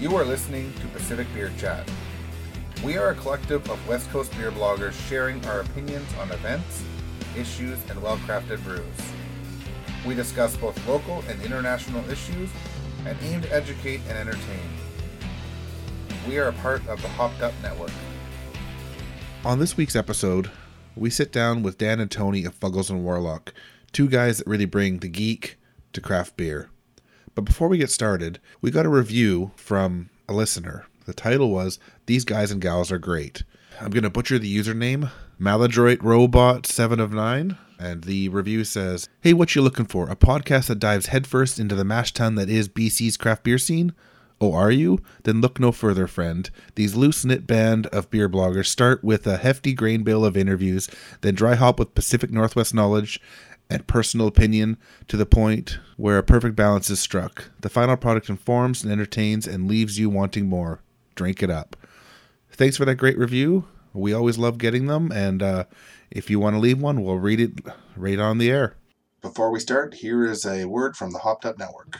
You 0.00 0.14
are 0.14 0.24
listening 0.24 0.72
to 0.74 0.86
Pacific 0.96 1.26
Beer 1.34 1.50
Chat. 1.58 1.90
We 2.84 2.96
are 2.96 3.10
a 3.10 3.14
collective 3.16 3.68
of 3.68 3.88
West 3.88 4.08
Coast 4.10 4.30
beer 4.38 4.52
bloggers 4.52 4.92
sharing 5.08 5.44
our 5.46 5.62
opinions 5.62 6.06
on 6.20 6.30
events, 6.30 6.84
issues, 7.36 7.80
and 7.90 8.00
well 8.00 8.16
crafted 8.18 8.62
brews. 8.62 8.84
We 10.06 10.14
discuss 10.14 10.56
both 10.56 10.86
local 10.86 11.24
and 11.28 11.42
international 11.42 12.08
issues 12.08 12.48
and 13.06 13.18
aim 13.22 13.42
to 13.42 13.52
educate 13.52 14.00
and 14.08 14.16
entertain. 14.16 14.68
We 16.28 16.38
are 16.38 16.46
a 16.46 16.52
part 16.52 16.86
of 16.86 17.02
the 17.02 17.08
Hopped 17.08 17.42
Up 17.42 17.54
Network. 17.60 17.90
On 19.44 19.58
this 19.58 19.76
week's 19.76 19.96
episode, 19.96 20.48
we 20.94 21.10
sit 21.10 21.32
down 21.32 21.64
with 21.64 21.76
Dan 21.76 21.98
and 21.98 22.08
Tony 22.08 22.44
of 22.44 22.54
Fuggles 22.54 22.88
and 22.88 23.02
Warlock, 23.02 23.52
two 23.90 24.08
guys 24.08 24.38
that 24.38 24.46
really 24.46 24.64
bring 24.64 25.00
the 25.00 25.08
geek 25.08 25.58
to 25.92 26.00
craft 26.00 26.36
beer. 26.36 26.70
But 27.38 27.44
before 27.44 27.68
we 27.68 27.78
get 27.78 27.92
started, 27.92 28.40
we 28.60 28.72
got 28.72 28.84
a 28.84 28.88
review 28.88 29.52
from 29.54 30.10
a 30.28 30.32
listener. 30.32 30.86
The 31.06 31.12
title 31.12 31.50
was 31.50 31.78
These 32.06 32.24
Guys 32.24 32.50
and 32.50 32.60
Gals 32.60 32.90
Are 32.90 32.98
Great. 32.98 33.44
I'm 33.80 33.92
going 33.92 34.02
to 34.02 34.10
butcher 34.10 34.40
the 34.40 34.58
username, 34.58 35.12
Maladroit 35.38 36.02
Robot 36.02 36.66
7 36.66 36.98
of 36.98 37.12
9. 37.12 37.56
And 37.78 38.02
the 38.02 38.28
review 38.30 38.64
says, 38.64 39.08
Hey, 39.20 39.34
what 39.34 39.54
you 39.54 39.62
looking 39.62 39.84
for? 39.86 40.10
A 40.10 40.16
podcast 40.16 40.66
that 40.66 40.80
dives 40.80 41.06
headfirst 41.06 41.60
into 41.60 41.76
the 41.76 41.84
mash 41.84 42.12
tun 42.12 42.34
that 42.34 42.50
is 42.50 42.68
BC's 42.68 43.16
craft 43.16 43.44
beer 43.44 43.58
scene? 43.58 43.94
Oh, 44.40 44.52
are 44.52 44.72
you? 44.72 45.00
Then 45.22 45.40
look 45.40 45.60
no 45.60 45.70
further, 45.70 46.08
friend. 46.08 46.50
These 46.74 46.96
loose 46.96 47.24
knit 47.24 47.46
band 47.46 47.86
of 47.88 48.10
beer 48.10 48.28
bloggers 48.28 48.66
start 48.66 49.04
with 49.04 49.28
a 49.28 49.36
hefty 49.36 49.74
grain 49.74 50.02
bill 50.02 50.24
of 50.24 50.36
interviews, 50.36 50.88
then 51.20 51.36
dry 51.36 51.54
hop 51.54 51.78
with 51.78 51.94
Pacific 51.94 52.32
Northwest 52.32 52.74
knowledge 52.74 53.20
and 53.70 53.86
personal 53.86 54.26
opinion 54.26 54.78
to 55.08 55.16
the 55.16 55.26
point 55.26 55.78
where 55.96 56.18
a 56.18 56.22
perfect 56.22 56.56
balance 56.56 56.90
is 56.90 57.00
struck. 57.00 57.50
The 57.60 57.68
final 57.68 57.96
product 57.96 58.28
informs 58.28 58.82
and 58.82 58.92
entertains 58.92 59.46
and 59.46 59.68
leaves 59.68 59.98
you 59.98 60.08
wanting 60.08 60.48
more. 60.48 60.80
Drink 61.14 61.42
it 61.42 61.50
up. 61.50 61.76
Thanks 62.50 62.76
for 62.76 62.84
that 62.84 62.96
great 62.96 63.18
review. 63.18 63.66
We 63.92 64.12
always 64.12 64.38
love 64.38 64.58
getting 64.58 64.86
them, 64.86 65.10
and 65.12 65.42
uh, 65.42 65.64
if 66.10 66.30
you 66.30 66.38
want 66.38 66.54
to 66.54 66.60
leave 66.60 66.80
one, 66.80 67.02
we'll 67.02 67.16
read 67.18 67.40
it 67.40 67.52
right 67.96 68.18
on 68.18 68.38
the 68.38 68.50
air. 68.50 68.76
Before 69.20 69.50
we 69.50 69.58
start, 69.58 69.94
here 69.94 70.24
is 70.24 70.46
a 70.46 70.64
word 70.64 70.96
from 70.96 71.10
the 71.10 71.18
Hopped 71.18 71.44
Up 71.44 71.58
Network. 71.58 71.98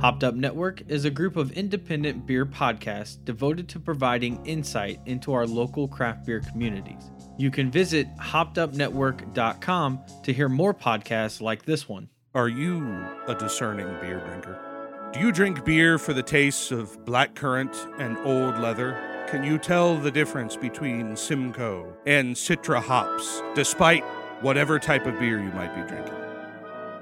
Hopped 0.00 0.22
Up 0.22 0.34
Network 0.34 0.82
is 0.88 1.04
a 1.04 1.10
group 1.10 1.36
of 1.36 1.50
independent 1.52 2.26
beer 2.26 2.46
podcasts 2.46 3.16
devoted 3.24 3.68
to 3.70 3.80
providing 3.80 4.44
insight 4.46 5.00
into 5.06 5.32
our 5.32 5.46
local 5.46 5.88
craft 5.88 6.26
beer 6.26 6.40
communities. 6.40 7.10
You 7.38 7.50
can 7.50 7.70
visit 7.70 8.08
hoppedupnetwork.com 8.16 10.00
to 10.22 10.32
hear 10.32 10.48
more 10.48 10.72
podcasts 10.72 11.40
like 11.40 11.64
this 11.64 11.88
one. 11.88 12.08
Are 12.34 12.48
you 12.48 13.06
a 13.28 13.34
discerning 13.34 13.88
beer 14.00 14.20
drinker? 14.20 15.10
Do 15.12 15.20
you 15.20 15.32
drink 15.32 15.64
beer 15.64 15.98
for 15.98 16.12
the 16.12 16.22
tastes 16.22 16.70
of 16.70 17.04
blackcurrant 17.04 17.76
and 17.98 18.16
old 18.18 18.58
leather? 18.58 19.24
Can 19.28 19.42
you 19.42 19.58
tell 19.58 19.96
the 19.96 20.10
difference 20.10 20.56
between 20.56 21.16
Simcoe 21.16 21.94
and 22.06 22.34
Citra 22.34 22.82
hops, 22.82 23.42
despite 23.54 24.04
whatever 24.40 24.78
type 24.78 25.06
of 25.06 25.18
beer 25.18 25.38
you 25.38 25.50
might 25.50 25.74
be 25.74 25.82
drinking? 25.88 26.14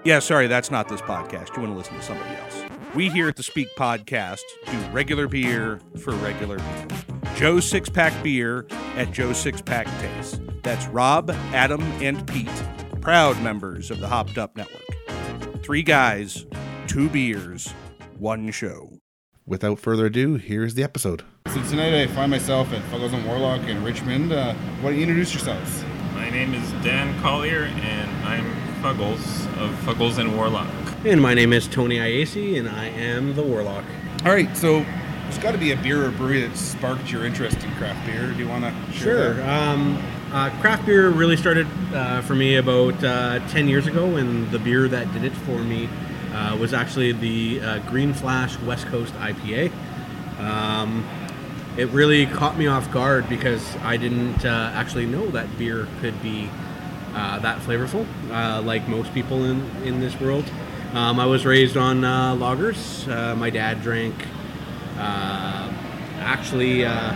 Yeah, 0.04 0.18
sorry, 0.18 0.46
that's 0.46 0.70
not 0.70 0.88
this 0.88 1.00
podcast. 1.00 1.54
You 1.56 1.62
want 1.62 1.72
to 1.72 1.78
listen 1.78 1.94
to 1.94 2.02
somebody 2.02 2.34
else. 2.36 2.62
We 2.94 3.08
here 3.08 3.28
at 3.28 3.36
the 3.36 3.42
Speak 3.42 3.68
Podcast 3.76 4.42
do 4.66 4.78
regular 4.92 5.28
beer 5.28 5.80
for 5.98 6.12
regular 6.12 6.58
people. 6.58 7.13
Joe 7.36 7.58
Six 7.58 7.88
Pack 7.88 8.22
Beer 8.22 8.64
at 8.96 9.10
Joe 9.10 9.32
Six 9.32 9.60
Pack 9.60 9.86
Taste. 10.00 10.40
That's 10.62 10.86
Rob, 10.86 11.30
Adam, 11.52 11.82
and 12.00 12.24
Pete, 12.28 12.48
proud 13.00 13.40
members 13.42 13.90
of 13.90 13.98
the 13.98 14.06
Hopped 14.06 14.38
Up 14.38 14.56
Network. 14.56 14.84
Three 15.64 15.82
guys, 15.82 16.46
two 16.86 17.08
beers, 17.08 17.72
one 18.18 18.52
show. 18.52 19.00
Without 19.46 19.80
further 19.80 20.06
ado, 20.06 20.36
here's 20.36 20.74
the 20.74 20.84
episode. 20.84 21.24
So 21.48 21.60
tonight 21.64 22.00
I 22.00 22.06
find 22.06 22.30
myself 22.30 22.72
at 22.72 22.82
Fuggles 22.84 23.12
and 23.12 23.26
Warlock 23.26 23.62
in 23.62 23.82
Richmond. 23.82 24.32
Uh, 24.32 24.54
why 24.80 24.90
don't 24.90 24.96
you 24.96 25.02
introduce 25.02 25.34
yourselves? 25.34 25.84
My 26.14 26.30
name 26.30 26.54
is 26.54 26.70
Dan 26.84 27.20
Collier, 27.20 27.64
and 27.64 28.10
I'm 28.26 28.44
Fuggles 28.80 29.44
of 29.58 29.74
Fuggles 29.80 30.18
and 30.18 30.36
Warlock. 30.36 30.72
And 31.04 31.20
my 31.20 31.34
name 31.34 31.52
is 31.52 31.66
Tony 31.66 31.96
Iasi, 31.98 32.58
and 32.58 32.68
I 32.68 32.86
am 32.86 33.34
the 33.34 33.42
Warlock. 33.42 33.84
All 34.24 34.32
right, 34.32 34.56
so 34.56 34.86
there's 35.24 35.38
got 35.38 35.52
to 35.52 35.58
be 35.58 35.72
a 35.72 35.76
beer 35.76 36.04
or 36.06 36.10
brewery 36.10 36.40
that 36.46 36.56
sparked 36.56 37.10
your 37.10 37.24
interest 37.24 37.62
in 37.62 37.70
craft 37.72 38.06
beer. 38.06 38.30
Do 38.30 38.38
you 38.38 38.48
want 38.48 38.64
to 38.64 38.92
Sure. 38.92 39.42
Um, 39.48 40.02
uh, 40.32 40.50
craft 40.60 40.86
beer 40.86 41.10
really 41.10 41.36
started 41.36 41.66
uh, 41.92 42.20
for 42.22 42.34
me 42.34 42.56
about 42.56 43.02
uh, 43.04 43.46
10 43.48 43.68
years 43.68 43.86
ago, 43.86 44.16
and 44.16 44.50
the 44.50 44.58
beer 44.58 44.88
that 44.88 45.12
did 45.12 45.24
it 45.24 45.32
for 45.32 45.58
me 45.58 45.88
uh, 46.34 46.56
was 46.56 46.74
actually 46.74 47.12
the 47.12 47.60
uh, 47.60 47.78
Green 47.90 48.12
Flash 48.12 48.58
West 48.60 48.86
Coast 48.86 49.14
IPA. 49.14 49.70
Um, 50.40 51.06
it 51.76 51.88
really 51.90 52.26
caught 52.26 52.56
me 52.56 52.66
off 52.66 52.90
guard 52.92 53.28
because 53.28 53.76
I 53.76 53.96
didn't 53.96 54.44
uh, 54.44 54.70
actually 54.74 55.06
know 55.06 55.26
that 55.30 55.58
beer 55.58 55.88
could 56.00 56.20
be 56.22 56.48
uh, 57.14 57.38
that 57.40 57.58
flavorful, 57.60 58.06
uh, 58.30 58.60
like 58.62 58.88
most 58.88 59.12
people 59.14 59.44
in, 59.44 59.64
in 59.84 60.00
this 60.00 60.18
world. 60.20 60.44
Um, 60.92 61.18
I 61.18 61.26
was 61.26 61.44
raised 61.44 61.76
on 61.76 62.04
uh, 62.04 62.34
lagers. 62.34 63.08
Uh, 63.08 63.34
my 63.36 63.50
dad 63.50 63.82
drank, 63.82 64.14
uh, 64.98 65.72
actually, 66.20 66.84
uh, 66.84 67.12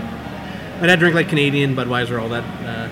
my 0.81 0.87
dad 0.87 0.99
drank 0.99 1.15
like 1.15 1.29
Canadian, 1.29 1.75
Budweiser, 1.75 2.21
all 2.21 2.29
that 2.29 2.45
uh, 2.65 2.89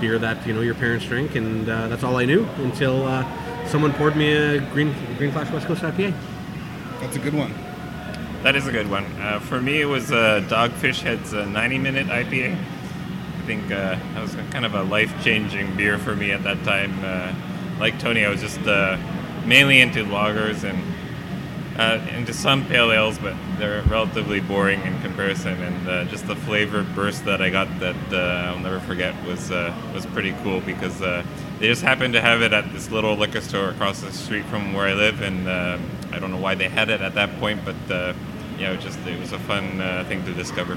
beer 0.00 0.18
that 0.18 0.46
you 0.46 0.52
know 0.52 0.60
your 0.60 0.74
parents 0.74 1.06
drink, 1.06 1.34
and 1.34 1.68
uh, 1.68 1.88
that's 1.88 2.02
all 2.02 2.16
I 2.16 2.24
knew 2.24 2.44
until 2.58 3.06
uh, 3.06 3.24
someone 3.66 3.92
poured 3.92 4.16
me 4.16 4.32
a 4.32 4.60
Green 4.72 4.94
Green 5.16 5.32
Flash 5.32 5.50
West 5.50 5.66
Coast 5.66 5.82
IPA. 5.82 6.14
That's 7.00 7.16
a 7.16 7.20
good 7.20 7.34
one. 7.34 7.52
That 8.42 8.54
is 8.54 8.66
a 8.66 8.72
good 8.72 8.88
one. 8.88 9.04
Uh, 9.20 9.40
for 9.40 9.60
me, 9.60 9.80
it 9.80 9.86
was 9.86 10.12
uh, 10.12 10.44
Dogfish 10.48 11.00
Head's 11.02 11.34
uh, 11.34 11.44
90 11.44 11.78
minute 11.78 12.06
IPA. 12.06 12.54
I 12.54 13.46
think 13.46 13.64
uh, 13.64 13.96
that 14.14 14.22
was 14.22 14.36
kind 14.50 14.64
of 14.64 14.74
a 14.74 14.82
life 14.84 15.12
changing 15.24 15.76
beer 15.76 15.98
for 15.98 16.14
me 16.14 16.30
at 16.30 16.44
that 16.44 16.62
time. 16.64 16.92
Uh, 17.02 17.34
like 17.80 17.98
Tony, 17.98 18.24
I 18.24 18.28
was 18.28 18.40
just 18.40 18.60
uh, 18.60 18.96
mainly 19.44 19.80
into 19.80 20.04
lagers 20.04 20.62
and 20.62 20.78
uh, 21.78 22.04
into 22.16 22.32
some 22.32 22.66
pale 22.66 22.92
ales, 22.92 23.18
but 23.18 23.36
they're 23.56 23.82
relatively 23.82 24.40
boring 24.40 24.80
in 24.82 25.00
comparison. 25.00 25.62
And 25.62 25.88
uh, 25.88 26.04
just 26.06 26.26
the 26.26 26.34
flavor 26.34 26.82
burst 26.82 27.24
that 27.24 27.40
I 27.40 27.50
got 27.50 27.68
that 27.78 27.96
uh, 28.12 28.52
I'll 28.52 28.58
never 28.58 28.80
forget 28.80 29.14
was 29.24 29.50
uh, 29.50 29.74
was 29.94 30.04
pretty 30.06 30.34
cool 30.42 30.60
because 30.60 31.00
uh, 31.00 31.24
they 31.60 31.68
just 31.68 31.82
happened 31.82 32.14
to 32.14 32.20
have 32.20 32.42
it 32.42 32.52
at 32.52 32.72
this 32.72 32.90
little 32.90 33.14
liquor 33.14 33.40
store 33.40 33.68
across 33.68 34.00
the 34.00 34.12
street 34.12 34.44
from 34.46 34.72
where 34.72 34.88
I 34.88 34.94
live, 34.94 35.22
and 35.22 35.48
uh, 35.48 35.78
I 36.12 36.18
don't 36.18 36.32
know 36.32 36.38
why 36.38 36.54
they 36.56 36.68
had 36.68 36.90
it 36.90 37.00
at 37.00 37.14
that 37.14 37.38
point, 37.38 37.64
but 37.64 37.76
it 37.88 38.80
just 38.80 38.98
it 39.06 39.18
was 39.20 39.32
a 39.32 39.38
fun 39.38 39.78
thing 40.06 40.24
to 40.24 40.34
discover. 40.34 40.76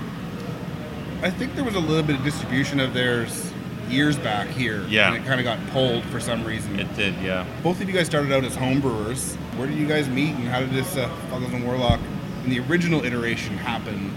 I 1.23 1.29
think 1.29 1.55
there 1.55 1.63
was 1.63 1.75
a 1.75 1.79
little 1.79 2.03
bit 2.03 2.15
of 2.15 2.23
distribution 2.23 2.79
of 2.79 2.93
theirs 2.93 3.50
years 3.91 4.17
back 4.17 4.47
here. 4.47 4.85
Yeah. 4.87 5.13
And 5.13 5.23
it 5.23 5.27
kind 5.27 5.39
of 5.39 5.43
got 5.43 5.59
pulled 5.71 6.03
for 6.05 6.19
some 6.19 6.43
reason. 6.45 6.79
It 6.79 6.93
did, 6.95 7.13
yeah. 7.21 7.45
Both 7.61 7.81
of 7.81 7.87
you 7.89 7.93
guys 7.95 8.07
started 8.07 8.31
out 8.31 8.43
as 8.43 8.55
home 8.55 8.81
brewers. 8.81 9.35
Where 9.55 9.67
did 9.67 9.77
you 9.77 9.87
guys 9.87 10.09
meet, 10.09 10.35
and 10.35 10.47
how 10.47 10.61
did 10.61 10.71
this 10.71 10.97
uh, 10.97 11.09
Fuggles 11.29 11.53
and 11.53 11.65
Warlock 11.65 11.99
in 12.43 12.49
the 12.49 12.59
original 12.61 13.03
iteration 13.03 13.57
happen? 13.57 14.13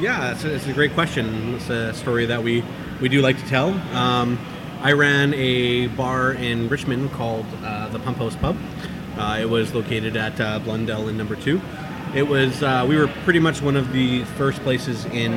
Yeah, 0.00 0.32
it's 0.32 0.44
a, 0.44 0.54
it's 0.54 0.66
a 0.66 0.72
great 0.72 0.94
question. 0.94 1.54
It's 1.56 1.68
a 1.68 1.92
story 1.92 2.26
that 2.26 2.42
we, 2.42 2.64
we 3.00 3.08
do 3.08 3.20
like 3.20 3.38
to 3.38 3.46
tell. 3.46 3.70
Um, 3.94 4.38
I 4.80 4.92
ran 4.92 5.34
a 5.34 5.88
bar 5.88 6.32
in 6.32 6.68
Richmond 6.68 7.10
called 7.10 7.46
uh, 7.64 7.88
the 7.88 7.98
Pump 7.98 8.18
House 8.18 8.36
Pub. 8.36 8.56
Uh, 9.16 9.38
it 9.40 9.50
was 9.50 9.74
located 9.74 10.16
at 10.16 10.40
uh, 10.40 10.60
Blundell 10.60 11.08
in 11.08 11.16
number 11.16 11.34
two. 11.34 11.60
It 12.14 12.22
was 12.22 12.62
uh, 12.62 12.86
we 12.88 12.96
were 12.96 13.08
pretty 13.24 13.40
much 13.40 13.60
one 13.60 13.76
of 13.76 13.92
the 13.92 14.22
first 14.24 14.60
places 14.60 15.04
in 15.06 15.32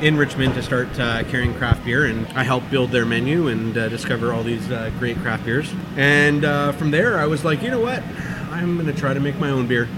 in 0.00 0.16
Richmond 0.16 0.54
to 0.54 0.62
start 0.62 0.88
uh, 0.98 1.24
carrying 1.24 1.54
craft 1.54 1.84
beer, 1.84 2.04
and 2.04 2.26
I 2.28 2.42
helped 2.42 2.70
build 2.70 2.90
their 2.90 3.06
menu 3.06 3.48
and 3.48 3.76
uh, 3.76 3.88
discover 3.88 4.32
all 4.32 4.42
these 4.42 4.70
uh, 4.70 4.90
great 4.98 5.16
craft 5.18 5.44
beers. 5.44 5.72
And 5.96 6.44
uh, 6.44 6.72
from 6.72 6.90
there, 6.90 7.18
I 7.18 7.26
was 7.26 7.44
like, 7.44 7.62
you 7.62 7.70
know 7.70 7.80
what, 7.80 8.02
I'm 8.50 8.84
to 8.84 8.92
try 8.92 9.14
to 9.14 9.20
make 9.20 9.38
my 9.38 9.50
own 9.50 9.66
beer. 9.66 9.88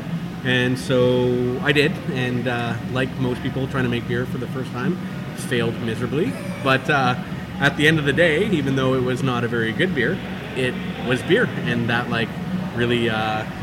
And 0.45 0.79
so 0.79 1.59
I 1.63 1.73
did, 1.73 1.93
and 2.13 2.47
uh, 2.47 2.77
like 2.93 3.11
most 3.17 3.43
people 3.43 3.67
trying 3.67 3.85
to 3.85 3.91
make 3.91 4.07
beer 4.07 4.25
for 4.27 4.39
the 4.39 4.47
first 4.49 4.71
time, 4.71 4.97
failed 5.37 5.75
miserably. 5.83 6.33
But 6.63 6.89
uh, 6.89 7.17
at 7.59 7.77
the 7.77 7.89
end 7.89 7.99
of 7.99 8.05
the 8.05 8.13
day, 8.13 8.49
even 8.51 8.77
though 8.77 8.95
it 8.95 9.03
was 9.03 9.23
not 9.23 9.43
a 9.43 9.49
very 9.49 9.73
good 9.73 9.95
beer, 9.95 10.17
it 10.57 10.75
was 11.09 11.23
beer, 11.23 11.47
and 11.65 11.91
that 11.91 12.09
like 12.09 12.29
really 12.77 13.09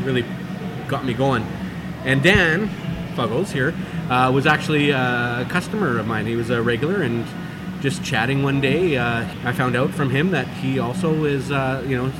really 0.02 0.24
got 0.86 1.04
me 1.04 1.14
going. 1.14 1.46
And 2.04 2.22
Dan 2.22 2.68
Fuggles 3.16 3.50
here 3.52 3.74
uh, 4.10 4.30
was 4.32 4.46
actually 4.46 4.90
a 4.90 5.46
customer 5.48 5.98
of 5.98 6.06
mine. 6.06 6.26
He 6.26 6.36
was 6.36 6.50
a 6.50 6.62
regular 6.62 7.02
and 7.02 7.26
just 7.80 8.02
chatting 8.02 8.42
one 8.42 8.60
day, 8.60 8.96
uh, 8.96 9.26
I 9.44 9.52
found 9.52 9.76
out 9.76 9.90
from 9.90 10.10
him 10.10 10.30
that 10.30 10.48
he 10.48 10.78
also 10.78 11.24
is, 11.24 11.52
uh, 11.52 11.84
you 11.86 11.96
know, 11.96 12.12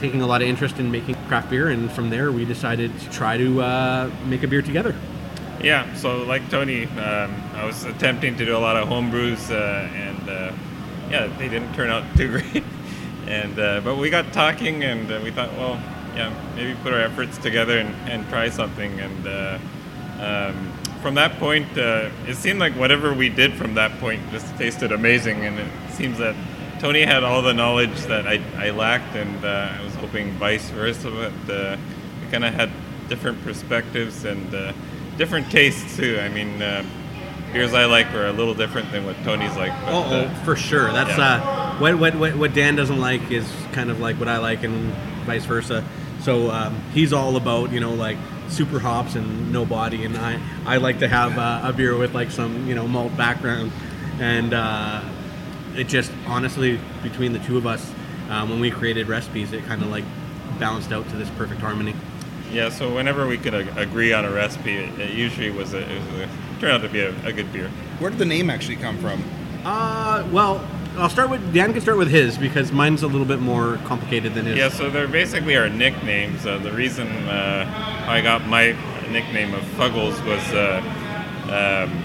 taking 0.00 0.20
a 0.20 0.26
lot 0.26 0.42
of 0.42 0.48
interest 0.48 0.78
in 0.78 0.90
making 0.90 1.14
craft 1.26 1.50
beer, 1.50 1.68
and 1.68 1.90
from 1.90 2.10
there 2.10 2.32
we 2.32 2.44
decided 2.44 2.98
to 3.00 3.10
try 3.10 3.36
to 3.36 3.62
uh, 3.62 4.10
make 4.26 4.42
a 4.42 4.48
beer 4.48 4.62
together. 4.62 4.94
Yeah, 5.62 5.92
so 5.94 6.22
like 6.24 6.48
Tony, 6.50 6.84
um, 6.84 7.34
I 7.54 7.64
was 7.64 7.84
attempting 7.84 8.36
to 8.36 8.44
do 8.44 8.56
a 8.56 8.58
lot 8.58 8.76
of 8.76 8.88
home 8.88 9.10
brews, 9.10 9.50
uh, 9.50 9.88
and 9.94 10.28
uh, 10.28 10.52
yeah, 11.10 11.26
they 11.38 11.48
didn't 11.48 11.72
turn 11.74 11.88
out 11.88 12.04
too 12.16 12.28
great. 12.52 12.64
and 13.26 13.58
uh, 13.58 13.80
but 13.80 13.96
we 13.96 14.10
got 14.10 14.32
talking, 14.32 14.84
and 14.84 15.10
uh, 15.10 15.20
we 15.22 15.30
thought, 15.30 15.52
well, 15.54 15.80
yeah, 16.14 16.32
maybe 16.54 16.76
put 16.82 16.92
our 16.92 17.00
efforts 17.00 17.38
together 17.38 17.78
and, 17.78 17.94
and 18.08 18.28
try 18.28 18.50
something. 18.50 19.00
And 19.00 19.26
uh, 19.26 19.58
um, 20.20 20.72
from 21.06 21.14
that 21.14 21.38
point, 21.38 21.68
uh, 21.78 22.10
it 22.26 22.34
seemed 22.34 22.58
like 22.58 22.72
whatever 22.72 23.14
we 23.14 23.28
did 23.28 23.54
from 23.54 23.74
that 23.74 23.96
point 24.00 24.20
just 24.32 24.44
tasted 24.58 24.90
amazing. 24.90 25.44
And 25.44 25.56
it 25.60 25.68
seems 25.92 26.18
that 26.18 26.34
Tony 26.80 27.02
had 27.02 27.22
all 27.22 27.42
the 27.42 27.54
knowledge 27.54 27.96
that 28.06 28.26
I, 28.26 28.42
I 28.56 28.70
lacked, 28.70 29.14
and 29.14 29.44
uh, 29.44 29.76
I 29.78 29.84
was 29.84 29.94
hoping 29.94 30.32
vice 30.32 30.68
versa. 30.70 31.12
But 31.12 31.54
uh, 31.54 31.76
we 32.20 32.30
kind 32.32 32.44
of 32.44 32.52
had 32.54 32.72
different 33.08 33.40
perspectives 33.44 34.24
and 34.24 34.52
uh, 34.52 34.72
different 35.16 35.48
tastes 35.48 35.96
too. 35.96 36.18
I 36.20 36.28
mean, 36.28 36.60
uh, 36.60 36.84
beers 37.52 37.72
I 37.72 37.84
like 37.84 38.12
are 38.12 38.26
a 38.26 38.32
little 38.32 38.54
different 38.54 38.90
than 38.90 39.06
what 39.06 39.14
Tony's 39.22 39.54
like. 39.54 39.70
But, 39.82 39.92
Oh, 39.92 40.02
uh, 40.12 40.34
for 40.42 40.56
sure. 40.56 40.90
That's 40.92 41.16
yeah. 41.16 41.34
uh, 41.34 41.78
what, 41.78 42.00
what 42.00 42.16
what 42.16 42.36
what 42.36 42.52
Dan 42.52 42.74
doesn't 42.74 42.98
like 42.98 43.30
is 43.30 43.48
kind 43.70 43.92
of 43.92 44.00
like 44.00 44.18
what 44.18 44.26
I 44.26 44.38
like, 44.38 44.64
and 44.64 44.92
vice 45.24 45.44
versa. 45.44 45.84
So 46.22 46.50
um, 46.50 46.74
he's 46.92 47.12
all 47.12 47.36
about 47.36 47.70
you 47.70 47.78
know 47.78 47.94
like 47.94 48.18
super 48.48 48.78
hops 48.78 49.14
and 49.14 49.52
no 49.52 49.64
body, 49.64 50.04
and 50.04 50.16
I 50.16 50.40
I 50.64 50.76
like 50.78 51.00
to 51.00 51.08
have 51.08 51.38
uh, 51.38 51.68
a 51.68 51.72
beer 51.72 51.96
with 51.96 52.14
like 52.14 52.30
some 52.30 52.68
you 52.68 52.74
know 52.74 52.86
malt 52.86 53.16
background, 53.16 53.72
and 54.20 54.54
uh, 54.54 55.02
it 55.76 55.88
just 55.88 56.12
honestly 56.26 56.80
between 57.02 57.32
the 57.32 57.38
two 57.40 57.56
of 57.56 57.66
us, 57.66 57.92
um, 58.30 58.50
when 58.50 58.60
we 58.60 58.70
created 58.70 59.08
recipes, 59.08 59.52
it 59.52 59.64
kind 59.64 59.82
of 59.82 59.88
like 59.88 60.04
balanced 60.58 60.92
out 60.92 61.08
to 61.10 61.16
this 61.16 61.30
perfect 61.30 61.60
harmony. 61.60 61.94
Yeah, 62.52 62.68
so 62.68 62.94
whenever 62.94 63.26
we 63.26 63.38
could 63.38 63.54
ag- 63.54 63.76
agree 63.76 64.12
on 64.12 64.24
a 64.24 64.30
recipe, 64.30 64.76
it, 64.76 64.98
it 64.98 65.10
usually 65.10 65.50
was 65.50 65.74
a, 65.74 65.78
it 65.78 65.98
was 65.98 66.20
a, 66.20 66.28
turned 66.60 66.72
out 66.72 66.82
to 66.82 66.88
be 66.88 67.00
a, 67.00 67.10
a 67.26 67.32
good 67.32 67.52
beer. 67.52 67.68
Where 67.98 68.10
did 68.10 68.20
the 68.20 68.24
name 68.24 68.50
actually 68.50 68.76
come 68.76 68.98
from? 68.98 69.22
Uh, 69.64 70.26
well, 70.30 70.66
I'll 70.98 71.10
start 71.10 71.28
with 71.28 71.52
Dan. 71.52 71.72
Can 71.72 71.82
start 71.82 71.98
with 71.98 72.08
his 72.08 72.38
because 72.38 72.72
mine's 72.72 73.02
a 73.02 73.06
little 73.06 73.26
bit 73.26 73.40
more 73.40 73.76
complicated 73.84 74.32
than 74.32 74.46
his. 74.46 74.56
Yeah, 74.56 74.70
so 74.70 74.88
they're 74.88 75.06
basically 75.06 75.56
our 75.56 75.68
nicknames. 75.68 76.46
Uh, 76.46 76.56
the 76.58 76.72
reason 76.72 77.06
uh, 77.28 78.04
I 78.08 78.22
got 78.22 78.46
my 78.46 78.74
nickname 79.10 79.52
of 79.52 79.62
Fuggles 79.76 80.24
was 80.24 80.42
uh, 80.54 80.80
um, 81.52 82.02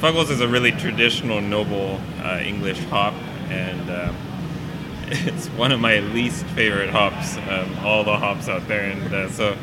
Fuggles 0.00 0.30
is 0.30 0.40
a 0.40 0.48
really 0.48 0.72
traditional, 0.72 1.42
noble 1.42 2.00
uh, 2.22 2.40
English 2.42 2.78
hop, 2.84 3.12
and 3.50 3.90
um, 3.90 4.16
it's 5.08 5.48
one 5.48 5.70
of 5.70 5.80
my 5.80 5.98
least 5.98 6.46
favorite 6.46 6.88
hops, 6.88 7.36
um, 7.36 7.84
all 7.84 8.02
the 8.02 8.16
hops 8.16 8.48
out 8.48 8.66
there. 8.66 8.90
And 8.90 9.14
uh, 9.14 9.28
so 9.30 9.56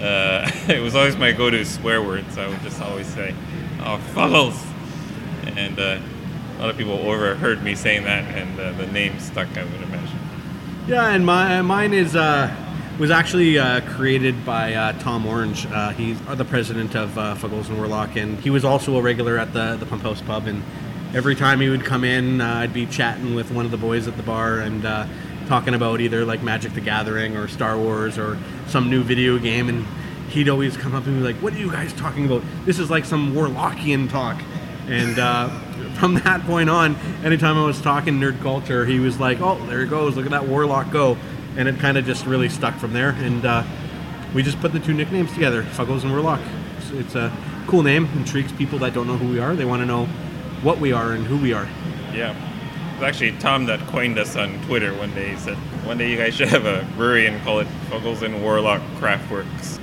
uh, 0.00 0.50
it 0.68 0.80
was 0.80 0.94
always 0.94 1.16
my 1.16 1.32
go 1.32 1.50
to 1.50 1.64
swear 1.66 2.02
word, 2.02 2.24
so 2.32 2.44
I 2.44 2.48
would 2.48 2.62
just 2.62 2.80
always 2.80 3.06
say, 3.08 3.34
Oh, 3.80 4.00
Fuggles! 4.14 4.58
And 5.58 5.78
a 6.56 6.60
lot 6.60 6.70
of 6.70 6.76
people 6.76 6.94
overheard 6.94 7.62
me 7.62 7.74
saying 7.74 8.04
that, 8.04 8.24
and 8.34 8.58
uh, 8.58 8.72
the 8.72 8.86
name 8.86 9.18
stuck, 9.18 9.48
I 9.56 9.64
would 9.64 9.82
imagine. 9.82 10.18
Yeah, 10.86 11.08
and 11.08 11.24
my 11.24 11.62
mine 11.62 11.94
is 11.94 12.14
uh, 12.14 12.54
was 12.98 13.10
actually 13.10 13.58
uh, 13.58 13.80
created 13.92 14.44
by 14.44 14.74
uh, 14.74 14.92
Tom 15.00 15.26
Orange. 15.26 15.66
Uh, 15.66 15.90
he's 15.90 16.20
the 16.20 16.44
president 16.44 16.94
of 16.94 17.16
uh, 17.18 17.34
Fuggles 17.34 17.68
and 17.68 17.78
Warlock, 17.78 18.16
and 18.16 18.38
he 18.40 18.50
was 18.50 18.64
also 18.64 18.96
a 18.96 19.02
regular 19.02 19.38
at 19.38 19.52
the 19.52 19.76
the 19.76 19.86
Pump 19.86 20.02
House 20.02 20.20
Pub. 20.20 20.46
And 20.46 20.62
every 21.14 21.34
time 21.34 21.60
he 21.60 21.68
would 21.68 21.84
come 21.84 22.04
in, 22.04 22.40
uh, 22.40 22.46
I'd 22.56 22.74
be 22.74 22.86
chatting 22.86 23.34
with 23.34 23.50
one 23.50 23.64
of 23.64 23.70
the 23.70 23.78
boys 23.78 24.06
at 24.06 24.16
the 24.16 24.22
bar 24.22 24.60
and 24.60 24.82
talking 25.46 25.74
about 25.74 26.00
either 26.00 26.24
like 26.24 26.42
Magic 26.42 26.72
the 26.74 26.80
Gathering 26.80 27.36
or 27.36 27.48
Star 27.48 27.76
Wars 27.76 28.18
or 28.18 28.38
some 28.68 28.90
new 28.90 29.02
video 29.02 29.38
game, 29.38 29.68
and 29.68 29.86
he'd 30.28 30.48
always 30.48 30.76
come 30.76 30.94
up 30.94 31.06
and 31.06 31.18
be 31.18 31.24
like, 31.24 31.36
"What 31.42 31.54
are 31.54 31.58
you 31.58 31.70
guys 31.70 31.92
talking 31.94 32.26
about? 32.26 32.42
This 32.64 32.78
is 32.78 32.90
like 32.90 33.04
some 33.04 33.34
Warlockian 33.34 34.10
talk." 34.10 34.40
And 34.86 35.18
uh, 35.18 35.48
from 35.94 36.14
that 36.14 36.42
point 36.42 36.70
on, 36.70 36.96
anytime 37.24 37.56
I 37.56 37.64
was 37.64 37.80
talking 37.80 38.14
nerd 38.14 38.40
culture, 38.40 38.84
he 38.84 38.98
was 38.98 39.18
like, 39.20 39.40
"Oh, 39.40 39.64
there 39.66 39.80
he 39.82 39.86
goes! 39.86 40.16
Look 40.16 40.26
at 40.26 40.32
that 40.32 40.46
warlock 40.46 40.90
go!" 40.90 41.16
And 41.56 41.68
it 41.68 41.78
kind 41.78 41.96
of 41.96 42.04
just 42.04 42.26
really 42.26 42.48
stuck 42.48 42.76
from 42.76 42.92
there. 42.92 43.10
And 43.10 43.44
uh, 43.44 43.62
we 44.34 44.42
just 44.42 44.60
put 44.60 44.72
the 44.72 44.80
two 44.80 44.92
nicknames 44.92 45.32
together, 45.32 45.62
Fuggles 45.62 46.02
and 46.02 46.10
Warlock. 46.10 46.40
It's, 46.78 46.90
it's 46.90 47.14
a 47.14 47.32
cool 47.68 47.82
name, 47.82 48.06
intrigues 48.16 48.52
people 48.52 48.78
that 48.80 48.92
don't 48.92 49.06
know 49.06 49.16
who 49.16 49.28
we 49.28 49.38
are. 49.38 49.54
They 49.54 49.64
want 49.64 49.82
to 49.82 49.86
know 49.86 50.06
what 50.62 50.78
we 50.78 50.92
are 50.92 51.12
and 51.12 51.24
who 51.24 51.38
we 51.38 51.52
are. 51.52 51.68
Yeah. 52.12 52.32
It 52.32 53.00
was 53.00 53.02
actually 53.02 53.32
Tom 53.38 53.66
that 53.66 53.80
coined 53.88 54.18
us 54.18 54.36
on 54.36 54.60
Twitter 54.66 54.92
one 54.94 55.14
day. 55.14 55.30
He 55.30 55.36
said, 55.36 55.56
one 55.84 55.98
day 55.98 56.10
you 56.10 56.16
guys 56.16 56.34
should 56.34 56.48
have 56.48 56.66
a 56.66 56.86
brewery 56.96 57.26
and 57.26 57.42
call 57.42 57.60
it 57.60 57.68
Fuggles 57.88 58.22
and 58.22 58.42
Warlock 58.42 58.80
Craftworks. 58.98 59.80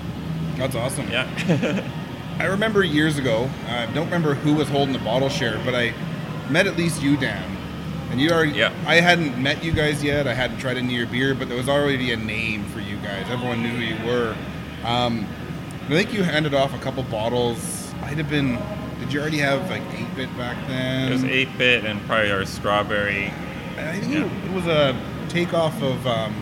That's 0.57 0.75
awesome. 0.75 1.09
Yeah. 1.09 1.87
I 2.41 2.45
remember 2.47 2.83
years 2.83 3.17
ago, 3.19 3.49
I 3.67 3.85
don't 3.93 4.05
remember 4.05 4.33
who 4.33 4.53
was 4.55 4.67
holding 4.67 4.93
the 4.93 4.99
bottle 4.99 5.29
share, 5.29 5.59
but 5.63 5.75
I 5.75 5.93
met 6.49 6.65
at 6.65 6.75
least 6.75 7.01
you, 7.01 7.15
Dan. 7.15 7.57
And 8.09 8.19
you 8.19 8.31
already, 8.31 8.53
Yeah. 8.53 8.71
I 8.87 8.95
hadn't 8.95 9.37
met 9.41 9.63
you 9.63 9.71
guys 9.71 10.03
yet. 10.03 10.27
I 10.27 10.33
hadn't 10.33 10.57
tried 10.57 10.77
any 10.77 10.87
of 10.87 10.91
your 10.99 11.05
beer, 11.07 11.35
but 11.35 11.47
there 11.49 11.57
was 11.57 11.69
already 11.69 12.11
a 12.11 12.17
name 12.17 12.65
for 12.65 12.79
you 12.79 12.97
guys. 12.97 13.25
Everyone 13.29 13.61
knew 13.61 13.69
who 13.69 13.81
you 13.81 13.95
were. 14.11 14.35
Um, 14.83 15.27
I 15.85 15.89
think 15.89 16.13
you 16.13 16.23
handed 16.23 16.53
off 16.55 16.73
a 16.73 16.79
couple 16.79 17.03
bottles. 17.03 17.93
I'd 18.03 18.17
have 18.17 18.29
been, 18.29 18.57
did 18.99 19.13
you 19.13 19.21
already 19.21 19.37
have 19.37 19.69
like 19.69 19.83
8 19.93 20.15
bit 20.15 20.37
back 20.37 20.57
then? 20.67 21.09
It 21.09 21.11
was 21.13 21.23
8 21.23 21.57
bit 21.59 21.85
and 21.85 22.01
probably 22.07 22.31
our 22.31 22.45
strawberry. 22.45 23.27
I 23.77 23.99
think 23.99 24.13
it, 24.15 24.45
it 24.49 24.51
was 24.51 24.65
a 24.65 24.99
takeoff 25.29 25.79
of 25.83 26.05
um, 26.07 26.33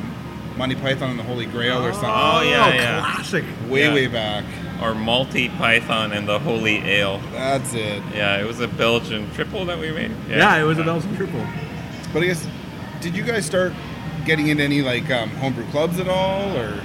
Monty 0.57 0.75
Python 0.75 1.09
and 1.11 1.19
the 1.19 1.23
Holy 1.23 1.45
Grail 1.45 1.83
or 1.85 1.91
something. 1.91 2.09
Oh, 2.11 2.41
yeah, 2.41 2.73
yeah. 2.73 3.01
classic. 3.13 3.43
Way, 3.67 3.83
Yeah. 3.83 3.93
way 3.93 4.07
back. 4.07 4.45
Or 4.81 4.95
Multi 4.95 5.49
Python 5.49 6.13
and 6.13 6.27
the 6.27 6.39
Holy 6.39 6.77
Ale. 6.77 7.19
That's 7.33 7.73
it. 7.73 8.01
Yeah, 8.13 8.39
it 8.39 8.45
was 8.47 8.61
a 8.61 8.67
Belgian 8.67 9.29
triple 9.31 9.65
that 9.65 9.77
we 9.77 9.91
made. 9.91 10.11
Yeah, 10.29 10.55
it 10.57 10.63
was 10.63 10.77
a 10.77 10.83
Belgian 10.83 11.15
triple. 11.17 11.45
But 12.13 12.23
I 12.23 12.27
guess, 12.27 12.47
did 13.01 13.15
you 13.15 13.23
guys 13.23 13.45
start 13.45 13.73
getting 14.25 14.47
into 14.47 14.63
any 14.63 14.81
like 14.81 15.09
um, 15.11 15.29
homebrew 15.31 15.65
clubs 15.71 15.99
at 15.99 16.07
all, 16.07 16.55
or 16.57 16.81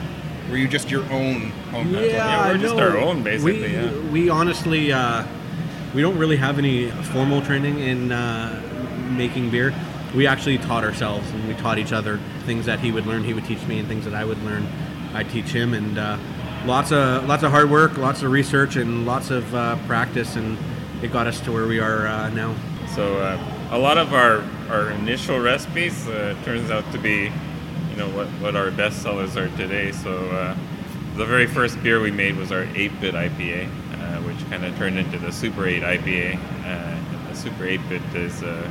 were 0.50 0.56
you 0.56 0.66
just 0.66 0.90
your 0.90 1.04
own 1.12 1.50
homebrew 1.70 1.98
club? 1.98 2.10
Yeah, 2.10 2.48
we're 2.48 2.58
just 2.58 2.74
no, 2.74 2.82
our 2.82 2.98
own, 2.98 3.22
basically, 3.22 3.62
We, 3.62 3.72
yeah. 3.72 4.00
we 4.10 4.28
honestly, 4.28 4.92
uh, 4.92 5.24
we 5.94 6.02
don't 6.02 6.18
really 6.18 6.36
have 6.36 6.58
any 6.58 6.90
formal 6.90 7.42
training 7.42 7.78
in 7.78 8.10
uh, 8.10 8.60
making 9.16 9.50
beer. 9.50 9.72
We 10.16 10.26
actually 10.26 10.58
taught 10.58 10.82
ourselves, 10.82 11.30
and 11.30 11.46
we 11.46 11.54
taught 11.54 11.78
each 11.78 11.92
other 11.92 12.18
things 12.44 12.66
that 12.66 12.80
he 12.80 12.90
would 12.90 13.06
learn. 13.06 13.22
He 13.22 13.34
would 13.34 13.44
teach 13.44 13.64
me, 13.66 13.78
and 13.78 13.86
things 13.86 14.04
that 14.04 14.14
I 14.14 14.24
would 14.24 14.42
learn, 14.42 14.66
I 15.12 15.22
teach 15.22 15.46
him, 15.46 15.74
and 15.74 15.96
uh, 15.96 16.18
lots 16.66 16.92
of 16.92 17.26
lots 17.26 17.42
of 17.42 17.50
hard 17.50 17.70
work, 17.70 17.96
lots 17.98 18.22
of 18.22 18.30
research, 18.30 18.76
and 18.76 19.06
lots 19.06 19.30
of 19.30 19.54
uh, 19.54 19.76
practice, 19.86 20.36
and 20.36 20.58
it 21.02 21.12
got 21.12 21.26
us 21.26 21.40
to 21.40 21.52
where 21.52 21.66
we 21.66 21.80
are 21.80 22.06
uh, 22.06 22.30
now. 22.30 22.54
So 22.94 23.18
uh, 23.18 23.68
a 23.70 23.78
lot 23.78 23.98
of 23.98 24.14
our, 24.14 24.44
our 24.68 24.90
initial 24.90 25.40
recipes 25.40 26.04
turns 26.44 26.70
out 26.70 26.90
to 26.92 26.98
be, 26.98 27.32
you 27.90 27.96
know, 27.96 28.08
what, 28.10 28.28
what 28.40 28.56
our 28.56 28.70
best 28.70 29.02
sellers 29.02 29.36
are 29.36 29.48
today. 29.56 29.90
So 29.90 30.54
the 31.14 31.24
very 31.24 31.46
first 31.46 31.80
beer 31.82 32.00
we 32.00 32.10
made 32.10 32.36
was 32.36 32.50
our 32.50 32.64
8-bit 32.64 33.14
IPA, 33.14 33.66
uh, 33.66 34.20
which 34.22 34.38
kind 34.50 34.64
of 34.64 34.76
turned 34.76 34.98
into 34.98 35.16
the 35.16 35.30
Super 35.30 35.66
8 35.66 35.82
IPA. 35.82 36.38
Uh, 36.64 37.28
the 37.28 37.36
Super 37.36 37.64
8-bit 37.64 38.02
is 38.16 38.42
uh, 38.42 38.68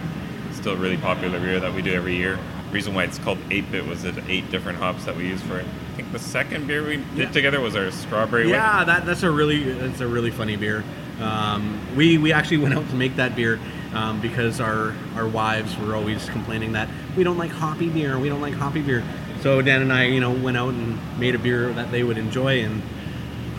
still 0.51 0.73
a 0.73 0.75
really 0.77 0.97
popular 0.97 1.39
beer 1.39 1.61
that 1.61 1.73
we 1.73 1.81
do 1.81 1.93
every 1.93 2.17
year. 2.17 2.37
The 2.67 2.73
reason 2.73 2.93
why 2.93 3.05
it's 3.05 3.17
called 3.17 3.37
8-bit 3.49 3.87
was 3.87 4.03
it 4.03 4.15
eight 4.27 4.51
different 4.51 4.77
hops 4.77 5.05
that 5.05 5.15
we 5.15 5.27
use 5.27 5.41
for 5.41 5.59
it. 5.59 5.65
I 5.93 5.95
think 5.95 6.11
the 6.11 6.19
second 6.19 6.65
beer 6.67 6.83
we 6.83 6.97
did 6.97 7.05
Yeah. 7.15 7.31
together 7.31 7.61
was 7.61 7.75
our 7.75 7.91
strawberry. 7.91 8.49
Yeah, 8.49 8.83
that, 8.83 9.05
that's 9.05 9.21
a 9.21 9.29
really 9.29 9.63
that's 9.73 10.01
a 10.01 10.07
really 10.07 10.31
funny 10.31 10.55
beer. 10.55 10.83
Um, 11.21 11.79
we 11.95 12.17
we 12.17 12.33
actually 12.33 12.57
went 12.65 12.73
out 12.73 12.89
to 12.89 12.95
make 12.95 13.15
that 13.17 13.35
beer 13.35 13.59
um, 13.93 14.19
because 14.19 14.59
our 14.59 14.95
our 15.15 15.27
wives 15.27 15.77
were 15.77 15.95
always 15.95 16.27
complaining 16.29 16.71
that 16.73 16.89
we 17.15 17.23
don't 17.23 17.37
like 17.37 17.51
hoppy 17.51 17.89
beer, 17.89 18.17
we 18.17 18.27
don't 18.27 18.41
like 18.41 18.55
hoppy 18.55 18.81
beer. 18.81 19.03
So 19.41 19.61
Dan 19.61 19.81
and 19.83 19.93
I, 19.93 20.05
you 20.05 20.19
know, 20.19 20.31
went 20.31 20.57
out 20.57 20.69
and 20.73 20.97
made 21.19 21.35
a 21.35 21.39
beer 21.39 21.71
that 21.73 21.91
they 21.91 22.01
would 22.01 22.17
enjoy, 22.17 22.63
and 22.63 22.81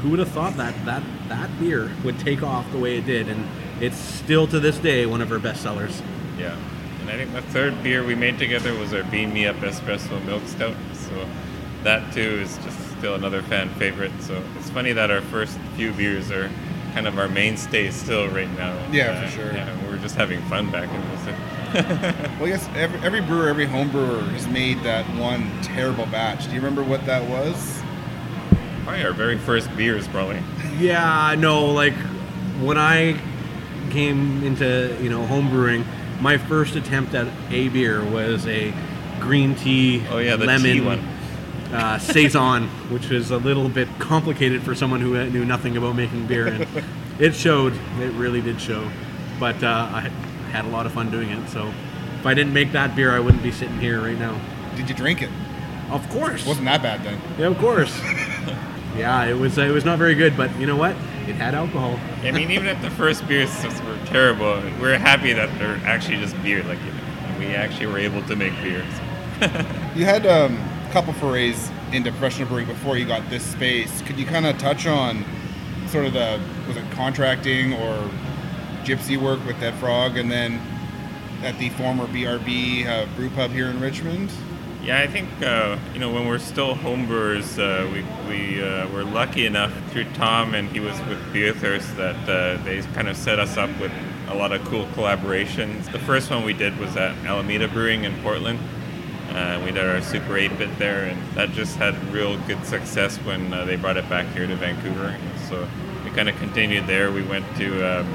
who 0.02 0.10
would 0.10 0.18
have 0.18 0.30
thought 0.30 0.56
that 0.56 0.74
that 0.86 1.04
that 1.28 1.60
beer 1.60 1.92
would 2.02 2.18
take 2.18 2.42
off 2.42 2.70
the 2.72 2.78
way 2.78 2.98
it 2.98 3.06
did? 3.06 3.28
And 3.28 3.46
it's 3.80 3.96
still 3.96 4.48
to 4.48 4.58
this 4.58 4.78
day 4.78 5.06
one 5.06 5.20
of 5.20 5.30
our 5.30 5.38
best 5.38 5.62
sellers. 5.62 6.02
Yeah. 6.36 6.56
And 7.00 7.10
I 7.10 7.16
think 7.16 7.32
the 7.32 7.42
third 7.42 7.80
beer 7.82 8.02
we 8.04 8.14
made 8.16 8.38
together 8.38 8.74
was 8.74 8.92
our 8.92 9.04
Bean 9.04 9.32
Me 9.32 9.46
Up 9.46 9.56
Espresso 9.56 10.24
Milk 10.24 10.42
Stout. 10.46 10.74
So 10.94 11.28
that 11.84 12.12
too 12.12 12.20
is 12.20 12.56
just 12.58 12.78
still 12.98 13.14
another 13.14 13.42
fan 13.42 13.68
favorite. 13.74 14.12
So 14.20 14.42
it's 14.58 14.70
funny 14.70 14.92
that 14.92 15.10
our 15.10 15.20
first 15.20 15.58
few 15.76 15.92
beers 15.92 16.30
are 16.30 16.50
kind 16.94 17.06
of 17.06 17.18
our 17.18 17.28
mainstay 17.28 17.90
still 17.90 18.28
right 18.28 18.50
now. 18.56 18.76
Yeah, 18.90 19.24
for 19.24 19.30
sure. 19.30 19.52
Yeah, 19.52 19.88
we're 19.88 19.98
just 19.98 20.14
having 20.16 20.40
fun 20.42 20.70
back 20.70 20.88
in 20.88 21.00
this. 21.10 21.20
Well, 21.74 22.44
I 22.44 22.48
guess 22.50 22.68
every, 22.76 23.00
every 23.00 23.20
brewer, 23.20 23.48
every 23.48 23.66
home 23.66 23.90
brewer 23.90 24.20
has 24.20 24.46
made 24.46 24.80
that 24.84 25.04
one 25.18 25.50
terrible 25.60 26.06
batch. 26.06 26.44
Do 26.44 26.50
you 26.50 26.56
remember 26.60 26.84
what 26.84 27.04
that 27.06 27.28
was? 27.28 27.82
Probably 28.84 29.04
our 29.04 29.12
very 29.12 29.36
first 29.38 29.74
beers, 29.76 30.06
probably. 30.06 30.40
Yeah, 30.78 31.34
no, 31.36 31.66
like 31.66 31.94
when 32.60 32.78
I 32.78 33.20
came 33.90 34.44
into 34.44 34.96
you 35.00 35.10
know 35.10 35.26
home 35.26 35.50
brewing, 35.50 35.84
my 36.20 36.38
first 36.38 36.76
attempt 36.76 37.12
at 37.14 37.26
a 37.50 37.68
beer 37.70 38.04
was 38.04 38.46
a 38.46 38.72
green 39.18 39.56
tea, 39.56 40.04
Oh, 40.10 40.18
yeah, 40.18 40.36
the 40.36 40.46
lemon 40.46 40.72
tea 40.74 40.80
one. 40.80 41.00
Uh, 41.74 41.98
saison, 41.98 42.68
which 42.88 43.08
was 43.08 43.32
a 43.32 43.36
little 43.36 43.68
bit 43.68 43.88
complicated 43.98 44.62
for 44.62 44.76
someone 44.76 45.00
who 45.00 45.28
knew 45.30 45.44
nothing 45.44 45.76
about 45.76 45.96
making 45.96 46.24
beer, 46.26 46.46
and 46.46 46.66
it 47.18 47.34
showed. 47.34 47.72
It 47.98 48.12
really 48.12 48.40
did 48.40 48.60
show. 48.60 48.88
But 49.40 49.62
uh, 49.62 49.88
I 49.90 50.00
had 50.52 50.64
a 50.64 50.68
lot 50.68 50.86
of 50.86 50.92
fun 50.92 51.10
doing 51.10 51.30
it. 51.30 51.48
So 51.48 51.72
if 52.20 52.26
I 52.26 52.32
didn't 52.32 52.52
make 52.52 52.70
that 52.72 52.94
beer, 52.94 53.10
I 53.10 53.18
wouldn't 53.18 53.42
be 53.42 53.50
sitting 53.50 53.78
here 53.80 54.00
right 54.00 54.18
now. 54.18 54.40
Did 54.76 54.88
you 54.88 54.94
drink 54.94 55.20
it? 55.20 55.30
Of 55.90 56.08
course. 56.10 56.46
Wasn't 56.46 56.64
that 56.66 56.82
bad 56.82 57.02
then? 57.02 57.20
Yeah, 57.38 57.48
of 57.48 57.58
course. 57.58 57.98
yeah, 58.96 59.24
it 59.24 59.34
was. 59.34 59.58
It 59.58 59.72
was 59.72 59.84
not 59.84 59.98
very 59.98 60.14
good, 60.14 60.36
but 60.36 60.56
you 60.58 60.66
know 60.66 60.76
what? 60.76 60.92
It 61.26 61.34
had 61.34 61.54
alcohol. 61.54 61.98
I 62.22 62.30
mean, 62.30 62.50
even 62.50 62.68
if 62.68 62.80
the 62.82 62.90
first 62.90 63.26
beers 63.26 63.50
were 63.64 63.98
terrible, 64.06 64.62
we're 64.80 64.98
happy 64.98 65.32
that 65.32 65.58
they're 65.58 65.80
actually 65.84 66.18
just 66.18 66.40
beer. 66.42 66.62
Like, 66.62 66.78
you 66.80 66.92
know, 66.92 67.38
we 67.38 67.46
actually 67.46 67.86
were 67.86 67.98
able 67.98 68.22
to 68.22 68.36
make 68.36 68.52
beer. 68.62 68.84
so. 68.92 69.66
You 69.94 70.04
had 70.04 70.26
um, 70.26 70.56
a 70.56 70.73
couple 70.94 71.12
forays 71.14 71.72
into 71.90 72.08
professional 72.12 72.46
brewing 72.46 72.68
before 72.68 72.96
you 72.96 73.04
got 73.04 73.28
this 73.28 73.44
space. 73.44 74.00
Could 74.02 74.16
you 74.16 74.24
kind 74.24 74.46
of 74.46 74.56
touch 74.58 74.86
on 74.86 75.24
sort 75.88 76.06
of 76.06 76.12
the 76.12 76.40
was 76.68 76.76
it 76.76 76.88
contracting 76.92 77.72
or 77.72 78.08
gypsy 78.84 79.20
work 79.20 79.44
with 79.44 79.58
Dead 79.58 79.74
Frog, 79.80 80.16
and 80.16 80.30
then 80.30 80.60
at 81.42 81.58
the 81.58 81.70
former 81.70 82.06
BRB 82.06 82.86
uh, 82.86 83.06
brew 83.16 83.28
pub 83.30 83.50
here 83.50 83.66
in 83.70 83.80
Richmond? 83.80 84.30
Yeah, 84.84 85.00
I 85.00 85.08
think 85.08 85.28
uh, 85.42 85.78
you 85.94 85.98
know 85.98 86.12
when 86.12 86.28
we're 86.28 86.38
still 86.38 86.76
homebrewers, 86.76 87.58
uh, 87.58 87.90
we 87.90 88.04
we 88.28 88.62
uh, 88.62 88.88
were 88.90 89.02
lucky 89.02 89.46
enough 89.46 89.72
through 89.90 90.04
Tom 90.12 90.54
and 90.54 90.68
he 90.68 90.78
was 90.78 90.96
with 91.08 91.18
Beerthirst 91.32 91.96
that 91.96 92.28
uh, 92.28 92.62
they 92.62 92.80
kind 92.94 93.08
of 93.08 93.16
set 93.16 93.40
us 93.40 93.56
up 93.56 93.70
with 93.80 93.90
a 94.28 94.34
lot 94.36 94.52
of 94.52 94.64
cool 94.66 94.86
collaborations. 94.94 95.90
The 95.90 95.98
first 95.98 96.30
one 96.30 96.44
we 96.44 96.52
did 96.52 96.78
was 96.78 96.96
at 96.96 97.16
Alameda 97.24 97.66
Brewing 97.66 98.04
in 98.04 98.14
Portland. 98.22 98.60
Uh, 99.30 99.60
we 99.64 99.72
did 99.72 99.84
our 99.84 100.00
Super 100.02 100.36
8 100.36 100.58
bit 100.58 100.78
there, 100.78 101.04
and 101.04 101.20
that 101.34 101.50
just 101.52 101.76
had 101.76 101.94
real 102.12 102.36
good 102.46 102.64
success 102.66 103.16
when 103.18 103.52
uh, 103.52 103.64
they 103.64 103.76
brought 103.76 103.96
it 103.96 104.08
back 104.08 104.26
here 104.34 104.46
to 104.46 104.56
Vancouver. 104.56 105.16
So 105.48 105.66
we 106.04 106.10
kind 106.10 106.28
of 106.28 106.36
continued 106.36 106.86
there. 106.86 107.10
We 107.10 107.22
went 107.22 107.44
to 107.56 108.00
um, 108.00 108.14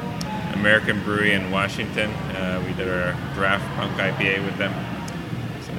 American 0.54 1.04
Brewery 1.04 1.34
in 1.34 1.52
Washington. 1.52 2.12
Uh, 2.12 2.64
we 2.66 2.74
did 2.74 2.88
our 2.88 3.14
draft 3.34 3.66
punk 3.76 3.94
IPA 3.98 4.46
with 4.46 4.58
them 4.58 4.74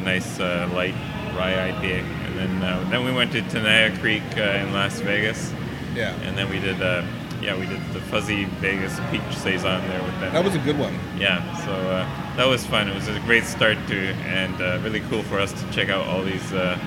some 0.01 0.05
nice 0.05 0.41
uh, 0.41 0.69
light 0.73 0.95
rye 1.37 1.73
IPA, 1.73 2.03
and 2.03 2.39
then 2.39 2.63
uh, 2.63 2.89
then 2.91 3.05
we 3.05 3.13
went 3.13 3.33
to 3.33 3.43
Tenaya 3.43 3.97
Creek 4.01 4.23
uh, 4.37 4.41
in 4.41 4.73
Las 4.73 5.01
Vegas. 5.01 5.53
Yeah. 5.95 6.15
And 6.23 6.37
then 6.39 6.49
we 6.49 6.61
did 6.61 6.81
uh, 6.81 7.05
yeah 7.41 7.59
we 7.59 7.67
did 7.67 7.81
the 7.93 8.01
fuzzy 8.01 8.45
Vegas 8.61 8.99
peach 9.11 9.37
saison 9.37 9.87
there 9.89 10.03
with 10.03 10.21
them. 10.21 10.33
That 10.33 10.45
was 10.45 10.55
a 10.55 10.59
good 10.59 10.79
one. 10.79 10.99
Yeah, 11.19 11.41
so 11.65 11.73
uh, 11.73 12.37
that 12.37 12.47
was 12.47 12.65
fun. 12.67 12.89
It 12.89 12.95
was 12.95 13.09
a 13.09 13.19
great 13.21 13.45
start 13.45 13.79
to, 13.89 13.99
and 13.99 14.61
uh, 14.61 14.79
really 14.83 15.01
cool 15.01 15.23
for 15.25 15.39
us 15.39 15.53
to 15.53 15.71
check 15.73 15.89
out 15.89 16.07
all 16.07 16.23
these 16.23 16.53
uh, 16.53 16.79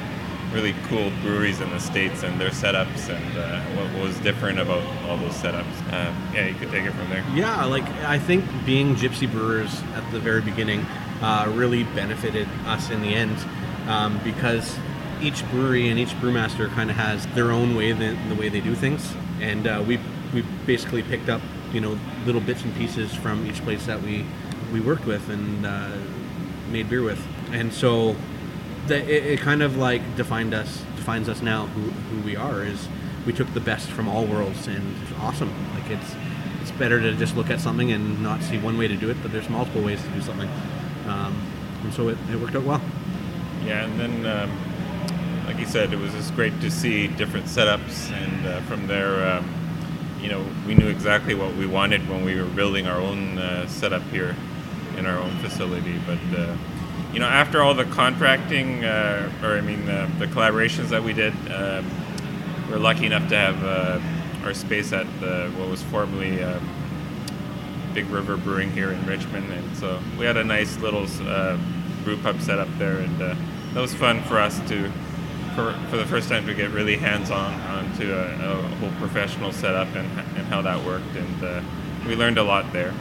really 0.53 0.75
cool 0.88 1.12
breweries 1.22 1.60
in 1.62 1.69
the 1.72 1.79
states 1.79 2.24
and 2.24 2.39
their 2.39 2.51
setups 2.51 3.10
and 3.10 3.38
uh, 3.38 3.60
what 3.75 4.03
was 4.03 4.17
different 4.19 4.60
about 4.60 4.83
all 5.07 5.17
those 5.17 5.33
setups. 5.33 5.91
Uh, 5.91 6.13
yeah, 6.33 6.45
you 6.45 6.53
could 6.55 6.69
take 6.69 6.86
it 6.86 6.91
from 6.91 7.10
there. 7.10 7.25
Yeah, 7.33 7.65
like 7.65 7.86
I 8.03 8.19
think 8.19 8.45
being 8.65 8.95
gypsy 8.95 9.29
brewers 9.29 9.81
at 9.95 10.10
the 10.12 10.19
very 10.19 10.41
beginning 10.41 10.86
uh, 11.22 11.51
really 11.55 11.83
benefited 11.83 12.48
us 12.65 12.89
in 12.91 13.01
the 13.01 13.15
end 13.15 13.36
um, 13.88 14.19
because 14.24 14.77
each 15.22 15.50
brewery 15.50 15.89
and 15.89 15.98
each 15.98 16.12
brewmaster 16.19 16.69
kind 16.69 16.89
of 16.89 16.98
has 16.98 17.25
their 17.27 17.51
own 17.51 17.75
way 17.75 17.91
the, 17.91 18.17
the 18.29 18.36
way 18.36 18.50
they 18.50 18.62
do 18.62 18.75
things, 18.75 19.13
and 19.39 19.65
uh, 19.67 19.83
we 19.88 20.00
we 20.34 20.44
basically 20.66 21.04
picked 21.04 21.30
up 21.30 21.42
you 21.72 21.82
know 21.82 21.98
little 22.25 22.42
bits 22.42 22.63
and 22.63 22.75
pieces 22.75 23.13
from 23.13 23.46
each 23.46 23.62
place 23.63 23.86
that 23.86 24.02
we 24.02 24.25
we 24.72 24.80
worked 24.80 25.06
with 25.06 25.30
and 25.30 25.66
uh, 25.66 25.92
made 26.70 26.90
beer 26.90 27.04
with, 27.04 27.24
and 27.52 27.72
so 27.72 28.16
the, 28.88 28.98
it, 28.98 29.34
it 29.34 29.40
kind 29.40 29.62
of 29.62 29.78
like 29.78 30.02
defined 30.16 30.54
us 30.54 30.84
defines 30.96 31.30
us 31.30 31.42
now 31.42 31.68
who, 31.68 31.82
who 31.82 32.25
we 32.25 32.36
are 32.36 32.63
is 32.63 32.88
we 33.25 33.34
took 33.34 33.52
the 33.54 33.60
best 33.60 33.90
from 33.90 34.08
all 34.08 34.25
worlds 34.25 34.68
and 34.68 34.96
it's 35.04 35.20
awesome. 35.20 35.54
Like 35.74 35.90
it's 35.92 36.16
it's 36.62 36.72
better 36.72 37.00
to 37.00 37.13
just 37.16 37.36
look 37.36 37.50
at 37.50 37.60
something 37.60 37.92
and 37.92 38.24
not 38.24 38.42
see 38.42 38.58
one 38.58 38.78
way 38.78 38.88
to 38.88 38.96
do 38.96 39.10
it 39.10 39.18
but 39.22 39.32
there's 39.32 39.50
multiple 39.50 39.82
ways 39.82 40.02
to 40.02 40.10
do 40.10 40.22
something. 40.22 40.50
Um, 41.08 41.36
and 41.84 41.94
so 41.94 42.08
it, 42.08 42.18
it 42.32 42.40
worked 42.40 42.56
out 42.56 42.63
well. 42.63 42.82
Yeah, 43.66 43.86
and 43.86 44.00
then, 44.00 44.25
um, 44.25 45.46
like 45.46 45.58
you 45.58 45.66
said, 45.66 45.94
it 45.94 46.00
was 46.00 46.12
just 46.12 46.36
great 46.36 46.60
to 46.62 46.72
see 46.72 47.08
different 47.08 47.46
setups, 47.46 48.12
and 48.12 48.48
uh, 48.48 48.62
from 48.62 48.88
there, 48.88 49.38
um, 49.38 49.54
you 50.24 50.30
know, 50.30 50.44
we 50.65 50.74
knew 50.74 50.88
exactly 50.88 51.36
what 51.36 51.53
we 51.56 51.68
wanted 51.68 52.08
when 52.10 52.24
we 52.24 52.42
were 52.42 52.48
building 52.48 52.88
our 52.88 53.00
own 53.00 53.38
uh, 53.38 53.68
setup 53.68 54.01
here 54.03 54.36
in 54.98 55.06
our 55.06 55.18
own 55.18 55.38
facility. 55.38 56.00
But 56.08 56.20
uh, 56.39 56.56
you 57.12 57.20
know, 57.20 57.27
after 57.27 57.62
all 57.62 57.75
the 57.75 57.86
contracting, 57.86 58.86
uh, 58.86 59.32
or 59.44 59.58
I 59.58 59.62
mean, 59.62 59.88
uh, 59.88 60.10
the 60.18 60.27
collaborations 60.27 60.89
that 60.89 61.03
we 61.03 61.13
did, 61.13 61.34
um, 61.51 61.86
we 62.68 62.75
are 62.75 62.80
lucky 62.80 63.06
enough 63.06 63.27
to 63.30 63.38
have 63.38 63.63
uh, 63.63 64.46
our 64.46 64.53
space 64.53 64.94
at 64.94 65.06
the, 65.20 65.51
what 65.58 65.70
was 65.70 65.84
formerly. 65.84 66.42
Um, 66.42 66.68
Big 67.94 68.10
River 68.10 68.38
Brewing 68.38 68.72
here 68.72 68.92
in 68.92 69.06
Richmond, 69.06 69.51
and 69.53 69.77
so 69.77 70.00
we 70.18 70.25
had 70.25 70.36
a 70.36 70.44
nice 70.44 70.77
little 70.80 71.06
uh, 71.27 71.58
brew 72.03 72.18
pub 72.18 72.42
set 72.42 72.58
up 72.58 72.68
there, 72.80 72.98
and 72.98 73.22
uh, 73.22 73.36
that 73.74 73.82
was 73.82 73.94
fun 73.94 74.22
for 74.24 74.39
us 74.39 74.60
to, 74.68 74.92
for, 75.55 75.74
for 75.89 75.98
the 75.98 76.05
first 76.05 76.29
time, 76.29 76.45
to 76.48 76.53
get 76.53 76.72
really 76.72 76.98
hands-on 76.98 77.53
onto 77.62 78.12
a, 78.13 78.25
a 78.33 78.67
whole 78.77 78.91
professional 79.00 79.51
setup 79.51 79.88
and, 79.95 80.07
and 80.19 80.45
how 80.48 80.62
that 80.62 80.83
worked, 80.86 81.15
and 81.15 81.43
uh, 81.43 81.62
we 82.07 82.15
learned 82.15 82.38
a 82.38 82.43
lot 82.43 82.72
there. 82.74 82.93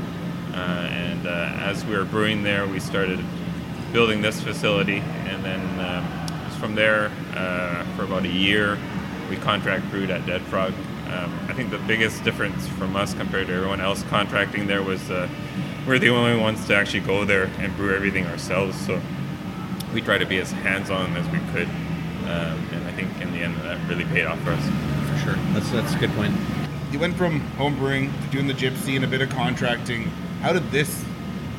Uh, 0.53 0.87
and 0.91 1.27
uh, 1.27 1.53
as 1.61 1.85
we 1.85 1.97
were 1.97 2.05
brewing 2.05 2.43
there, 2.43 2.67
we 2.67 2.79
started 2.79 3.25
building 3.93 4.23
this 4.23 4.41
facility, 4.43 4.99
and 4.99 5.45
then 5.45 5.81
um, 5.81 6.29
from 6.59 6.75
there, 6.75 7.11
uh, 7.35 7.85
for 7.97 8.05
about 8.05 8.25
a 8.25 8.29
year, 8.29 8.79
we 9.29 9.37
contract 9.37 9.89
brewed 9.91 10.11
at 10.11 10.25
Dead 10.27 10.43
Frog. 10.43 10.73
Um, 11.09 11.39
I 11.49 11.53
think 11.55 11.71
the 11.71 11.79
biggest 11.79 12.23
difference 12.23 12.69
from 12.69 12.97
us 12.97 13.15
compared 13.15 13.49
to 13.49 13.55
everyone 13.55 13.81
else 13.81 14.03
contracting 14.05 14.67
there 14.67 14.83
was 14.83 15.11
uh, 15.11 15.29
we're 15.87 15.99
the 15.99 16.11
only 16.11 16.41
ones 16.41 16.65
to 16.69 16.77
actually 16.77 17.01
go 17.01 17.25
there 17.25 17.51
and 17.59 17.77
brew 17.77 17.95
everything 17.95 18.27
ourselves. 18.27 18.79
So 18.87 19.01
we 19.93 20.01
try 20.01 20.19
to 20.19 20.25
be 20.25 20.39
as 20.39 20.53
hands-on 20.53 21.17
as 21.17 21.29
we 21.31 21.39
could, 21.53 21.69
um, 22.33 22.59
and 22.73 22.87
I 22.87 22.93
think 22.93 23.09
in 23.21 23.33
the 23.33 23.39
end 23.39 23.57
that 23.63 23.79
really 23.89 24.05
paid 24.07 24.27
off 24.27 24.41
for 24.43 24.51
us. 24.51 24.65
for 25.11 25.19
sure 25.25 25.35
that's 25.53 25.71
that's 25.71 25.95
a 25.95 25.99
good 25.99 26.13
point 26.13 26.35
You 26.91 26.99
went 26.99 27.17
from 27.17 27.41
homebrewing 27.59 28.11
to 28.23 28.29
doing 28.31 28.47
the 28.47 28.55
gypsy 28.55 28.97
and 28.97 29.05
a 29.05 29.09
bit 29.09 29.23
of 29.23 29.31
contracting. 29.31 30.05
How 30.41 30.53
did 30.53 30.71
this 30.71 31.05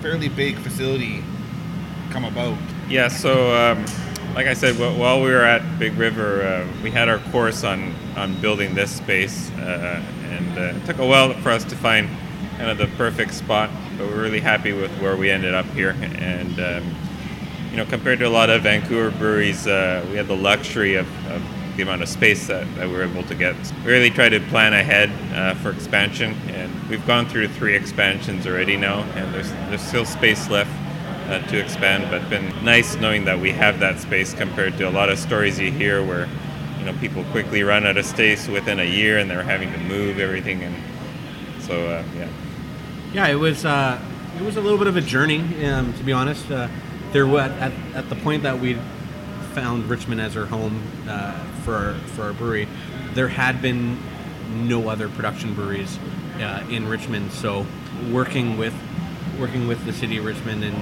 fairly 0.02 0.30
big 0.30 0.58
facility 0.58 1.24
come 2.12 2.26
about? 2.26 2.58
Yeah, 2.90 3.08
so 3.08 3.56
um, 3.56 3.86
like 4.36 4.48
I 4.48 4.54
said, 4.54 4.78
while 4.78 5.22
we 5.22 5.30
were 5.30 5.44
at 5.44 5.80
Big 5.80 5.94
River, 5.94 6.44
uh, 6.44 6.68
we 6.84 6.92
had 6.92 7.08
our 7.08 7.20
course 7.32 7.64
on, 7.64 7.94
on 8.16 8.40
building 8.42 8.74
this 8.74 8.92
space, 8.96 9.52
uh, 9.52 10.04
and 10.30 10.58
uh, 10.58 10.62
it 10.78 10.86
took 10.86 10.98
a 10.98 11.06
while 11.06 11.34
for 11.42 11.50
us 11.50 11.64
to 11.66 11.76
find 11.76 12.10
kind 12.58 12.70
of 12.70 12.78
the 12.78 12.88
perfect 12.98 13.34
spot, 13.34 13.70
but 13.98 14.08
we're 14.08 14.22
really 14.22 14.40
happy 14.40 14.74
with 14.74 14.92
where 15.00 15.16
we 15.16 15.30
ended 15.30 15.54
up 15.54 15.66
here. 15.68 15.96
And 16.02 16.60
um, 16.60 16.96
you 17.74 17.78
know, 17.78 17.86
compared 17.88 18.20
to 18.20 18.28
a 18.28 18.30
lot 18.30 18.52
of 18.52 18.62
Vancouver 18.62 19.10
breweries, 19.18 19.66
uh, 19.66 20.06
we 20.12 20.16
had 20.16 20.28
the 20.28 20.36
luxury 20.36 20.94
of, 20.94 21.08
of 21.32 21.42
the 21.76 21.82
amount 21.82 22.04
of 22.04 22.08
space 22.08 22.46
that, 22.46 22.68
that 22.76 22.88
we 22.88 22.94
were 22.94 23.02
able 23.02 23.24
to 23.24 23.34
get. 23.34 23.56
We 23.84 23.92
really 23.92 24.12
try 24.12 24.30
to 24.30 24.40
plan 24.42 24.74
ahead 24.74 25.10
uh, 25.34 25.56
for 25.56 25.72
expansion, 25.72 26.36
and 26.50 26.72
we've 26.88 27.06
gone 27.08 27.28
through 27.28 27.48
three 27.48 27.76
expansions 27.76 28.46
already 28.46 28.78
now, 28.78 29.02
and 29.16 29.34
there's 29.34 29.50
there's 29.70 29.82
still 29.82 30.06
space 30.06 30.52
left 30.52 30.70
uh, 31.32 31.40
to 31.48 31.58
expand. 31.58 32.12
But 32.12 32.30
been 32.30 32.48
nice 32.64 32.96
knowing 32.98 33.26
that 33.26 33.40
we 33.40 33.50
have 33.54 33.80
that 33.80 34.00
space 34.00 34.36
compared 34.36 34.78
to 34.78 34.88
a 34.88 34.92
lot 34.92 35.10
of 35.10 35.18
stories 35.18 35.60
you 35.60 35.72
hear 35.72 36.06
where 36.06 36.30
you 36.78 36.86
know 36.86 36.94
people 37.00 37.24
quickly 37.32 37.64
run 37.64 37.88
out 37.88 37.98
of 37.98 38.06
space 38.06 38.48
within 38.48 38.82
a 38.82 38.84
year 38.84 39.18
and 39.18 39.28
they're 39.28 39.42
having 39.42 39.72
to 39.72 39.80
move 39.80 40.20
everything, 40.20 40.62
and 40.62 40.76
so 41.64 41.88
uh, 41.88 42.04
yeah. 42.16 42.30
Yeah, 43.14 43.28
it 43.30 43.40
was 43.40 43.66
uh, 43.66 44.00
it 44.38 44.44
was 44.44 44.58
a 44.58 44.62
little 44.62 44.78
bit 44.78 44.86
of 44.86 44.96
a 44.96 45.02
journey, 45.02 45.66
um, 45.66 45.92
to 45.94 46.04
be 46.04 46.12
honest. 46.12 46.52
There 47.14 47.28
was 47.28 47.52
at, 47.52 47.72
at 47.94 48.10
the 48.10 48.16
point 48.16 48.42
that 48.42 48.60
we 48.60 48.74
found 49.54 49.88
Richmond 49.88 50.20
as 50.20 50.36
our 50.36 50.48
home 50.48 50.82
uh, 51.08 51.32
for 51.64 51.76
our, 51.76 51.94
for 51.94 52.24
our 52.24 52.34
brewery, 52.34 52.68
there 53.14 53.28
had 53.28 53.62
been 53.62 54.00
no 54.68 54.90
other 54.90 55.10
production 55.10 55.54
breweries 55.54 56.00
uh, 56.38 56.66
in 56.72 56.88
Richmond. 56.88 57.32
So 57.32 57.68
working 58.12 58.58
with 58.58 58.74
working 59.40 59.68
with 59.68 59.86
the 59.86 59.94
city 59.94 60.18
of 60.18 60.26
Richmond 60.26 60.64
and 60.64 60.76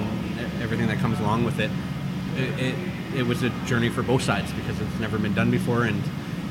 everything 0.62 0.86
that 0.86 0.98
comes 1.00 1.20
along 1.20 1.44
with 1.44 1.58
it, 1.60 1.70
it, 2.36 2.60
it, 2.60 2.74
it 3.18 3.22
was 3.26 3.42
a 3.42 3.50
journey 3.66 3.90
for 3.90 4.02
both 4.02 4.22
sides 4.22 4.52
because 4.52 4.80
it's 4.80 5.00
never 5.00 5.18
been 5.18 5.34
done 5.34 5.50
before. 5.50 5.84
And 5.84 6.02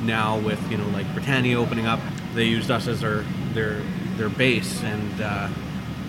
now 0.05 0.37
with 0.37 0.61
you 0.69 0.77
know 0.77 0.87
like 0.89 1.11
Britannia 1.15 1.59
opening 1.59 1.87
up, 1.87 1.99
they 2.35 2.45
used 2.45 2.69
us 2.69 2.87
as 2.87 3.01
their 3.01 3.23
their 3.53 3.81
their 4.17 4.29
base 4.29 4.83
and 4.83 5.21
uh, 5.21 5.49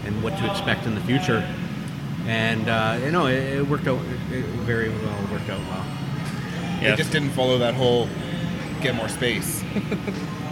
and 0.04 0.22
what 0.22 0.36
to 0.36 0.50
expect 0.50 0.84
in 0.84 0.94
the 0.94 1.00
future. 1.00 1.42
And 2.26 2.68
uh, 2.68 2.98
you 3.04 3.10
know 3.10 3.26
it, 3.26 3.58
it 3.58 3.66
worked 3.66 3.86
out 3.86 4.00
it, 4.30 4.38
it 4.38 4.44
very 4.64 4.88
well. 4.88 5.28
Worked 5.32 5.50
out 5.50 5.60
well. 5.60 5.84
It 6.80 6.96
just 6.96 7.12
didn't 7.12 7.30
follow 7.30 7.58
that 7.58 7.74
whole 7.74 8.08
get 8.80 8.94
more 8.94 9.08
space. 9.08 9.62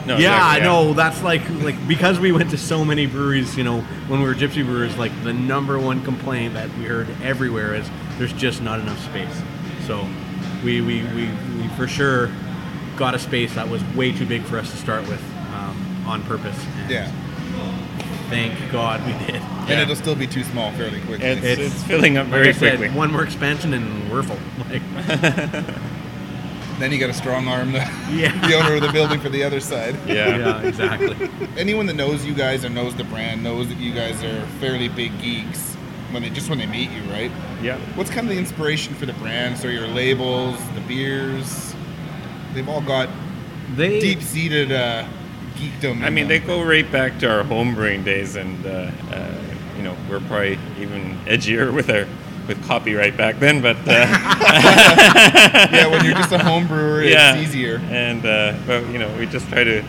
No, 0.06 0.16
yeah, 0.16 0.56
exactly, 0.56 0.64
no, 0.64 0.94
that's 0.94 1.22
like 1.22 1.48
like 1.62 1.86
because 1.86 2.18
we 2.18 2.32
went 2.32 2.50
to 2.50 2.58
so 2.58 2.86
many 2.86 3.04
breweries, 3.04 3.56
you 3.56 3.64
know, 3.64 3.82
when 4.08 4.20
we 4.20 4.26
were 4.26 4.34
gypsy 4.34 4.64
brewers, 4.64 4.96
like 4.96 5.12
the 5.24 5.32
number 5.32 5.78
one 5.78 6.02
complaint 6.02 6.54
that 6.54 6.74
we 6.78 6.84
heard 6.84 7.08
everywhere 7.22 7.74
is 7.74 7.88
there's 8.16 8.32
just 8.32 8.62
not 8.62 8.80
enough 8.80 8.98
space. 9.04 9.42
So 9.86 10.08
we 10.64 10.80
we, 10.80 11.02
we, 11.02 11.28
we 11.58 11.68
for 11.76 11.86
sure 11.86 12.30
got 12.96 13.14
a 13.14 13.18
space 13.18 13.54
that 13.56 13.68
was 13.68 13.84
way 13.94 14.10
too 14.10 14.24
big 14.26 14.42
for 14.42 14.58
us 14.58 14.70
to 14.70 14.76
start 14.78 15.06
with 15.06 15.22
um, 15.54 16.04
on 16.06 16.22
purpose. 16.22 16.58
And 16.78 16.90
Yeah. 16.90 17.12
Thank 18.30 18.72
God 18.72 19.04
we 19.04 19.12
did. 19.26 19.42
And 19.42 19.72
it'll 19.80 19.96
still 19.96 20.14
be 20.14 20.26
too 20.26 20.44
small 20.44 20.72
fairly 20.72 21.00
quickly. 21.02 21.26
It's, 21.26 21.60
it's, 21.60 21.82
filling 21.84 22.16
up 22.16 22.24
like 22.26 22.32
very 22.32 22.48
I 22.48 22.52
said, 22.52 22.78
quickly. 22.78 22.96
One 22.96 23.12
more 23.12 23.22
expansion 23.24 23.74
and 23.74 24.10
we're 24.10 24.22
full. 24.22 24.38
Like, 24.70 24.82
then 26.78 26.92
you 26.92 26.98
got 26.98 27.08
to 27.08 27.12
strong 27.12 27.46
arm 27.48 27.72
the, 27.72 27.78
Yeah. 28.10 28.46
the 28.48 28.54
owner 28.54 28.76
of 28.76 28.82
the 28.82 28.92
building 28.92 29.20
for 29.20 29.28
the 29.28 29.42
other 29.42 29.60
side. 29.60 29.96
Yeah. 30.06 30.36
yeah, 30.36 30.62
exactly. 30.62 31.28
Anyone 31.58 31.86
that 31.86 31.94
knows 31.94 32.24
you 32.24 32.34
guys 32.34 32.64
or 32.64 32.68
knows 32.70 32.94
the 32.94 33.04
brand 33.04 33.42
knows 33.42 33.68
that 33.68 33.78
you 33.78 33.92
guys 33.92 34.22
are 34.24 34.46
fairly 34.60 34.88
big 34.88 35.20
geeks 35.20 35.74
when 36.12 36.22
they 36.22 36.30
just 36.30 36.48
when 36.48 36.58
they 36.58 36.66
meet 36.66 36.90
you, 36.90 37.02
right? 37.10 37.30
Yeah. 37.62 37.78
What's 37.96 38.10
kind 38.10 38.26
of 38.26 38.32
the 38.32 38.38
inspiration 38.38 38.94
for 38.94 39.06
the 39.06 39.12
brand? 39.14 39.58
So 39.58 39.68
your 39.68 39.86
labels, 39.88 40.56
the 40.74 40.80
beers, 40.82 41.74
they've 42.54 42.68
all 42.68 42.80
got 42.80 43.08
They 43.76 44.00
deep-seated 44.00 44.72
uh, 44.72 45.06
geekdom. 45.56 46.02
I 46.02 46.10
mean, 46.10 46.28
they 46.28 46.38
go 46.38 46.62
right 46.62 46.90
back 46.90 47.18
to 47.20 47.30
our 47.30 47.44
homebrewing 47.44 48.04
days, 48.04 48.36
and 48.36 48.64
uh, 48.66 48.90
uh, 49.12 49.40
you 49.76 49.82
know, 49.82 49.96
we're 50.08 50.20
probably 50.20 50.58
even 50.78 51.16
edgier 51.26 51.72
with 51.72 51.90
our 51.90 52.06
with 52.48 52.62
copyright 52.66 53.16
back 53.16 53.38
then. 53.38 53.62
But 53.62 53.76
uh, 53.86 53.90
yeah, 55.72 55.86
when 55.86 56.04
you're 56.04 56.14
just 56.14 56.32
a 56.32 56.38
home 56.42 56.66
brewer, 56.66 57.02
yeah, 57.02 57.34
it's 57.34 57.48
easier. 57.48 57.78
And 57.88 58.24
uh, 58.24 58.56
but 58.66 58.86
you 58.88 58.98
know, 58.98 59.14
we 59.16 59.26
just 59.26 59.48
try 59.48 59.64
to 59.64 59.82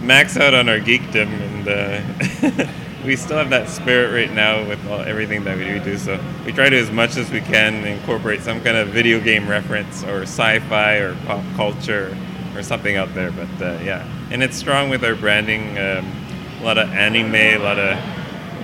max 0.00 0.36
out 0.36 0.54
on 0.54 0.68
our 0.68 0.78
geekdom, 0.78 1.28
and 1.28 1.68
uh, 1.68 2.72
we 3.04 3.16
still 3.16 3.36
have 3.38 3.50
that 3.50 3.68
spirit 3.68 4.12
right 4.12 4.34
now 4.34 4.66
with 4.68 4.84
all, 4.88 5.00
everything 5.00 5.44
that 5.44 5.56
we 5.56 5.64
do. 5.80 5.98
So 5.98 6.20
we 6.44 6.52
try 6.52 6.68
to, 6.68 6.76
as 6.76 6.90
much 6.90 7.16
as 7.16 7.30
we 7.30 7.40
can, 7.40 7.84
incorporate 7.84 8.42
some 8.42 8.60
kind 8.62 8.76
of 8.76 8.88
video 8.88 9.20
game 9.20 9.48
reference 9.48 10.04
or 10.04 10.22
sci-fi 10.22 10.96
or 10.96 11.14
pop 11.26 11.44
culture 11.56 12.16
or 12.54 12.62
something 12.62 12.96
out 12.96 13.12
there. 13.14 13.30
But 13.30 13.62
uh, 13.62 13.78
yeah, 13.82 14.06
and 14.30 14.42
it's 14.42 14.56
strong 14.56 14.90
with 14.90 15.04
our 15.04 15.14
branding. 15.14 15.78
Um, 15.78 16.12
a 16.60 16.64
lot 16.64 16.78
of 16.78 16.90
anime, 16.90 17.34
a 17.34 17.58
lot 17.58 17.78
of 17.78 17.96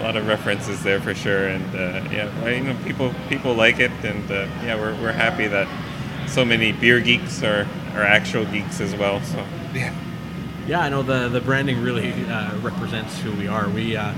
a 0.01 0.03
lot 0.03 0.17
of 0.17 0.27
references 0.27 0.83
there 0.83 1.01
for 1.01 1.15
sure, 1.15 1.47
and 1.49 1.65
uh, 1.75 2.11
yeah, 2.11 2.43
well, 2.43 2.53
you 2.53 2.65
know, 2.65 2.77
people 2.85 3.15
people 3.29 3.55
like 3.55 3.79
it, 3.79 3.93
and 4.03 4.31
uh, 4.31 4.47
yeah, 4.63 4.75
we're, 4.77 4.95
we're 5.01 5.13
happy 5.13 5.47
that 5.47 5.69
so 6.29 6.45
many 6.45 6.73
beer 6.73 7.01
geeks 7.01 7.43
are, 7.43 7.67
are 7.95 8.03
actual 8.03 8.45
geeks 8.47 8.81
as 8.81 8.95
well. 8.97 9.23
So 9.23 9.45
Yeah. 9.73 9.95
Yeah, 10.67 10.81
I 10.81 10.89
know 10.89 11.03
the 11.03 11.29
the 11.29 11.41
branding 11.41 11.83
really 11.83 12.13
uh, 12.25 12.57
represents 12.59 13.19
who 13.21 13.33
we 13.33 13.47
are. 13.47 13.69
We 13.69 13.97
uh, 13.97 14.15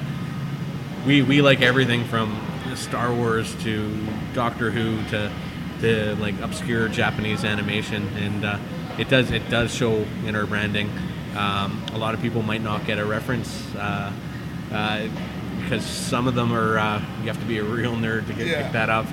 we 1.04 1.22
we 1.22 1.42
like 1.42 1.60
everything 1.60 2.04
from 2.04 2.40
Star 2.74 3.12
Wars 3.12 3.54
to 3.64 4.06
Doctor 4.32 4.70
Who 4.70 5.02
to 5.10 5.30
to 5.80 6.14
like 6.16 6.40
obscure 6.40 6.88
Japanese 6.88 7.44
animation, 7.44 8.08
and 8.16 8.44
uh, 8.44 8.58
it 8.96 9.08
does 9.08 9.32
it 9.32 9.48
does 9.50 9.74
show 9.74 10.06
in 10.24 10.36
our 10.36 10.46
branding. 10.46 10.88
Um, 11.34 11.82
a 11.92 11.98
lot 11.98 12.14
of 12.14 12.20
people 12.20 12.42
might 12.42 12.62
not 12.62 12.86
get 12.86 12.98
a 12.98 13.04
reference 13.04 13.74
uh, 13.76 14.12
uh, 14.72 15.08
because 15.62 15.84
some 15.84 16.26
of 16.28 16.34
them 16.34 16.52
are 16.52 16.78
uh, 16.78 17.00
you 17.20 17.26
have 17.26 17.38
to 17.40 17.46
be 17.46 17.58
a 17.58 17.64
real 17.64 17.94
nerd 17.94 18.26
to 18.26 18.32
get 18.34 18.46
Yeah. 18.46 18.62
pick 18.64 18.72
that 18.72 18.90
up. 18.90 19.06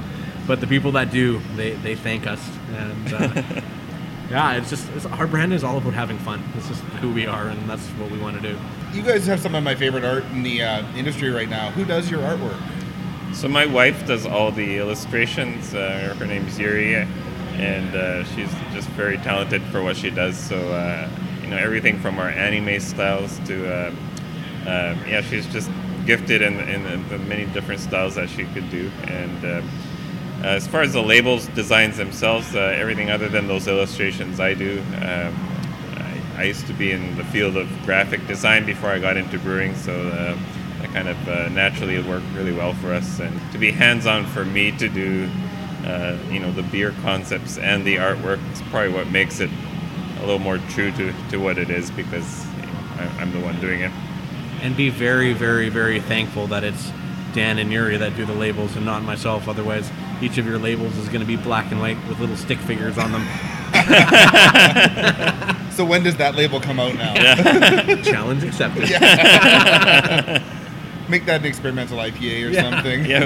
But 0.46 0.60
the 0.60 0.68
people 0.68 0.92
that 0.94 1.10
do, 1.12 1.40
they, 1.56 1.72
they 1.72 1.96
thank 1.96 2.28
us, 2.28 2.42
and 2.76 3.14
uh, 3.14 3.44
yeah, 4.30 4.54
it's 4.56 4.70
just 4.70 4.90
it's, 4.96 5.06
our 5.06 5.26
brand 5.28 5.54
is 5.54 5.64
all 5.64 5.78
about 5.78 5.94
having 5.94 6.18
fun. 6.20 6.44
It's 6.58 6.68
just 6.68 6.82
who 7.02 7.12
we 7.14 7.26
are, 7.26 7.48
and 7.48 7.70
that's 7.70 7.86
what 7.92 8.12
we 8.12 8.18
want 8.20 8.42
to 8.42 8.50
do. 8.54 8.58
You 8.94 9.04
guys 9.04 9.26
have 9.28 9.40
some 9.40 9.56
of 9.56 9.64
my 9.64 9.74
favorite 9.76 10.04
art 10.04 10.26
in 10.26 10.44
the 10.44 10.62
uh, 10.64 10.84
industry 10.96 11.30
right 11.30 11.48
now. 11.50 11.72
Who 11.72 11.86
does 11.86 12.12
your 12.12 12.20
artwork? 12.22 12.60
So 13.34 13.48
my 13.48 13.66
wife 13.66 14.06
does 14.06 14.26
all 14.26 14.52
the 14.52 14.78
illustrations. 14.78 15.74
Uh, 15.74 16.14
her 16.20 16.26
name's 16.26 16.60
Yuri, 16.60 16.96
and 16.96 17.96
uh, 17.96 18.24
she's 18.26 18.52
just 18.74 18.90
very 18.90 19.18
talented 19.20 19.62
for 19.64 19.82
what 19.82 19.96
she 19.96 20.10
does. 20.10 20.38
So 20.38 20.58
uh, 20.58 21.10
you 21.10 21.33
know 21.54 21.62
everything 21.62 22.00
from 22.00 22.20
our 22.20 22.30
anime 22.30 22.80
styles 22.80 23.40
to 23.48 23.72
uh, 23.72 23.96
uh, 24.66 24.96
yeah, 25.08 25.22
she's 25.22 25.46
just 25.48 25.70
gifted 26.06 26.42
in, 26.42 26.60
in 26.62 26.84
the, 27.10 27.18
many 27.20 27.46
different 27.48 27.82
styles 27.82 28.16
that 28.16 28.30
she 28.30 28.46
could 28.46 28.70
do. 28.70 28.90
And 29.04 29.46
uh, 29.46 29.62
uh, 30.42 30.48
as 30.48 30.68
far 30.68 30.82
as 30.82 30.94
the 30.94 31.02
labels 31.02 31.48
designs 31.48 31.98
themselves, 31.98 32.56
uh, 32.56 32.60
everything 32.60 33.10
other 33.10 33.30
than 33.30 33.48
those 33.48 33.68
illustrations, 33.68 34.40
I 34.40 34.54
do. 34.54 34.82
Um, 35.02 35.36
I, 35.96 36.22
I 36.38 36.44
used 36.44 36.66
to 36.68 36.74
be 36.74 36.92
in 36.92 37.16
the 37.18 37.24
field 37.26 37.58
of 37.58 37.70
graphic 37.86 38.26
design 38.28 38.66
before 38.66 38.90
I 38.90 39.00
got 39.00 39.18
into 39.18 39.38
brewing, 39.40 39.76
so 39.76 39.94
uh, 39.94 40.38
that 40.82 40.92
kind 40.94 41.08
of 41.08 41.28
uh, 41.28 41.50
naturally 41.50 42.02
worked 42.02 42.26
really 42.34 42.54
well 42.54 42.74
for 42.76 42.94
us. 42.94 43.20
And 43.20 43.40
to 43.52 43.58
be 43.58 43.72
hands-on 43.72 44.26
for 44.28 44.46
me 44.46 44.72
to 44.78 44.90
do, 44.90 45.30
uh, 45.86 46.18
you 46.30 46.40
know, 46.40 46.52
the 46.52 46.64
beer 46.64 46.94
concepts 47.02 47.58
and 47.58 47.86
the 47.86 47.98
artwork 47.98 48.40
is 48.54 48.62
probably 48.64 48.94
what 48.94 49.10
makes 49.12 49.40
it 49.40 49.50
little 50.26 50.40
more 50.40 50.58
true 50.70 50.92
to, 50.92 51.14
to 51.30 51.38
what 51.38 51.58
it 51.58 51.70
is 51.70 51.92
because 51.92 52.46
you 52.56 52.62
know, 52.64 52.72
I, 52.98 53.06
I'm 53.20 53.32
the 53.32 53.40
one 53.40 53.60
doing 53.60 53.82
it. 53.82 53.92
and 54.62 54.76
be 54.78 54.90
very, 54.90 55.34
very, 55.34 55.70
very 55.70 56.00
thankful 56.00 56.48
that 56.48 56.64
it's 56.64 56.92
Dan 57.34 57.58
and 57.60 57.72
Yuri 57.72 57.98
that 57.98 58.16
do 58.16 58.26
the 58.26 58.34
labels 58.34 58.76
and 58.76 58.86
not 58.86 59.04
myself. 59.04 59.48
Otherwise, 59.48 59.90
each 60.22 60.38
of 60.38 60.46
your 60.46 60.60
labels 60.60 60.96
is 60.98 61.08
going 61.08 61.22
to 61.22 61.26
be 61.26 61.36
black 61.36 61.72
and 61.72 61.82
white 61.82 61.98
with 62.08 62.20
little 62.20 62.38
stick 62.38 62.60
figures 62.60 62.98
on 62.98 63.12
them. 63.12 63.28
So 65.74 65.84
when 65.84 66.04
does 66.04 66.18
that 66.18 66.36
label 66.36 66.60
come 66.60 66.80
out 66.80 66.94
now? 66.94 67.16
Challenge 68.04 68.44
accepted. 68.44 68.84
Make 71.10 71.26
that 71.26 71.40
an 71.42 71.46
experimental 71.46 71.98
IPA 71.98 72.46
or 72.46 72.50
Yeah. 72.50 72.70
something. 72.70 73.06
Yeah, 73.06 73.26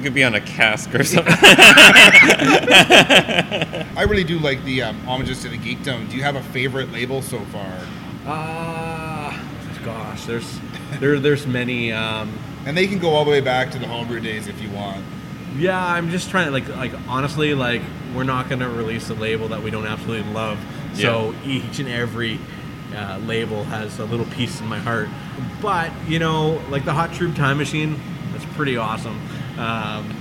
you 0.00 0.04
could 0.04 0.14
be 0.14 0.24
on 0.24 0.34
a 0.34 0.40
cask 0.40 0.94
or 0.94 1.04
something. 1.04 1.34
I 3.96 4.06
really 4.08 4.24
do 4.24 4.38
like 4.38 4.64
the 4.64 4.82
um, 4.82 4.98
homages 5.00 5.42
to 5.42 5.48
the 5.50 5.58
geekdom. 5.58 6.08
Do 6.10 6.16
you 6.16 6.22
have 6.22 6.36
a 6.36 6.42
favorite 6.42 6.90
label 6.90 7.20
so 7.20 7.38
far? 7.46 7.70
Ah, 8.26 9.38
gosh, 9.84 10.24
there's 10.24 10.58
there 11.00 11.18
there's 11.20 11.46
many. 11.46 11.92
Um, 11.92 12.32
And 12.66 12.76
they 12.76 12.86
can 12.86 12.98
go 12.98 13.10
all 13.10 13.24
the 13.24 13.30
way 13.30 13.40
back 13.42 13.70
to 13.72 13.78
the 13.78 13.86
homebrew 13.86 14.20
days 14.20 14.46
if 14.46 14.60
you 14.62 14.70
want. 14.70 15.04
yeah, 15.56 15.82
I'm 15.84 16.10
just 16.10 16.30
trying 16.30 16.46
to 16.46 16.50
like 16.52 16.68
like 16.76 16.92
honestly 17.08 17.54
like 17.54 17.82
we're 18.14 18.24
not 18.24 18.48
gonna 18.48 18.68
release 18.70 19.10
a 19.10 19.14
label 19.14 19.48
that 19.48 19.62
we 19.62 19.70
don't 19.70 19.86
absolutely 19.86 20.32
love. 20.32 20.58
So 20.94 21.34
each 21.44 21.78
and 21.78 21.88
every 21.88 22.38
uh, 22.96 23.18
label 23.24 23.64
has 23.64 23.98
a 24.00 24.04
little 24.04 24.26
piece 24.26 24.60
in 24.60 24.66
my 24.66 24.78
heart. 24.78 25.08
But 25.60 25.90
you 26.08 26.18
know, 26.18 26.60
like 26.70 26.84
the 26.86 26.92
Hot 26.94 27.12
Troop 27.12 27.34
Time 27.36 27.58
Machine, 27.58 28.00
that's 28.32 28.44
pretty 28.56 28.76
awesome. 28.78 29.20
Um, 29.60 30.16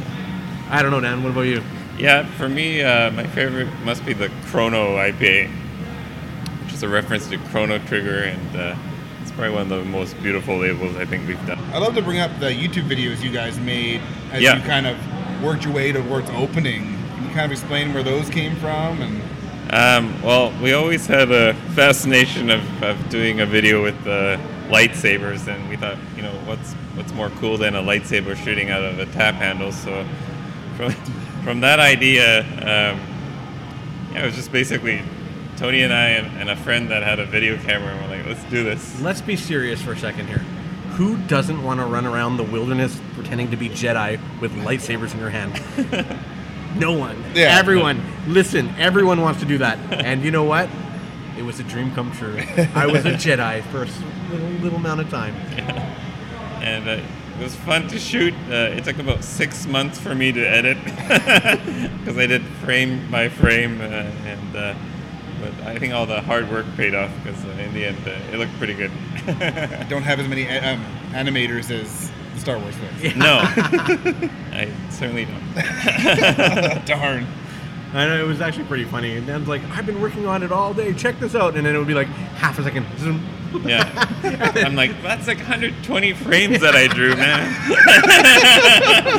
I 0.69 0.82
don't 0.82 0.91
know, 0.91 0.99
Dan. 0.99 1.23
What 1.23 1.32
about 1.32 1.41
you? 1.41 1.63
Yeah, 1.97 2.25
for 2.38 2.49
me, 2.49 2.82
uh, 2.84 3.12
my 3.12 3.25
favorite 3.28 3.67
must 3.84 4.06
be 4.06 4.13
the 4.13 4.30
Chrono 4.47 4.97
IPA, 4.97 5.49
which 6.63 6.73
is 6.73 6.84
a 6.84 6.89
reference 6.89 7.28
to 7.30 7.38
Chrono 7.38 7.78
Trigger, 7.80 8.19
and 8.23 8.56
uh, 8.56 8.75
it's 9.21 9.32
probably 9.32 9.52
one 9.52 9.62
of 9.63 9.69
the 9.69 9.84
most 9.86 10.21
beautiful 10.21 10.58
labels 10.58 10.95
I 10.97 11.06
think 11.06 11.28
we've 11.28 11.45
done. 11.47 11.60
I 11.73 11.78
love 11.78 11.95
to 11.95 12.02
bring 12.02 12.19
up 12.19 12.38
the 12.39 12.47
YouTube 12.47 12.88
videos 12.89 13.23
you 13.23 13.32
guys 13.32 13.58
made 13.60 14.02
as 14.32 14.41
Yeah. 14.41 14.58
you 14.58 14.63
kind 14.63 14.86
of 14.88 14.97
worked 15.41 15.63
your 15.63 15.73
way 15.73 15.91
towards 15.93 16.30
opening. 16.32 16.97
Can 17.15 17.23
you 17.23 17.30
kind 17.30 17.45
of 17.45 17.52
explain 17.52 17.93
where 17.93 18.04
those 18.04 18.30
came 18.30 18.56
from? 18.58 19.02
And 19.02 19.21
Um, 19.71 20.21
well, 20.21 20.52
we 20.62 20.73
always 20.73 21.06
had 21.08 21.32
a 21.32 21.54
fascination 21.75 22.49
of, 22.49 22.84
of 22.84 23.10
doing 23.10 23.39
a 23.39 23.45
video 23.45 23.84
with 23.84 24.06
uh, 24.08 24.38
lightsabers, 24.69 25.47
and 25.47 25.67
we 25.69 25.75
thought, 25.75 25.97
you 26.15 26.21
know, 26.21 26.32
what's 26.45 26.73
what's 26.95 27.12
more 27.13 27.29
cool 27.32 27.58
than 27.58 27.75
a 27.75 27.82
lightsaber 27.82 28.36
shooting 28.36 28.69
out 28.69 28.84
of 28.84 28.99
a 28.99 29.05
tap 29.08 29.36
handle? 29.36 29.71
So, 29.71 30.05
from 30.77 30.91
from 31.43 31.62
that 31.62 31.79
idea, 31.79 32.41
um, 32.41 32.99
yeah, 34.13 34.23
it 34.23 34.25
was 34.25 34.36
just 34.36 34.51
basically 34.51 35.01
Tony 35.58 35.82
and 35.82 35.93
I 35.93 36.10
and, 36.10 36.39
and 36.39 36.49
a 36.49 36.55
friend 36.55 36.89
that 36.89 37.03
had 37.03 37.19
a 37.19 37.25
video 37.25 37.58
camera, 37.58 37.93
and 37.93 38.01
we're 38.01 38.17
like, 38.17 38.25
let's 38.25 38.43
do 38.49 38.63
this. 38.63 39.01
Let's 39.01 39.21
be 39.21 39.36
serious 39.36 39.82
for 39.82 39.91
a 39.91 39.97
second 39.97 40.27
here. 40.27 40.39
Who 40.95 41.17
doesn't 41.27 41.63
want 41.63 41.79
to 41.79 41.86
run 41.86 42.05
around 42.05 42.38
the 42.38 42.43
wilderness 42.43 42.99
pretending 43.13 43.51
to 43.51 43.58
be 43.58 43.69
Jedi 43.69 44.19
with 44.39 44.51
lightsabers 44.53 45.13
in 45.13 45.19
your 45.19 45.29
hand? 45.29 45.53
no 46.79 46.93
one. 46.93 47.21
Yeah. 47.34 47.58
Everyone. 47.58 48.01
Listen, 48.27 48.69
everyone 48.77 49.21
wants 49.21 49.39
to 49.41 49.45
do 49.45 49.58
that. 49.60 49.77
And 49.91 50.23
you 50.23 50.32
know 50.32 50.43
what? 50.43 50.69
It 51.39 51.45
was 51.45 51.58
a 51.62 51.63
dream 51.63 51.95
come 51.95 52.12
true. 52.12 52.38
I 52.75 52.86
was 52.86 53.06
a 53.06 53.13
Jedi 53.13 53.63
for 53.71 53.84
a 53.84 54.30
little, 54.30 54.49
little 54.62 54.78
amount 54.78 54.99
of 54.99 55.10
time. 55.10 55.34
and 56.62 56.89
uh, 56.89 57.02
it 57.39 57.41
was 57.41 57.56
fun 57.56 57.88
to 57.88 57.97
shoot. 57.97 58.34
Uh, 58.49 58.75
it 58.75 58.84
took 58.84 58.99
about 58.99 59.23
six 59.23 59.65
months 59.65 59.97
for 59.97 60.13
me 60.13 60.34
to 60.34 60.45
edit 60.45 60.78
because 60.84 62.17
I 62.17 62.25
did 62.28 62.43
frame 62.65 63.10
by 63.10 63.30
frame, 63.30 63.80
uh, 63.80 63.86
and 64.25 64.54
uh, 64.54 64.75
but 65.39 65.54
I 65.65 65.80
think 65.80 65.93
all 65.93 66.06
the 66.06 66.19
hard 66.19 66.52
work 66.52 66.65
paid 66.75 66.93
off 66.93 67.10
because 67.23 67.41
uh, 67.45 67.52
in 67.52 67.73
the 67.73 67.86
end 67.86 68.06
uh, 68.06 68.34
it 68.34 68.38
looked 68.38 68.58
pretty 68.58 68.73
good. 68.73 68.91
don't 69.88 70.04
have 70.04 70.19
as 70.19 70.28
many 70.28 70.45
um, 70.45 70.84
animators 71.12 71.71
as 71.71 72.12
Star 72.36 72.60
Wars 72.60 72.75
folks. 72.75 73.15
no, 73.15 73.39
I 74.52 74.69
certainly 74.89 75.23
don't. 75.23 76.86
Darn. 76.86 77.25
And 77.93 78.12
it 78.13 78.25
was 78.25 78.39
actually 78.39 78.65
pretty 78.65 78.86
funny. 78.86 79.17
And 79.17 79.25
Dan's 79.25 79.47
like, 79.47 79.63
I've 79.71 79.86
been 79.86 79.99
working 79.99 80.28
on 80.28 80.43
it 80.43 80.52
all 80.52 80.73
day. 80.73 80.93
Check 80.93 81.19
this 81.19 81.34
out. 81.36 81.56
And 81.56 81.65
then 81.65 81.75
it 81.75 81.80
would 81.80 81.88
be 81.88 81.95
like 81.95 82.08
half 82.08 82.60
a 82.60 82.63
second. 82.63 82.86
Zoom. 82.99 83.25
Yeah. 83.65 84.08
I'm 84.63 84.75
like, 84.75 85.02
that's 85.02 85.25
like 85.28 85.38
120 85.38 86.13
frames 86.13 86.62
that 86.62 86.75
I 86.75 86.88
drew, 86.88 87.15
man. 87.15 87.52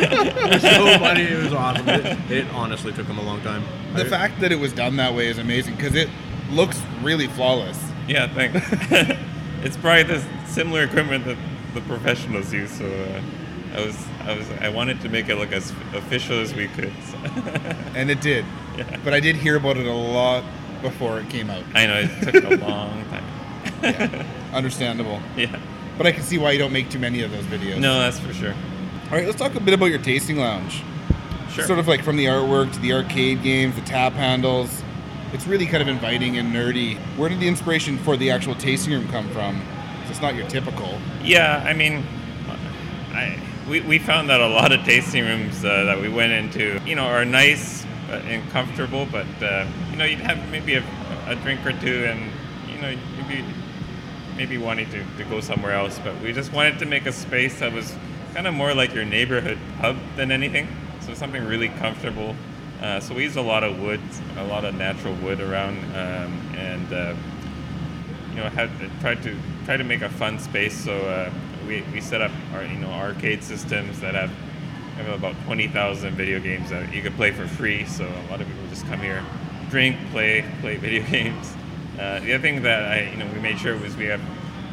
it 0.02 0.52
was 0.52 0.62
so 0.62 0.98
funny. 0.98 1.22
It 1.22 1.42
was 1.42 1.52
awesome. 1.52 1.88
It, 1.88 2.30
it 2.30 2.46
honestly 2.54 2.92
took 2.92 3.06
him 3.06 3.18
a 3.18 3.22
long 3.22 3.40
time. 3.42 3.64
The 3.94 4.06
I- 4.06 4.09
fact 4.09 4.40
that 4.40 4.52
it 4.52 4.59
was 4.61 4.72
done 4.72 4.96
that 4.96 5.14
way 5.14 5.26
is 5.26 5.38
amazing 5.38 5.74
because 5.74 5.96
it 5.96 6.09
looks 6.50 6.80
really 7.02 7.26
flawless. 7.26 7.83
Yeah, 8.06 8.33
thanks. 8.33 8.56
it's 9.64 9.76
probably 9.76 10.04
the 10.04 10.24
similar 10.46 10.85
equipment 10.85 11.24
that 11.24 11.37
the 11.74 11.80
professionals 11.83 12.52
use, 12.52 12.70
so 12.70 12.85
uh, 12.87 13.20
I 13.74 13.85
was, 13.85 13.96
I 14.20 14.37
was, 14.37 14.50
I 14.61 14.68
wanted 14.68 15.00
to 15.02 15.09
make 15.09 15.28
it 15.28 15.37
look 15.37 15.52
as 15.52 15.70
official 15.94 16.40
as 16.40 16.54
we 16.54 16.68
could. 16.68 16.92
so. 17.11 17.16
And 17.94 18.11
it 18.11 18.20
did. 18.20 18.44
Yeah. 18.76 18.98
But 19.04 19.14
I 19.14 19.20
did 19.20 19.37
hear 19.37 19.56
about 19.56 19.76
it 19.76 19.87
a 19.87 19.92
lot 19.92 20.44
before 20.83 21.20
it 21.20 21.28
came 21.28 21.50
out. 21.50 21.64
I 21.74 21.87
know 21.87 22.00
it 22.00 22.33
took 22.33 22.44
a 22.44 22.56
long 22.64 23.04
time. 23.83 24.26
Understandable. 24.52 25.20
Yeah. 25.37 25.59
But 25.98 26.06
I 26.06 26.12
can 26.12 26.22
see 26.22 26.38
why 26.38 26.52
you 26.52 26.59
don't 26.59 26.72
make 26.72 26.88
too 26.88 26.98
many 26.98 27.22
of 27.22 27.30
those 27.30 27.44
videos. 27.44 27.78
No, 27.78 27.98
that's 28.00 28.18
for 28.18 28.33
sure. 28.33 28.54
All 28.54 29.11
right, 29.16 29.26
let's 29.26 29.38
talk 29.38 29.54
a 29.54 29.61
bit 29.61 29.74
about 29.74 29.87
your 29.87 29.98
tasting 29.98 30.37
lounge. 30.38 30.83
Sure. 31.52 31.64
Sort 31.64 31.78
of 31.78 31.88
like 31.88 32.02
from 32.04 32.16
the 32.16 32.26
artwork 32.26 32.72
to 32.72 32.78
the 32.80 32.92
arcade 32.92 33.42
games, 33.42 33.74
the 33.74 33.83
tap 33.83 34.12
handles. 34.12 34.83
It's 35.33 35.46
really 35.46 35.66
kind 35.66 35.83
of 35.83 35.88
inviting 35.88 36.38
and 36.38 36.54
nerdy. 36.54 36.96
Where 37.16 37.28
did 37.28 37.40
the 37.40 37.48
inspiration 37.48 37.98
for 37.98 38.16
the 38.16 38.30
actual 38.30 38.54
tasting 38.54 38.92
room 38.92 39.09
come 39.09 39.28
from? 39.30 39.61
It's 40.09 40.20
not 40.22 40.35
your 40.35 40.48
typical. 40.48 40.98
Yeah, 41.22 41.62
I 41.66 41.72
mean, 41.72 42.04
I 43.12 43.38
we, 43.70 43.80
we 43.83 43.98
found 44.00 44.28
that 44.28 44.40
a 44.40 44.48
lot 44.48 44.72
of 44.72 44.85
tasting 44.85 45.24
rooms 45.24 45.64
uh, 45.64 45.85
that 45.85 46.00
we 46.00 46.09
went 46.09 46.33
into, 46.33 46.80
you 46.85 46.96
know, 46.96 47.04
are 47.04 47.24
nice 47.24 47.85
uh, 48.09 48.14
and 48.26 48.50
comfortable, 48.50 49.06
but 49.12 49.26
uh, 49.40 49.64
you 49.92 49.96
know, 49.96 50.04
you'd 50.04 50.18
have 50.18 50.50
maybe 50.50 50.74
a, 50.74 50.85
a 51.28 51.37
drink 51.37 51.64
or 51.64 51.72
two, 51.72 52.04
and 52.04 52.20
you 52.68 52.80
know, 52.83 52.98
maybe 53.16 53.44
maybe 54.37 54.59
wanting 54.59 54.90
to, 54.90 55.04
to 55.16 55.24
go 55.24 55.40
somewhere 55.40 55.72
else. 55.72 56.00
But 56.02 56.20
we 56.20 56.33
just 56.33 56.52
wanted 56.52 56.80
to 56.80 56.87
make 56.87 57.06
a 57.06 57.12
space 57.12 57.61
that 57.61 57.72
was 57.72 57.94
kind 58.35 58.48
of 58.48 58.54
more 58.54 58.74
like 58.74 58.92
your 58.92 59.04
neighborhood 59.04 59.59
pub 59.78 59.96
than 60.16 60.33
anything. 60.33 60.66
So 61.00 61.14
something 61.14 61.44
really 61.44 61.68
comfortable. 61.68 62.35
Uh, 62.83 62.98
so 62.98 63.14
we 63.14 63.22
used 63.22 63.37
a 63.37 63.42
lot 63.42 63.62
of 63.62 63.80
wood, 63.80 64.00
a 64.38 64.44
lot 64.44 64.64
of 64.64 64.74
natural 64.74 65.14
wood 65.16 65.40
around, 65.40 65.76
um, 65.94 66.56
and 66.56 66.92
uh, 66.92 67.14
you 68.30 68.37
know 68.37 68.48
had 68.48 68.70
tried 69.00 69.22
to 69.22 69.37
try 69.64 69.76
to 69.76 69.85
make 69.85 70.02
a 70.02 70.09
fun 70.09 70.40
space. 70.40 70.74
So 70.74 70.96
uh, 70.96 71.30
we, 71.70 71.83
we 71.92 72.00
set 72.00 72.20
up 72.20 72.33
our 72.52 72.64
you 72.64 72.78
know 72.78 72.90
arcade 72.90 73.44
systems 73.44 74.00
that 74.00 74.14
have, 74.14 74.30
have 74.96 75.09
about 75.16 75.37
twenty 75.44 75.68
thousand 75.68 76.14
video 76.16 76.40
games 76.40 76.70
that 76.70 76.92
you 76.92 77.00
can 77.00 77.12
play 77.14 77.30
for 77.30 77.46
free. 77.46 77.87
So 77.87 78.04
a 78.04 78.26
lot 78.30 78.40
of 78.40 78.48
people 78.48 78.66
just 78.68 78.85
come 78.87 79.00
here, 79.00 79.24
drink, 79.70 79.96
play, 80.11 80.44
play 80.61 80.76
video 80.87 81.04
games. 81.04 81.54
Uh, 81.94 82.18
the 82.20 82.35
other 82.35 82.42
thing 82.42 82.62
that 82.62 82.83
I 82.90 83.11
you 83.11 83.16
know 83.16 83.26
we 83.33 83.38
made 83.38 83.59
sure 83.59 83.78
was 83.78 83.96
we 83.96 84.06
have 84.06 84.20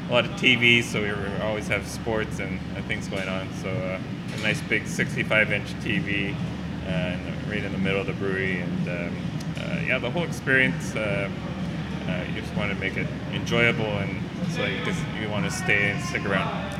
a 0.09 0.13
lot 0.13 0.25
of 0.25 0.31
TVs, 0.31 0.85
so 0.85 1.01
we 1.03 1.11
always 1.41 1.67
have 1.67 1.85
sports 1.85 2.39
and, 2.39 2.59
and 2.75 2.85
things 2.85 3.07
going 3.07 3.27
on. 3.27 3.47
So 3.61 3.69
uh, 3.69 3.99
a 4.33 4.41
nice 4.41 4.61
big 4.61 4.87
65 4.87 5.51
inch 5.51 5.67
TV. 5.81 6.35
Uh, 6.87 7.17
right 7.49 7.63
in 7.63 7.71
the 7.73 7.77
middle 7.77 7.99
of 7.99 8.07
the 8.07 8.13
brewery, 8.13 8.61
and 8.61 8.87
um, 8.87 9.17
uh, 9.57 9.79
yeah, 9.85 9.99
the 9.99 10.09
whole 10.09 10.23
experience. 10.23 10.95
Uh, 10.95 11.29
uh, 12.07 12.23
you 12.33 12.41
just 12.41 12.55
want 12.55 12.71
to 12.71 12.79
make 12.79 12.95
it 12.95 13.07
enjoyable, 13.33 13.83
and 13.83 14.21
so 14.51 14.65
you 14.65 14.83
just 14.85 15.03
you 15.21 15.29
want 15.29 15.43
to 15.43 15.51
stay 15.51 15.91
and 15.91 16.03
stick 16.05 16.25
around. 16.25 16.76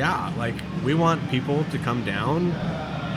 Yeah, 0.00 0.32
like 0.38 0.54
we 0.82 0.94
want 0.94 1.30
people 1.30 1.62
to 1.64 1.78
come 1.78 2.06
down, 2.06 2.52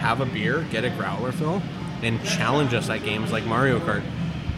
have 0.04 0.20
a 0.20 0.26
beer, 0.26 0.66
get 0.70 0.84
a 0.84 0.90
growler 0.90 1.32
fill, 1.32 1.62
and 2.02 2.22
challenge 2.26 2.74
us 2.74 2.90
at 2.90 3.06
games 3.06 3.32
like 3.32 3.46
Mario 3.46 3.80
Kart. 3.80 4.04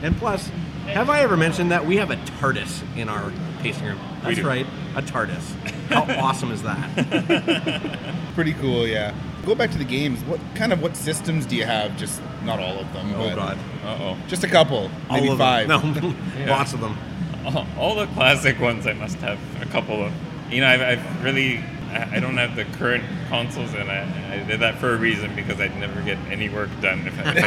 And 0.01 0.17
plus, 0.17 0.49
have 0.87 1.07
I 1.11 1.19
ever 1.21 1.37
mentioned 1.37 1.69
that 1.71 1.85
we 1.85 1.97
have 1.97 2.09
a 2.09 2.15
TARDIS 2.15 2.81
in 2.97 3.09
our 3.09 3.31
tasting 3.61 3.85
room? 3.85 3.99
We 4.23 4.29
That's 4.33 4.37
do. 4.37 4.47
right, 4.47 4.65
a 4.95 5.03
TARDIS. 5.03 5.51
How 5.89 6.01
awesome 6.25 6.51
is 6.51 6.63
that? 6.63 7.99
Pretty 8.33 8.53
cool, 8.53 8.87
yeah. 8.87 9.13
Go 9.45 9.53
back 9.53 9.69
to 9.73 9.77
the 9.77 9.83
games. 9.85 10.23
What 10.23 10.39
kind 10.55 10.73
of 10.73 10.81
what 10.81 10.95
systems 10.95 11.45
do 11.45 11.55
you 11.55 11.65
have? 11.65 11.95
Just 11.95 12.23
not 12.43 12.59
all 12.59 12.79
of 12.79 12.91
them. 12.91 13.13
Oh 13.13 13.29
but 13.29 13.35
God, 13.35 13.57
Uh 13.83 13.97
oh. 14.01 14.17
Just 14.27 14.43
a 14.43 14.47
couple, 14.47 14.89
maybe 15.11 15.27
all 15.27 15.33
of 15.33 15.37
five. 15.37 15.67
Them. 15.67 15.93
No, 15.93 16.15
Yeah. 16.39 16.49
lots 16.57 16.73
of 16.73 16.79
them. 16.81 16.97
All, 17.45 17.67
all 17.77 17.93
the 17.93 18.07
classic 18.07 18.59
ones 18.59 18.87
I 18.87 18.93
must 18.93 19.17
have 19.17 19.37
a 19.61 19.67
couple 19.67 20.03
of. 20.03 20.11
You 20.49 20.61
know, 20.61 20.67
I've, 20.67 20.81
I've 20.81 21.23
really 21.23 21.63
I 21.95 22.17
I 22.17 22.19
don't 22.19 22.37
have 22.37 22.55
the 22.55 22.65
current 22.77 23.03
consoles, 23.29 23.73
and 23.73 23.89
I, 23.89 24.01
I 24.33 24.43
did 24.43 24.59
that 24.59 24.77
for 24.79 24.93
a 24.93 24.97
reason 24.97 25.35
because 25.35 25.59
I'd 25.59 25.75
never 25.79 26.01
get 26.01 26.17
any 26.29 26.49
work 26.49 26.69
done 26.81 27.07
if, 27.07 27.17
I- 27.19 27.31
if 27.31 27.43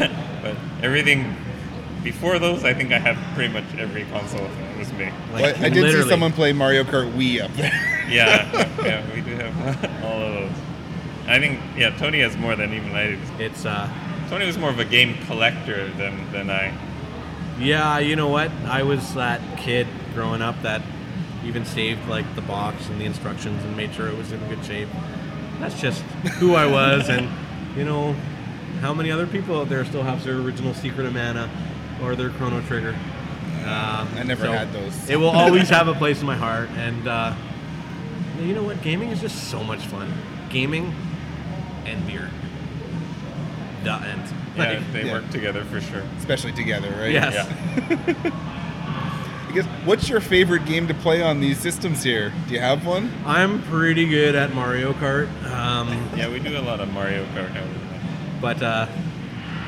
I 0.00 0.06
did. 0.06 0.16
but 0.42 0.56
everything 0.84 1.34
before 2.02 2.38
those, 2.38 2.64
I 2.64 2.74
think 2.74 2.92
I 2.92 2.98
have 2.98 3.16
pretty 3.34 3.52
much 3.52 3.64
every 3.78 4.04
console 4.04 4.46
that 4.46 4.78
was 4.78 4.92
me. 4.92 5.08
Well, 5.32 5.54
I 5.64 5.68
did 5.70 5.90
see 5.90 6.08
someone 6.08 6.32
play 6.32 6.52
Mario 6.52 6.84
Kart 6.84 7.10
Wii 7.14 7.42
up 7.42 7.52
there. 7.54 7.72
Yeah, 8.08 8.50
yeah, 8.84 9.02
we 9.14 9.22
do 9.22 9.34
have 9.36 10.04
all 10.04 10.20
of 10.20 10.34
those. 10.34 10.52
I 11.26 11.38
think 11.38 11.58
yeah, 11.76 11.96
Tony 11.96 12.20
has 12.20 12.36
more 12.36 12.54
than 12.54 12.74
even 12.74 12.92
I 12.94 13.06
did. 13.06 13.18
It's 13.40 13.64
uh, 13.64 13.88
Tony 14.28 14.44
was 14.46 14.58
more 14.58 14.68
of 14.70 14.78
a 14.78 14.84
game 14.84 15.16
collector 15.26 15.88
than 15.92 16.30
than 16.32 16.50
I. 16.50 16.76
Yeah, 17.58 17.98
you 18.00 18.16
know 18.16 18.28
what? 18.28 18.50
I 18.66 18.82
was 18.82 19.14
that 19.14 19.40
kid 19.58 19.86
growing 20.12 20.42
up 20.42 20.60
that 20.62 20.82
even 21.44 21.64
saved 21.64 22.06
like 22.08 22.32
the 22.34 22.40
box 22.42 22.88
and 22.88 23.00
the 23.00 23.04
instructions 23.04 23.62
and 23.64 23.76
made 23.76 23.92
sure 23.94 24.08
it 24.08 24.16
was 24.16 24.32
in 24.32 24.40
good 24.48 24.64
shape. 24.64 24.88
That's 25.60 25.80
just 25.80 26.00
who 26.40 26.54
I 26.54 26.66
was, 26.66 27.08
and 27.08 27.28
you 27.76 27.84
know, 27.84 28.14
how 28.80 28.92
many 28.94 29.10
other 29.10 29.26
people 29.26 29.60
out 29.60 29.68
there 29.68 29.84
still 29.84 30.02
have 30.02 30.22
their 30.24 30.36
original 30.38 30.74
Secret 30.74 31.06
of 31.06 31.12
Mana 31.14 31.48
or 32.02 32.14
their 32.16 32.30
Chrono 32.30 32.60
Trigger? 32.62 32.96
Um, 33.64 34.08
I 34.16 34.22
never 34.24 34.46
had 34.46 34.72
those. 34.72 35.08
It 35.08 35.16
will 35.16 35.30
always 35.30 35.68
have 35.70 35.88
a 35.88 35.94
place 35.94 36.20
in 36.20 36.26
my 36.26 36.36
heart, 36.36 36.68
and 36.76 37.06
uh, 37.08 37.34
you 38.40 38.54
know 38.54 38.62
what? 38.64 38.82
Gaming 38.82 39.10
is 39.10 39.20
just 39.20 39.50
so 39.50 39.62
much 39.64 39.86
fun. 39.86 40.12
Gaming 40.50 40.92
and 41.86 42.06
beer. 42.06 42.30
The 43.84 43.92
end. 43.94 44.22
Yeah, 44.56 44.64
Like- 44.70 44.92
they 44.92 45.04
Yeah. 45.06 45.12
work 45.12 45.30
together 45.30 45.64
for 45.64 45.80
sure. 45.80 46.02
Especially 46.18 46.52
together, 46.52 46.90
right? 46.98 47.12
Yes. 47.12 47.34
Yeah. 47.34 48.40
I 49.54 49.58
guess, 49.58 49.66
what's 49.84 50.08
your 50.08 50.18
favorite 50.18 50.64
game 50.66 50.88
to 50.88 50.94
play 50.94 51.22
on 51.22 51.38
these 51.38 51.60
systems 51.60 52.02
here? 52.02 52.32
Do 52.48 52.54
you 52.54 52.58
have 52.58 52.84
one? 52.84 53.12
I'm 53.24 53.62
pretty 53.62 54.04
good 54.04 54.34
at 54.34 54.52
Mario 54.52 54.92
Kart. 54.94 55.28
Um, 55.48 55.88
Yeah, 56.16 56.28
we 56.28 56.40
do 56.40 56.58
a 56.58 56.60
lot 56.60 56.80
of 56.80 56.92
Mario 56.92 57.24
Kart 57.26 57.54
now. 57.54 57.64
but 58.40 58.60
uh, 58.60 58.88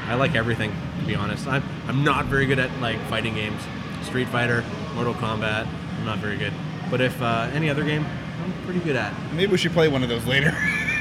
I 0.08 0.14
like 0.16 0.34
everything 0.34 0.72
to 0.98 1.06
be 1.06 1.14
honest. 1.14 1.46
I'm 1.46 1.62
I'm 1.86 2.02
not 2.02 2.26
very 2.26 2.46
good 2.46 2.58
at 2.58 2.68
like 2.80 2.98
fighting 3.02 3.34
games, 3.34 3.62
Street 4.02 4.26
Fighter, 4.26 4.64
Mortal 4.96 5.14
Kombat. 5.14 5.68
I'm 5.98 6.04
not 6.04 6.18
very 6.18 6.36
good. 6.36 6.52
But 6.90 7.00
if 7.00 7.22
uh, 7.22 7.48
any 7.54 7.70
other 7.70 7.84
game, 7.84 8.04
I'm 8.42 8.52
pretty 8.64 8.80
good 8.80 8.96
at. 8.96 9.14
Maybe 9.34 9.52
we 9.52 9.56
should 9.58 9.70
play 9.72 9.86
one 9.86 10.02
of 10.02 10.08
those 10.08 10.26
later. 10.26 10.52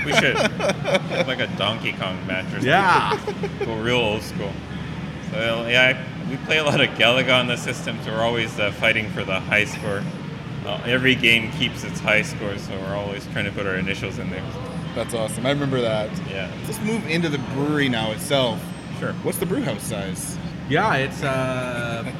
We 0.06 0.13
should 0.13 0.36
like 1.26 1.39
a 1.39 1.50
Donkey 1.58 1.93
Kong 1.93 2.24
match 2.28 2.45
or 2.54 2.62
something. 2.62 2.67
Yeah. 2.67 3.19
Go 3.65 3.78
real 3.82 3.95
old 3.98 4.21
school. 4.21 4.52
So 5.32 5.65
yeah, 5.67 5.95
I, 5.98 6.14
we 6.30 6.38
play 6.38 6.58
a 6.58 6.64
lot 6.64 6.82
of 6.82 6.90
Galaga 6.92 7.40
on 7.40 7.48
the 7.48 7.58
system, 7.58 7.98
so 8.04 8.12
we're 8.12 8.22
always 8.22 8.60
uh, 8.60 8.72
fighting 8.72 9.10
for 9.10 9.24
the 9.24 9.40
high 9.40 9.66
score. 9.66 10.04
Uh, 10.66 10.82
every 10.86 11.14
game 11.14 11.52
keeps 11.54 11.84
its 11.84 12.00
high 12.00 12.24
score, 12.24 12.58
so 12.58 12.78
we're 12.80 12.96
always 12.96 13.26
trying 13.28 13.46
to 13.46 13.52
put 13.52 13.68
our 13.68 13.76
initials 13.76 14.18
in 14.18 14.30
there. 14.32 14.44
That's 14.96 15.14
awesome. 15.14 15.46
I 15.46 15.50
remember 15.50 15.82
that. 15.82 16.10
Yeah. 16.30 16.52
Let's 16.66 16.80
move 16.82 17.06
into 17.08 17.30
the 17.30 17.38
brewery 17.54 17.90
now 17.90 18.12
itself. 18.12 18.64
Sure. 19.00 19.14
What's 19.24 19.38
the 19.38 19.46
brew 19.46 19.62
house 19.62 19.84
size? 19.84 20.38
Yeah, 20.70 20.96
it's 20.96 21.22
uh, 21.22 22.12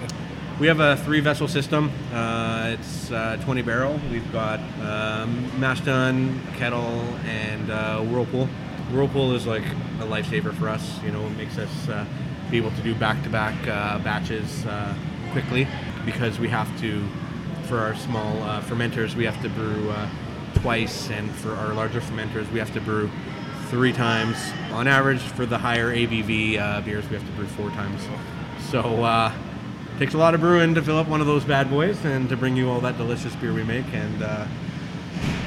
we 0.60 0.68
have 0.68 0.80
a 0.80 0.98
three 0.98 1.22
vessel 1.22 1.48
system. 1.48 1.92
Uh, 2.14 2.76
it's 2.78 3.12
uh, 3.12 3.38
20 3.44 3.62
barrel. 3.64 4.00
We've 4.12 4.32
got 4.32 4.60
um, 4.82 5.60
mash 5.60 5.82
tun, 5.82 6.40
kettle, 6.58 7.02
and 7.26 7.72
uh, 7.72 8.02
whirlpool. 8.02 8.48
Whirlpool 8.92 9.34
is 9.34 9.48
like 9.48 9.66
a 10.00 10.06
lifesaver 10.06 10.54
for 10.54 10.70
us. 10.70 11.02
You 11.04 11.12
know, 11.12 11.26
it 11.26 11.32
makes 11.38 11.58
us 11.58 11.90
uh, 11.90 12.06
be 12.52 12.58
able 12.58 12.72
to 12.72 12.82
do 12.82 12.96
back 12.96 13.22
to 13.24 13.30
back 13.30 13.56
batches 14.04 14.66
uh, 14.66 14.94
quickly 15.32 15.68
because 16.06 16.40
we 16.40 16.48
have 16.48 16.70
to, 16.80 17.06
for 17.68 17.80
our 17.80 17.96
small 17.96 18.42
uh, 18.44 18.62
fermenters, 18.62 19.16
we 19.16 19.26
have 19.26 19.42
to 19.42 19.50
brew 19.50 19.90
uh, 19.90 20.10
twice, 20.56 21.10
and 21.10 21.30
for 21.32 21.54
our 21.54 21.74
larger 21.74 22.00
fermenters, 22.00 22.50
we 22.52 22.60
have 22.60 22.72
to 22.74 22.80
brew 22.80 23.10
three 23.70 23.92
times. 23.92 24.38
On 24.72 24.88
average, 24.88 25.20
for 25.20 25.46
the 25.46 25.58
higher 25.58 25.94
ABV 25.94 26.60
uh, 26.60 26.82
beers, 26.82 27.08
we 27.10 27.16
have 27.16 27.26
to 27.26 27.32
brew 27.34 27.48
four 27.48 27.70
times. 27.72 28.02
So 28.70 29.04
uh, 29.04 29.34
takes 29.98 30.14
a 30.14 30.18
lot 30.18 30.36
of 30.36 30.42
brewing 30.42 30.76
to 30.76 30.82
fill 30.82 30.98
up 30.98 31.08
one 31.08 31.22
of 31.22 31.28
those 31.28 31.44
bad 31.44 31.70
boys 31.70 32.04
and 32.06 32.30
to 32.30 32.38
bring 32.38 32.56
you 32.56 32.70
all 32.70 32.80
that 32.82 32.98
delicious 32.98 33.36
beer 33.36 33.54
we 33.54 33.64
make. 33.64 33.86
And 33.94 34.24
uh, 34.24 34.48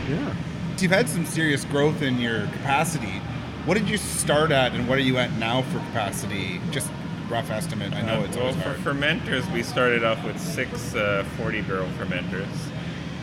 yeah, 0.08 0.34
You've 0.78 0.92
had 0.92 1.08
some 1.08 1.26
serious 1.26 1.64
growth 1.64 2.02
in 2.02 2.20
your 2.20 2.46
capacity. 2.46 3.20
What 3.68 3.76
did 3.76 3.90
you 3.90 3.98
start 3.98 4.50
at, 4.50 4.72
and 4.72 4.88
what 4.88 4.96
are 4.96 5.02
you 5.02 5.18
at 5.18 5.30
now 5.34 5.60
for 5.60 5.78
capacity? 5.80 6.58
Just 6.70 6.90
rough 7.28 7.50
estimate. 7.50 7.92
I 7.92 8.00
know 8.00 8.20
Uh, 8.20 8.24
it's 8.24 8.34
well, 8.34 8.46
always 8.46 8.62
for 8.62 8.70
hard. 8.70 8.78
fermenters, 8.78 9.52
we 9.52 9.62
started 9.62 10.02
off 10.02 10.24
with 10.24 10.40
six 10.40 10.94
uh, 10.94 11.22
40 11.36 11.60
barrel 11.60 11.86
fermenters. 11.98 12.48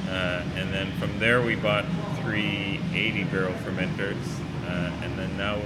Uh, 0.08 0.44
and 0.56 0.72
then 0.72 0.92
from 1.00 1.18
there, 1.18 1.42
we 1.42 1.56
bought 1.56 1.84
three 2.22 2.80
80 2.94 3.24
barrel 3.24 3.56
fermenters. 3.66 4.16
Uh, 4.68 4.92
and 5.02 5.18
then 5.18 5.36
now 5.36 5.58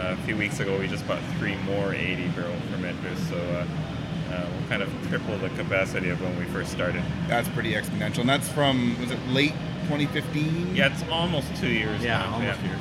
a 0.00 0.16
few 0.26 0.36
weeks 0.36 0.58
ago, 0.58 0.76
we 0.76 0.88
just 0.88 1.06
bought 1.06 1.22
three 1.38 1.54
more 1.58 1.94
80 1.94 2.26
barrel 2.30 2.56
fermenters. 2.72 3.18
So 3.28 3.36
uh, 3.36 4.34
uh, 4.34 4.46
we'll 4.50 4.68
kind 4.68 4.82
of 4.82 4.90
triple 5.08 5.38
the 5.38 5.50
capacity 5.50 6.08
of 6.10 6.20
when 6.20 6.36
we 6.40 6.44
first 6.46 6.72
started. 6.72 7.04
That's 7.28 7.48
pretty 7.50 7.74
exponential. 7.74 8.22
And 8.22 8.28
that's 8.28 8.48
from, 8.48 8.98
was 9.00 9.12
it 9.12 9.20
late 9.28 9.52
2015? 9.84 10.74
Yeah, 10.74 10.92
it's 10.92 11.08
almost 11.08 11.54
two 11.54 11.68
years. 11.68 12.02
Yeah, 12.02 12.18
now. 12.18 12.34
almost 12.34 12.60
years. 12.62 12.80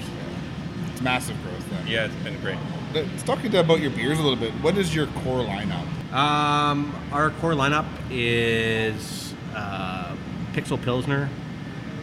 It's 0.97 1.03
massive 1.03 1.39
growth 1.43 1.69
then. 1.69 1.85
Yeah, 1.85 2.05
it's 2.05 2.15
been 2.23 2.41
great. 2.41 2.57
Let's 2.91 3.21
talk 3.21 3.43
about 3.43 3.79
your 3.79 3.91
beers 3.91 4.17
a 4.17 4.23
little 4.23 4.35
bit. 4.35 4.51
What 4.63 4.79
is 4.79 4.95
your 4.95 5.05
core 5.05 5.45
lineup? 5.45 5.85
Um, 6.11 6.91
our 7.11 7.29
core 7.29 7.51
lineup 7.51 7.85
is 8.09 9.35
uh, 9.53 10.15
Pixel 10.53 10.81
Pilsner. 10.81 11.29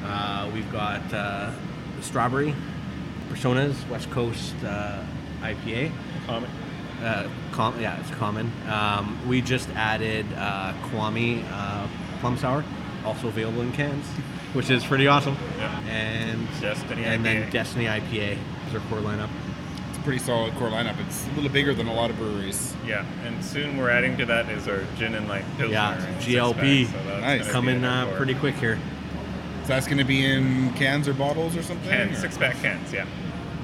Uh, 0.04 0.48
we've 0.54 0.70
got 0.70 1.12
uh, 1.12 1.50
Strawberry, 2.02 2.54
Personas, 3.30 3.74
West 3.88 4.08
Coast 4.12 4.54
uh, 4.64 5.02
IPA. 5.40 5.90
Common. 6.26 6.50
Uh, 7.02 7.28
com- 7.50 7.80
yeah, 7.80 7.98
it's 7.98 8.10
common. 8.12 8.52
Um, 8.68 9.18
we 9.26 9.42
just 9.42 9.68
added 9.70 10.24
uh, 10.36 10.72
Kwame 10.84 11.44
uh, 11.50 11.88
Plum 12.20 12.38
Sour, 12.38 12.64
also 13.04 13.26
available 13.26 13.62
in 13.62 13.72
cans, 13.72 14.06
which 14.52 14.70
is 14.70 14.84
pretty 14.84 15.08
awesome. 15.08 15.36
Yeah. 15.58 15.80
And 15.88 16.46
Destiny 16.60 17.04
and 17.04 17.26
then 17.26 17.50
Destiny 17.50 17.86
IPA 17.86 18.38
is 18.74 18.82
our 18.82 18.88
core 18.88 18.98
lineup. 19.00 19.28
It's 19.90 19.98
a 19.98 20.02
pretty 20.02 20.18
solid 20.18 20.54
core 20.54 20.68
lineup. 20.68 20.98
It's 21.06 21.26
a 21.26 21.30
little 21.32 21.50
bigger 21.50 21.74
than 21.74 21.86
a 21.88 21.94
lot 21.94 22.10
of 22.10 22.16
breweries. 22.16 22.74
Yeah, 22.86 23.04
and 23.24 23.42
soon 23.44 23.76
we're 23.76 23.90
adding 23.90 24.16
to 24.18 24.26
that 24.26 24.48
is 24.50 24.68
our 24.68 24.84
gin 24.96 25.14
and 25.14 25.28
light 25.28 25.44
pilsner. 25.56 25.72
Yeah, 25.74 26.18
GLP. 26.20 26.86
six-pack, 26.86 27.04
so 27.06 27.20
Nice. 27.20 27.50
Coming 27.50 27.84
uh, 27.84 28.12
pretty 28.16 28.34
quick 28.34 28.54
here. 28.56 28.78
So 29.62 29.68
that's 29.68 29.86
going 29.86 29.98
to 29.98 30.04
be 30.04 30.24
in 30.24 30.72
cans 30.74 31.08
or 31.08 31.14
bottles 31.14 31.56
or 31.56 31.62
something? 31.62 31.88
Cans, 31.88 32.18
six 32.18 32.36
pack 32.36 32.56
cans. 32.56 32.92
Yeah, 32.92 33.06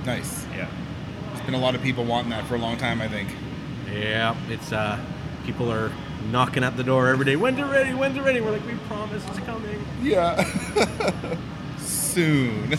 Nice. 0.07 0.46
yeah. 0.57 0.66
There's 1.29 1.44
been 1.44 1.55
a 1.55 1.59
lot 1.61 1.75
of 1.75 1.83
people 1.83 2.05
wanting 2.05 2.31
that 2.31 2.46
for 2.46 2.55
a 2.55 2.59
long 2.59 2.77
time, 2.79 3.03
I 3.03 3.09
think. 3.09 3.29
Yeah, 3.92 4.35
it's 4.49 4.73
uh, 4.73 4.99
people 5.44 5.70
are 5.70 5.92
knocking 6.31 6.64
at 6.64 6.77
the 6.77 6.85
door 6.85 7.09
every 7.09 7.27
day. 7.27 7.37
When's 7.37 7.59
it 7.59 7.64
ready? 7.64 7.92
When's 7.92 8.16
it 8.16 8.23
ready? 8.23 8.40
We're 8.40 8.53
like, 8.53 8.66
we 8.66 8.75
promise 8.88 9.27
it's 9.29 9.40
coming. 9.40 9.85
Yeah. 10.03 10.42
Soon. 11.79 12.70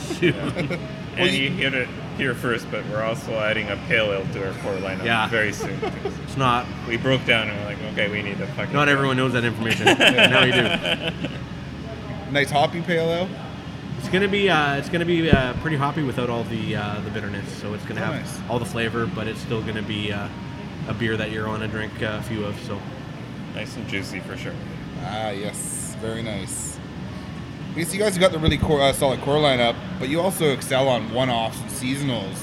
And 1.30 1.38
you 1.38 1.50
heard 1.70 1.74
it 1.74 1.90
here 2.18 2.34
first, 2.36 2.70
but 2.72 2.86
we're 2.90 3.02
also 3.04 3.32
adding 3.40 3.70
a 3.70 3.78
pale 3.88 4.12
ale 4.12 4.26
to 4.34 4.48
our 4.48 4.54
core 4.62 4.74
lineup 4.76 5.06
Yeah. 5.06 5.28
very 5.30 5.54
soon. 5.54 5.80
It's 6.24 6.38
not. 6.38 6.66
we 6.88 6.98
broke 6.98 7.26
down 7.26 7.50
and 7.50 7.60
we're 7.60 7.66
like, 7.66 7.94
okay, 7.94 8.10
we 8.12 8.22
need 8.22 8.40
a 8.42 8.48
fucking. 8.48 8.74
Not 8.74 8.90
everyone 8.90 9.18
knows 9.18 9.34
that 9.34 9.44
information. 9.44 9.86
now 9.86 10.44
you 10.44 10.52
do. 10.54 11.32
nice 12.32 12.52
hoppy 12.52 12.82
pale 12.82 13.10
ale. 13.10 13.30
It's 14.00 14.10
gonna 14.10 14.28
be 14.28 14.50
uh, 14.50 14.76
it's 14.78 14.90
gonna 14.90 15.06
be 15.06 15.30
uh, 15.30 15.54
pretty 15.62 15.78
hoppy 15.78 16.02
without 16.04 16.30
all 16.30 16.44
the 16.46 16.76
uh, 16.76 17.00
the 17.02 17.12
bitterness. 17.12 17.48
So 17.62 17.74
it's 17.74 17.86
gonna 17.86 18.02
Oh, 18.02 18.06
have 18.06 18.16
nice. 18.16 18.40
all 18.50 18.58
the 18.60 18.66
flavor, 18.66 19.06
but 19.06 19.28
it's 19.28 19.40
still 19.42 19.62
gonna 19.62 19.84
be 19.84 20.12
uh, 20.12 20.28
a 20.88 20.94
beer 20.94 21.16
that 21.18 21.30
you're 21.32 21.48
on 21.48 21.60
to 21.60 21.68
drink 21.68 21.94
uh, 22.02 22.18
a 22.20 22.24
few 22.24 22.44
of. 22.46 22.60
So 22.64 22.80
Nice 23.54 23.76
and 23.76 23.86
juicy 23.90 24.22
for 24.22 24.38
sure. 24.38 24.54
Ah, 25.04 25.30
yes. 25.32 25.96
Very 26.00 26.24
nice. 26.24 26.80
You 27.76 27.86
you 27.86 28.00
guys 28.00 28.14
have 28.14 28.20
got 28.20 28.34
the 28.34 28.40
really 28.40 28.58
core, 28.58 28.82
uh, 28.82 28.92
solid 28.92 29.22
core 29.22 29.38
lineup, 29.38 29.78
but 29.98 30.10
you 30.10 30.20
also 30.20 30.52
excel 30.52 30.90
on 30.90 31.14
one-offs 31.14 31.58
and 31.62 31.70
seasonals. 31.70 32.36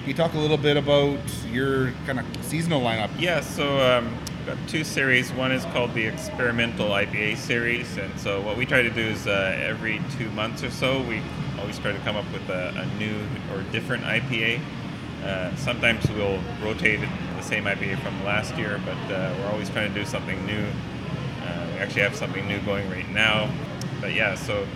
Can 0.00 0.08
you 0.08 0.12
talk 0.12 0.34
a 0.34 0.38
little 0.38 0.58
bit 0.58 0.76
about 0.76 1.18
your 1.50 1.92
kind 2.04 2.20
of 2.20 2.26
seasonal 2.42 2.82
lineup? 2.82 3.08
Yeah, 3.18 3.40
so 3.40 3.80
um, 3.80 4.14
got 4.44 4.58
two 4.68 4.84
series. 4.84 5.32
One 5.32 5.52
is 5.52 5.64
called 5.66 5.94
the 5.94 6.04
Experimental 6.04 6.90
IPA 6.90 7.38
series, 7.38 7.96
and 7.96 8.20
so 8.20 8.42
what 8.42 8.58
we 8.58 8.66
try 8.66 8.82
to 8.82 8.90
do 8.90 9.00
is 9.00 9.26
uh, 9.26 9.56
every 9.58 10.02
two 10.18 10.30
months 10.32 10.62
or 10.62 10.70
so, 10.70 11.00
we 11.04 11.22
always 11.58 11.78
try 11.78 11.92
to 11.92 11.98
come 12.00 12.16
up 12.16 12.30
with 12.30 12.46
a, 12.50 12.68
a 12.76 12.98
new 12.98 13.16
or 13.54 13.62
different 13.72 14.04
IPA. 14.04 14.60
Uh, 15.24 15.56
sometimes 15.56 16.06
we'll 16.10 16.38
rotate 16.62 17.00
the 17.00 17.42
same 17.42 17.64
IPA 17.64 17.98
from 18.00 18.22
last 18.22 18.54
year, 18.58 18.78
but 18.84 19.14
uh, 19.14 19.34
we're 19.38 19.46
always 19.46 19.70
trying 19.70 19.94
to 19.94 19.98
do 19.98 20.04
something 20.04 20.44
new. 20.44 20.66
Uh, 21.42 21.66
we 21.72 21.78
actually 21.78 22.02
have 22.02 22.14
something 22.14 22.46
new 22.46 22.60
going 22.60 22.86
right 22.90 23.08
now. 23.08 23.50
But 24.04 24.12
yeah, 24.12 24.34
so 24.34 24.66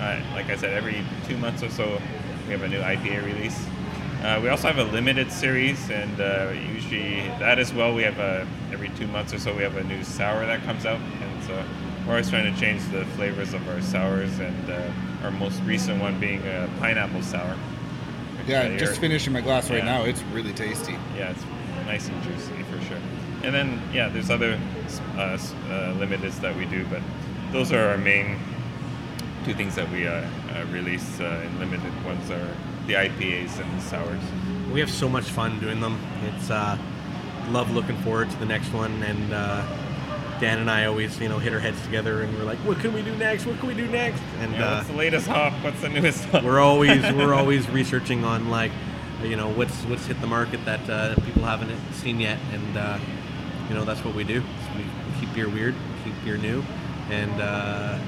uh, 0.00 0.20
like 0.34 0.50
I 0.50 0.56
said, 0.56 0.74
every 0.74 1.04
two 1.28 1.38
months 1.38 1.62
or 1.62 1.70
so, 1.70 2.02
we 2.48 2.52
have 2.54 2.62
a 2.64 2.68
new 2.68 2.80
IPA 2.80 3.24
release. 3.24 3.64
Uh, 4.20 4.40
we 4.42 4.48
also 4.48 4.66
have 4.66 4.78
a 4.78 4.90
limited 4.90 5.30
series, 5.30 5.90
and 5.90 6.20
uh, 6.20 6.50
usually 6.72 7.20
that 7.38 7.60
as 7.60 7.72
well. 7.72 7.94
We 7.94 8.02
have 8.02 8.18
a 8.18 8.44
every 8.72 8.88
two 8.98 9.06
months 9.06 9.32
or 9.32 9.38
so 9.38 9.54
we 9.54 9.62
have 9.62 9.76
a 9.76 9.84
new 9.84 10.02
sour 10.02 10.44
that 10.44 10.64
comes 10.64 10.86
out, 10.86 10.98
and 10.98 11.44
so 11.44 11.64
we're 12.04 12.14
always 12.14 12.28
trying 12.28 12.52
to 12.52 12.60
change 12.60 12.84
the 12.90 13.04
flavors 13.14 13.54
of 13.54 13.68
our 13.68 13.80
sours. 13.80 14.40
And 14.40 14.68
uh, 14.68 14.90
our 15.22 15.30
most 15.30 15.62
recent 15.62 16.00
one 16.00 16.18
being 16.18 16.40
a 16.40 16.68
pineapple 16.80 17.22
sour. 17.22 17.56
Yeah, 18.48 18.76
just 18.76 19.00
finishing 19.00 19.32
my 19.32 19.40
glass 19.40 19.70
right 19.70 19.84
Yeah. 19.84 19.98
now. 20.00 20.02
It's 20.02 20.22
really 20.32 20.52
tasty. 20.52 20.96
yeah, 21.16 21.30
it's 21.30 21.44
nice 21.86 22.08
and 22.08 22.20
juicy 22.24 22.60
for 22.64 22.84
sure. 22.86 22.98
And 23.44 23.54
then 23.54 23.80
yeah, 23.92 24.08
there's 24.08 24.30
other 24.30 24.58
uh, 25.16 25.20
uh, 25.20 25.38
limiteds 25.94 26.40
that 26.40 26.56
we 26.56 26.64
do, 26.64 26.84
but 26.86 27.02
those 27.52 27.70
are 27.70 27.90
our 27.90 27.98
main 27.98 28.36
two 29.44 29.54
things 29.54 29.74
that 29.76 29.90
we 29.90 30.06
uh, 30.06 30.12
uh, 30.54 30.64
release 30.70 31.20
uh, 31.20 31.44
in 31.46 31.58
limited 31.58 31.92
ones 32.04 32.30
are 32.30 32.48
the 32.86 32.94
IPAs 32.94 33.58
and 33.60 33.78
the 33.78 33.82
sours. 33.82 34.20
we 34.72 34.80
have 34.80 34.90
so 34.90 35.08
much 35.08 35.24
fun 35.24 35.58
doing 35.60 35.80
them. 35.80 35.98
It's 36.24 36.50
uh, 36.50 36.78
love 37.50 37.70
looking 37.70 37.96
forward 37.98 38.30
to 38.30 38.36
the 38.38 38.46
next 38.46 38.72
one, 38.72 39.02
and 39.02 39.32
uh, 39.32 39.62
Dan 40.40 40.58
and 40.58 40.70
I 40.70 40.86
always 40.86 41.18
you 41.20 41.28
know 41.28 41.38
hit 41.38 41.52
our 41.52 41.58
heads 41.60 41.80
together, 41.82 42.22
and 42.22 42.36
we're 42.36 42.44
like, 42.44 42.58
what 42.58 42.78
can 42.78 42.92
we 42.92 43.02
do 43.02 43.14
next? 43.16 43.46
What 43.46 43.58
can 43.58 43.68
we 43.68 43.74
do 43.74 43.86
next? 43.88 44.22
And 44.40 44.52
Yeah, 44.52 44.66
uh, 44.70 44.76
what's 44.76 44.88
the 44.88 44.96
latest 44.96 45.26
hop? 45.26 45.52
What's 45.62 45.80
the 45.80 45.88
newest 45.90 46.24
hop? 46.26 46.42
we're 46.44 46.60
always 46.60 47.02
we're 47.12 47.34
always 47.40 47.68
researching 47.70 48.24
on 48.24 48.48
like 48.50 48.72
you 49.22 49.36
know 49.36 49.48
what's 49.50 49.82
what's 49.84 50.06
hit 50.06 50.20
the 50.20 50.26
market 50.26 50.64
that 50.64 50.88
uh, 50.90 51.14
people 51.24 51.42
haven't 51.42 51.70
seen 51.92 52.20
yet 52.20 52.38
and 52.52 52.76
uh, 52.76 52.98
you 53.68 53.74
know 53.74 53.84
that's 53.84 54.04
what 54.04 54.14
we 54.14 54.24
do 54.24 54.42
we 54.76 54.84
keep 55.18 55.32
beer 55.34 55.48
weird 55.48 55.74
keep 56.04 56.12
beer 56.24 56.36
new 56.36 56.62
and 57.10 57.40
uh, 57.40 57.98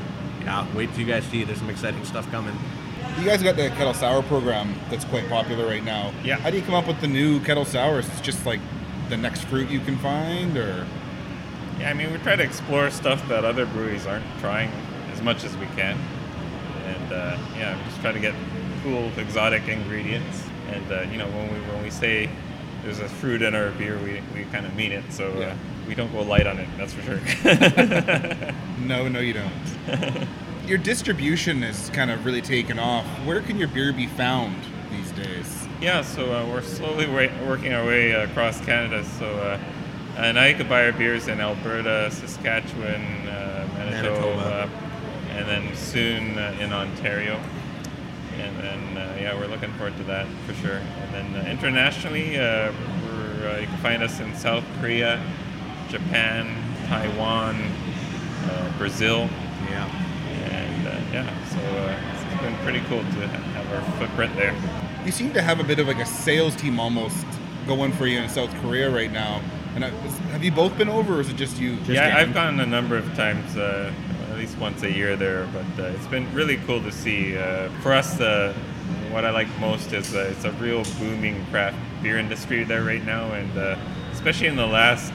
yeah 0.47 0.67
wait 0.75 0.89
till 0.91 1.01
you 1.01 1.07
guys 1.07 1.25
see 1.25 1.45
there's 1.45 1.59
some 1.59 1.69
exciting 1.71 2.03
stuff 2.05 2.31
coming 2.31 2.57
You 3.19 3.25
guys 3.25 3.43
got 3.43 3.57
the 3.57 3.69
kettle 3.71 3.95
sour 3.95 4.23
program 4.23 4.75
that's 4.91 5.05
quite 5.07 5.27
popular 5.29 5.67
right 5.67 5.83
now. 5.85 6.13
Yeah. 6.23 6.37
How 6.37 6.51
do 6.51 6.57
you 6.59 6.63
come 6.63 6.75
up 6.75 6.87
with 6.87 7.01
the 7.01 7.07
new 7.09 7.41
kettle 7.41 7.65
sours? 7.65 8.07
It's 8.09 8.21
just 8.21 8.45
like 8.45 8.61
the 9.09 9.17
next 9.17 9.45
fruit 9.45 9.71
you 9.71 9.81
can 9.81 9.97
find, 9.99 10.55
or 10.57 10.87
Yeah, 11.81 11.89
I 11.91 11.95
mean, 11.95 12.13
we 12.13 12.19
try 12.19 12.37
to 12.37 12.43
explore 12.43 12.91
stuff 12.91 13.27
that 13.29 13.43
other 13.45 13.65
breweries 13.65 14.07
aren't 14.07 14.27
trying 14.41 14.71
as 15.15 15.23
much 15.23 15.45
as 15.45 15.57
we 15.57 15.65
can. 15.77 15.97
And 16.87 17.13
uh, 17.13 17.39
yeah, 17.57 17.75
we 17.79 17.85
just 17.89 18.01
try 18.03 18.13
to 18.13 18.21
get 18.21 18.35
cool, 18.83 19.11
exotic 19.17 19.67
ingredients. 19.67 20.45
And 20.69 20.93
uh, 20.93 21.01
you 21.11 21.17
know, 21.17 21.27
when 21.29 21.47
we 21.55 21.59
when 21.73 21.83
we 21.83 21.91
say 21.91 22.29
there's 22.83 23.01
a 23.01 23.09
fruit 23.09 23.41
in 23.41 23.55
our 23.55 23.71
beer, 23.73 23.97
we, 24.05 24.21
we 24.35 24.45
kind 24.53 24.67
of 24.67 24.75
mean 24.77 24.93
it. 24.93 25.05
So 25.11 25.33
uh, 25.33 25.39
Yeah. 25.39 25.57
We 25.87 25.95
don't 25.95 26.13
go 26.13 26.23
light 26.23 26.47
on 26.47 26.59
it. 26.59 26.69
That's 26.77 26.93
for 26.93 27.03
sure. 27.03 27.21
no, 28.87 29.09
no, 29.09 29.21
you 29.21 29.35
don't. 29.35 30.27
your 30.67 30.79
distribution 30.79 31.63
is 31.63 31.91
kind 31.91 32.11
of 32.11 32.25
really 32.25 32.43
taken 32.43 32.79
off. 32.79 33.05
Where 33.25 33.41
can 33.41 33.59
your 33.59 33.69
beer 33.69 33.93
be 33.93 34.07
found 34.07 34.57
these 34.91 35.11
days? 35.13 35.67
Yeah, 35.81 36.03
so 36.03 36.33
uh, 36.33 36.47
we're 36.47 36.63
slowly 36.63 37.07
wa- 37.07 37.47
working 37.47 37.73
our 37.73 37.85
way 37.85 38.13
across 38.13 38.61
Canada. 38.65 39.05
So 39.19 39.27
uh, 39.27 39.59
uh, 40.17 40.33
now 40.33 40.45
you 40.47 40.55
can 40.57 40.69
buy 40.69 40.87
our 40.87 40.93
beers 40.93 41.29
in 41.29 41.41
Alberta, 41.41 42.11
Saskatchewan, 42.11 43.29
uh, 43.29 43.69
Manitoba, 43.75 44.37
Manitoba. 44.37 44.71
and 45.31 45.47
then 45.49 45.77
soon 45.77 46.39
uh, 46.39 46.57
in 46.61 46.73
Ontario. 46.73 47.41
And 48.39 48.57
then 48.59 48.99
uh, 48.99 49.17
yeah, 49.21 49.39
we're 49.39 49.47
looking 49.47 49.73
forward 49.75 49.97
to 49.99 50.05
that 50.05 50.27
for 50.47 50.55
sure. 50.55 50.77
And 50.79 51.15
then 51.15 51.47
uh, 51.47 51.49
internationally, 51.51 52.37
uh, 52.39 52.73
we're, 53.05 53.49
uh, 53.51 53.61
you 53.61 53.67
can 53.67 53.79
find 53.79 54.03
us 54.03 54.19
in 54.21 54.35
South 54.35 54.65
Korea, 54.81 55.23
Japan, 55.89 56.47
Taiwan, 56.87 57.57
uh, 58.45 58.79
Brazil. 58.79 59.29
Yeah. 59.71 59.89
And 60.51 60.87
uh, 60.87 60.91
yeah, 61.13 61.45
so 61.49 61.59
uh, 61.59 62.33
it's 62.33 62.43
been 62.43 62.55
pretty 62.59 62.81
cool 62.89 63.01
to 63.01 63.29
have 63.29 63.73
our 63.73 63.99
footprint 63.99 64.35
there. 64.37 64.55
You 65.05 65.13
seem 65.13 65.33
to 65.35 65.43
have 65.43 65.61
a 65.61 65.65
bit 65.65 65.79
of 65.79 65.87
like 65.87 65.99
a 65.99 66.07
sales 66.07 66.55
team 66.57 66.79
almost 66.81 67.27
going 67.67 67.93
for 67.93 68.07
you 68.07 68.19
in 68.19 68.29
South 68.29 68.55
Korea 68.61 68.91
right 68.91 69.13
now. 69.13 69.41
And 69.75 69.85
I, 69.85 69.91
have 70.31 70.43
you 70.43 70.53
both 70.53 70.77
been 70.79 70.89
over, 70.89 71.17
or 71.17 71.21
is 71.21 71.29
it 71.29 71.37
just 71.37 71.59
you? 71.61 71.79
yeah, 71.87 72.17
I've 72.17 72.33
gone 72.33 72.61
a 72.61 72.67
number 72.67 72.97
of 72.97 73.05
times, 73.15 73.57
uh, 73.57 73.93
at 74.31 74.39
least 74.39 74.57
once 74.59 74.83
a 74.83 74.91
year 74.91 75.17
there, 75.17 75.47
but 75.53 75.85
uh, 75.85 75.89
it's 75.89 76.07
been 76.07 76.33
really 76.33 76.57
cool 76.67 76.81
to 76.81 76.91
see. 76.91 77.37
Uh, 77.37 77.69
for 77.83 77.93
us, 77.93 78.19
uh, 78.21 78.55
what 79.11 79.25
I 79.25 79.31
like 79.31 79.49
most 79.59 79.93
is 79.93 80.15
uh, 80.15 80.33
it's 80.33 80.45
a 80.45 80.53
real 80.53 80.83
booming 80.99 81.45
craft 81.51 81.77
beer 82.03 82.19
industry 82.19 82.65
there 82.65 82.85
right 82.85 83.05
now, 83.05 83.33
and 83.33 83.59
uh, 83.59 83.77
especially 84.13 84.47
in 84.47 84.57
the 84.57 84.67
last, 84.67 85.13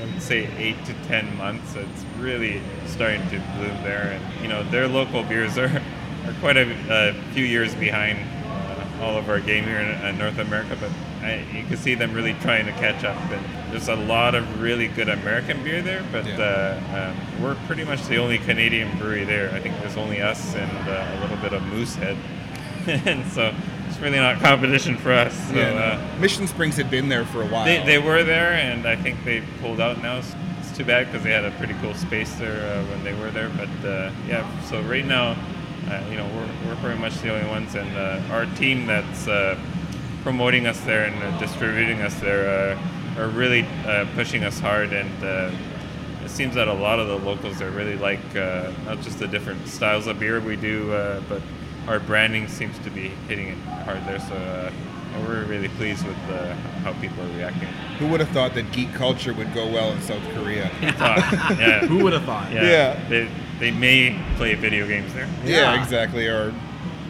I 0.00 0.04
would 0.04 0.22
say, 0.22 0.48
eight 0.58 0.82
to 0.86 0.94
ten 1.06 1.36
months, 1.36 1.74
it's 1.74 2.04
really 2.18 2.60
starting 2.86 3.22
to 3.30 3.38
bloom 3.56 3.82
there. 3.82 4.18
And 4.18 4.42
you 4.42 4.48
know, 4.48 4.62
their 4.70 4.88
local 4.88 5.22
beers 5.22 5.58
are, 5.58 5.66
are 6.26 6.34
quite 6.40 6.56
a, 6.56 6.70
a 6.90 7.12
few 7.32 7.44
years 7.44 7.74
behind 7.74 8.18
uh, 8.46 9.04
all 9.04 9.16
of 9.16 9.28
our 9.28 9.40
game 9.40 9.64
here 9.64 9.78
in 9.78 9.88
uh, 9.88 10.12
North 10.12 10.38
America, 10.38 10.76
but 10.80 10.90
I, 11.24 11.44
you 11.52 11.64
can 11.64 11.76
see 11.76 11.94
them 11.94 12.12
really 12.12 12.34
trying 12.34 12.66
to 12.66 12.72
catch 12.72 13.04
up. 13.04 13.16
And 13.30 13.72
there's 13.72 13.88
a 13.88 13.96
lot 13.96 14.34
of 14.34 14.60
really 14.60 14.88
good 14.88 15.08
American 15.08 15.62
beer 15.64 15.82
there, 15.82 16.04
but 16.12 16.26
uh, 16.26 16.78
um, 16.94 17.42
we're 17.42 17.56
pretty 17.66 17.84
much 17.84 18.04
the 18.06 18.18
only 18.18 18.38
Canadian 18.38 18.96
brewery 18.98 19.24
there. 19.24 19.50
I 19.52 19.60
think 19.60 19.78
there's 19.80 19.96
only 19.96 20.20
us 20.20 20.54
and 20.54 20.88
uh, 20.88 21.18
a 21.18 21.20
little 21.20 21.38
bit 21.38 21.52
of 21.52 21.62
Moosehead, 21.62 22.16
and 23.06 23.26
so 23.32 23.54
really 24.04 24.18
not 24.18 24.38
competition 24.40 24.96
for 24.96 25.12
us. 25.12 25.34
So, 25.48 25.56
yeah, 25.56 25.72
no. 25.72 25.78
uh, 25.78 26.20
Mission 26.20 26.46
Springs 26.46 26.76
had 26.76 26.90
been 26.90 27.08
there 27.08 27.24
for 27.24 27.42
a 27.42 27.46
while. 27.46 27.64
they, 27.64 27.84
they 27.84 27.98
were 27.98 28.22
there, 28.22 28.52
and 28.52 28.86
I 28.86 28.96
think 28.96 29.24
they 29.24 29.42
pulled 29.60 29.80
out 29.80 30.00
now. 30.02 30.18
It's 30.18 30.76
too 30.76 30.84
bad 30.84 31.06
because 31.06 31.24
they 31.24 31.32
had 31.32 31.44
a 31.44 31.50
pretty 31.52 31.74
cool 31.80 31.94
space 31.94 32.34
there 32.36 32.76
uh, 32.76 32.84
when 32.90 33.02
they 33.02 33.14
were 33.14 33.30
there. 33.30 33.48
But 33.48 33.88
uh, 33.88 34.12
yeah, 34.28 34.60
so 34.62 34.82
right 34.82 35.06
now, 35.06 35.36
uh, 35.88 36.02
you 36.10 36.16
know, 36.16 36.26
we're, 36.34 36.68
we're 36.68 36.80
pretty 36.80 37.00
much 37.00 37.18
the 37.20 37.34
only 37.34 37.48
ones, 37.48 37.74
and 37.74 37.96
uh, 37.96 38.20
our 38.30 38.46
team 38.56 38.86
that's 38.86 39.26
uh, 39.26 39.58
promoting 40.22 40.66
us 40.66 40.80
there 40.80 41.04
and 41.04 41.22
uh, 41.22 41.38
distributing 41.38 42.00
us 42.02 42.14
there 42.20 42.76
uh, 43.16 43.20
are 43.22 43.28
really 43.28 43.62
uh, 43.86 44.06
pushing 44.14 44.44
us 44.44 44.58
hard. 44.58 44.92
And 44.92 45.24
uh, 45.24 45.50
it 46.24 46.30
seems 46.30 46.54
that 46.56 46.68
a 46.68 46.72
lot 46.72 46.98
of 46.98 47.08
the 47.08 47.18
locals 47.18 47.62
are 47.62 47.70
really 47.70 47.96
like 47.96 48.36
uh, 48.36 48.70
not 48.84 49.00
just 49.00 49.18
the 49.18 49.28
different 49.28 49.66
styles 49.68 50.06
of 50.06 50.18
beer 50.18 50.40
we 50.40 50.56
do, 50.56 50.92
uh, 50.92 51.22
but 51.28 51.40
our 51.88 52.00
branding 52.00 52.48
seems 52.48 52.78
to 52.80 52.90
be 52.90 53.08
hitting 53.28 53.48
it 53.48 53.58
hard 53.84 54.04
there. 54.06 54.20
So 54.20 54.34
uh, 54.34 54.70
we're 55.20 55.44
really 55.44 55.68
pleased 55.68 56.06
with 56.06 56.16
uh, 56.30 56.54
how 56.82 56.92
people 56.94 57.22
are 57.22 57.36
reacting. 57.36 57.68
Who 57.98 58.08
would 58.08 58.20
have 58.20 58.30
thought 58.30 58.54
that 58.54 58.72
geek 58.72 58.92
culture 58.94 59.32
would 59.32 59.52
go 59.54 59.66
well 59.70 59.92
in 59.92 60.00
South 60.02 60.22
Korea? 60.34 60.68
Thought, 60.98 61.58
yeah. 61.58 61.80
Who 61.86 62.02
would 62.02 62.12
have 62.12 62.24
thought? 62.24 62.52
Yeah. 62.52 62.64
Yeah. 62.64 63.08
They, 63.08 63.28
they 63.60 63.70
may 63.70 64.20
play 64.36 64.54
video 64.54 64.86
games 64.88 65.14
there. 65.14 65.28
Yeah, 65.44 65.80
exactly. 65.80 66.26
Or 66.26 66.52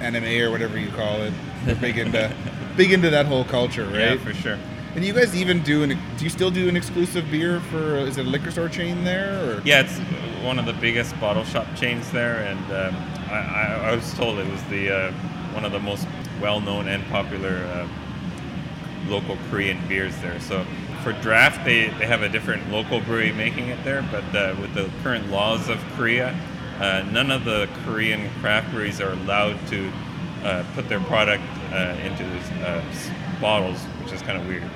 anime 0.00 0.42
or 0.42 0.50
whatever 0.50 0.78
you 0.78 0.90
call 0.90 1.22
it. 1.22 1.32
They're 1.64 1.74
big 1.76 1.98
into 1.98 2.34
big 2.76 2.92
into 2.92 3.10
that 3.10 3.26
whole 3.26 3.44
culture, 3.44 3.86
right? 3.86 3.94
Yeah, 3.94 4.16
for 4.18 4.34
sure. 4.34 4.58
And 4.94 5.04
you 5.04 5.12
guys 5.12 5.34
even 5.34 5.62
do 5.62 5.82
an 5.82 5.98
do 6.18 6.24
you 6.24 6.30
still 6.30 6.50
do 6.50 6.68
an 6.68 6.76
exclusive 6.76 7.28
beer 7.30 7.60
for 7.60 7.96
is 7.96 8.18
it 8.18 8.26
a 8.26 8.28
liquor 8.28 8.50
store 8.50 8.68
chain 8.68 9.02
there 9.04 9.32
or 9.44 9.62
Yeah, 9.64 9.80
it's 9.80 9.98
one 10.44 10.58
of 10.58 10.66
the 10.66 10.74
biggest 10.74 11.18
bottle 11.20 11.44
shop 11.44 11.66
chains 11.74 12.10
there, 12.12 12.36
and 12.44 12.72
um, 12.72 13.13
I, 13.30 13.38
I, 13.38 13.90
I 13.90 13.96
was 13.96 14.12
told 14.14 14.38
it 14.38 14.50
was 14.50 14.62
the 14.64 14.90
uh, 14.90 15.12
one 15.52 15.64
of 15.64 15.72
the 15.72 15.80
most 15.80 16.06
well-known 16.40 16.88
and 16.88 17.04
popular 17.06 17.64
uh, 17.66 17.88
local 19.08 19.36
Korean 19.50 19.80
beers 19.88 20.16
there. 20.18 20.40
So 20.40 20.64
for 21.02 21.12
draft, 21.12 21.64
they, 21.64 21.88
they 21.98 22.06
have 22.06 22.22
a 22.22 22.28
different 22.28 22.70
local 22.70 23.00
brewery 23.00 23.32
making 23.32 23.68
it 23.68 23.82
there, 23.84 24.02
but 24.10 24.24
uh, 24.34 24.56
with 24.60 24.74
the 24.74 24.90
current 25.02 25.30
laws 25.30 25.68
of 25.68 25.78
Korea, 25.96 26.38
uh, 26.80 27.04
none 27.12 27.30
of 27.30 27.44
the 27.44 27.68
Korean 27.84 28.28
craft 28.40 28.70
breweries 28.70 29.00
are 29.00 29.12
allowed 29.12 29.58
to 29.68 29.92
uh, 30.42 30.64
put 30.74 30.88
their 30.88 31.00
product 31.00 31.44
uh, 31.72 31.96
into 32.02 32.24
uh, 32.66 32.82
bottles, 33.40 33.78
which 34.02 34.12
is 34.12 34.22
kind 34.22 34.40
of 34.40 34.46
weird. 34.46 34.68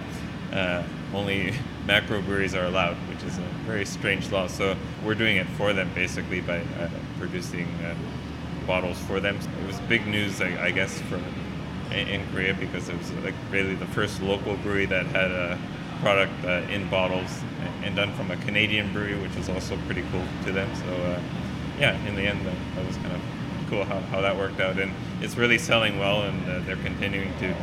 Uh, 0.52 0.82
only 1.12 1.54
macro 1.86 2.20
breweries 2.22 2.54
are 2.54 2.66
allowed, 2.66 2.96
which 3.08 3.22
is 3.24 3.38
a 3.38 3.48
very 3.66 3.84
strange 3.84 4.30
law. 4.30 4.46
So 4.46 4.76
we're 5.04 5.14
doing 5.14 5.36
it 5.36 5.46
for 5.56 5.72
them 5.72 5.90
basically 5.94 6.40
by 6.40 6.62
producing 7.18 7.66
bottles 8.68 8.98
for 9.00 9.18
them. 9.18 9.36
It 9.36 9.66
was 9.66 9.80
big 9.88 10.06
news, 10.06 10.40
I, 10.40 10.66
I 10.66 10.70
guess, 10.70 11.00
for 11.02 11.16
in, 11.92 12.22
Korea 12.30 12.54
because 12.54 12.88
it 12.88 12.96
was 12.96 13.10
like 13.24 13.34
really 13.50 13.74
the 13.74 13.86
first 13.86 14.22
local 14.22 14.56
brewery 14.58 14.86
that 14.86 15.06
had 15.06 15.30
a 15.30 15.58
product 16.00 16.32
uh, 16.44 16.70
in 16.70 16.88
bottles 16.90 17.40
and, 17.82 17.96
done 17.96 18.12
from 18.12 18.30
a 18.30 18.36
Canadian 18.36 18.92
brewery, 18.92 19.18
which 19.20 19.34
was 19.34 19.48
also 19.48 19.76
pretty 19.86 20.04
cool 20.12 20.22
to 20.44 20.52
them. 20.52 20.68
So 20.76 20.84
uh, 20.84 21.20
yeah, 21.80 21.96
in 22.06 22.14
the 22.14 22.22
end, 22.22 22.46
that 22.46 22.86
was 22.86 22.96
kind 22.98 23.12
of 23.12 23.20
cool 23.70 23.84
how, 23.84 23.98
how 24.00 24.20
that 24.20 24.36
worked 24.36 24.60
out, 24.60 24.78
and 24.78 24.92
it's 25.22 25.36
really 25.36 25.58
selling 25.58 25.98
well, 25.98 26.22
and 26.22 26.50
uh, 26.50 26.60
they're 26.66 26.76
continuing 26.76 27.36
to 27.38 27.54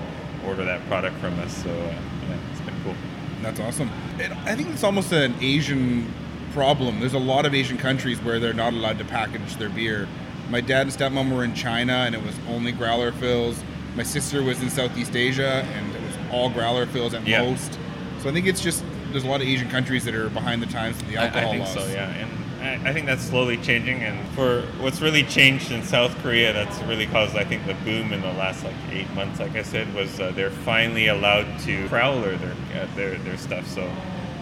order 0.45 0.65
that 0.65 0.85
product 0.87 1.15
from 1.17 1.39
us. 1.39 1.63
So 1.63 1.69
uh, 1.69 1.73
yeah, 1.73 2.37
it's 2.51 2.61
been 2.61 2.75
cool. 2.83 2.95
That's 3.43 3.59
awesome. 3.59 3.89
And 4.19 4.33
I 4.33 4.55
think 4.55 4.69
it's 4.69 4.83
almost 4.83 5.11
an 5.11 5.35
Asian 5.39 6.11
problem. 6.51 6.99
There's 6.99 7.13
a 7.13 7.19
lot 7.19 7.45
of 7.45 7.53
Asian 7.53 7.77
countries 7.77 8.19
where 8.23 8.39
they're 8.39 8.53
not 8.53 8.73
allowed 8.73 8.97
to 8.97 9.05
package 9.05 9.55
their 9.57 9.69
beer. 9.69 10.07
My 10.49 10.62
dad 10.62 10.81
and 10.84 10.91
stepmom 10.91 11.34
were 11.36 11.43
in 11.43 11.53
China, 11.55 11.93
and 11.93 12.13
it 12.15 12.23
was 12.23 12.36
only 12.47 12.71
growler 12.71 13.12
fills. 13.12 13.62
My 13.95 14.03
sister 14.03 14.43
was 14.43 14.62
in 14.62 14.69
Southeast 14.69 15.15
Asia, 15.15 15.65
and 15.75 15.95
it 15.95 16.01
was 16.01 16.13
all 16.31 16.49
growler 16.49 16.86
fills 16.86 17.13
at 17.13 17.25
Yeah. 17.27 17.41
most. 17.43 17.79
So 18.21 18.29
I 18.29 18.34
think 18.34 18.45
it's 18.47 18.62
just 18.62 18.84
there's 19.12 19.23
a 19.23 19.27
lot 19.27 19.41
of 19.41 19.47
Asian 19.47 19.69
countries 19.69 20.03
that 20.05 20.13
are 20.13 20.29
behind 20.29 20.62
the 20.62 20.65
times 20.67 20.97
with 20.97 21.08
the 21.10 21.17
I- 21.17 21.25
alcohol 21.27 21.47
I, 21.49 21.51
think 21.53 21.63
laws. 21.65 21.73
so, 21.73 21.88
yeah. 21.93 22.10
And 22.10 22.86
I, 22.86 22.89
I 22.89 22.93
think 22.93 23.05
that's 23.05 23.23
slowly 23.23 23.55
changing. 23.58 24.01
And 24.03 24.27
for 24.36 24.63
what's 24.79 24.99
really 24.99 25.23
changed 25.23 25.71
in 25.71 25.81
South 25.84 26.15
Korea, 26.21 26.51
that's 26.51 26.77
really 26.84 27.05
caused, 27.08 27.36
I 27.38 27.43
think, 27.45 27.65
the 27.65 27.75
boom 27.86 28.12
in 28.12 28.21
the 28.21 28.34
last 28.34 28.63
like 28.65 28.73
eight 28.91 29.10
months. 29.13 29.39
Like 29.39 29.55
I 29.55 29.62
said, 29.63 29.93
was 29.95 30.19
uh, 30.19 30.31
they're 30.36 30.49
finally 30.51 31.08
allowed 31.08 31.60
to 31.62 31.88
growler 31.88 32.36
their 32.38 32.51
uh, 32.84 32.88
their 32.95 33.17
their 33.19 33.38
stuff. 33.38 33.65
So. 33.67 33.89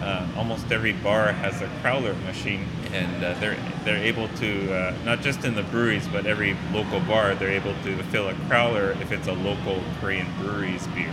Uh, 0.04 0.26
almost 0.36 0.70
every 0.70 0.92
bar 0.92 1.32
has 1.32 1.62
a 1.62 1.66
crowler 1.82 2.14
machine, 2.24 2.66
and 2.92 3.24
uh, 3.24 3.32
they're 3.40 3.56
they're 3.84 4.04
able 4.04 4.28
to 4.36 4.70
uh, 4.70 4.94
not 5.02 5.22
just 5.22 5.46
in 5.46 5.54
the 5.54 5.62
breweries, 5.62 6.06
but 6.08 6.26
every 6.26 6.54
local 6.74 7.00
bar 7.00 7.34
they're 7.34 7.48
able 7.48 7.74
to 7.84 7.96
fill 8.04 8.28
a 8.28 8.34
crowler 8.46 9.00
if 9.00 9.12
it's 9.12 9.28
a 9.28 9.32
local 9.32 9.82
Korean 10.00 10.26
brewery's 10.38 10.86
beer. 10.88 11.10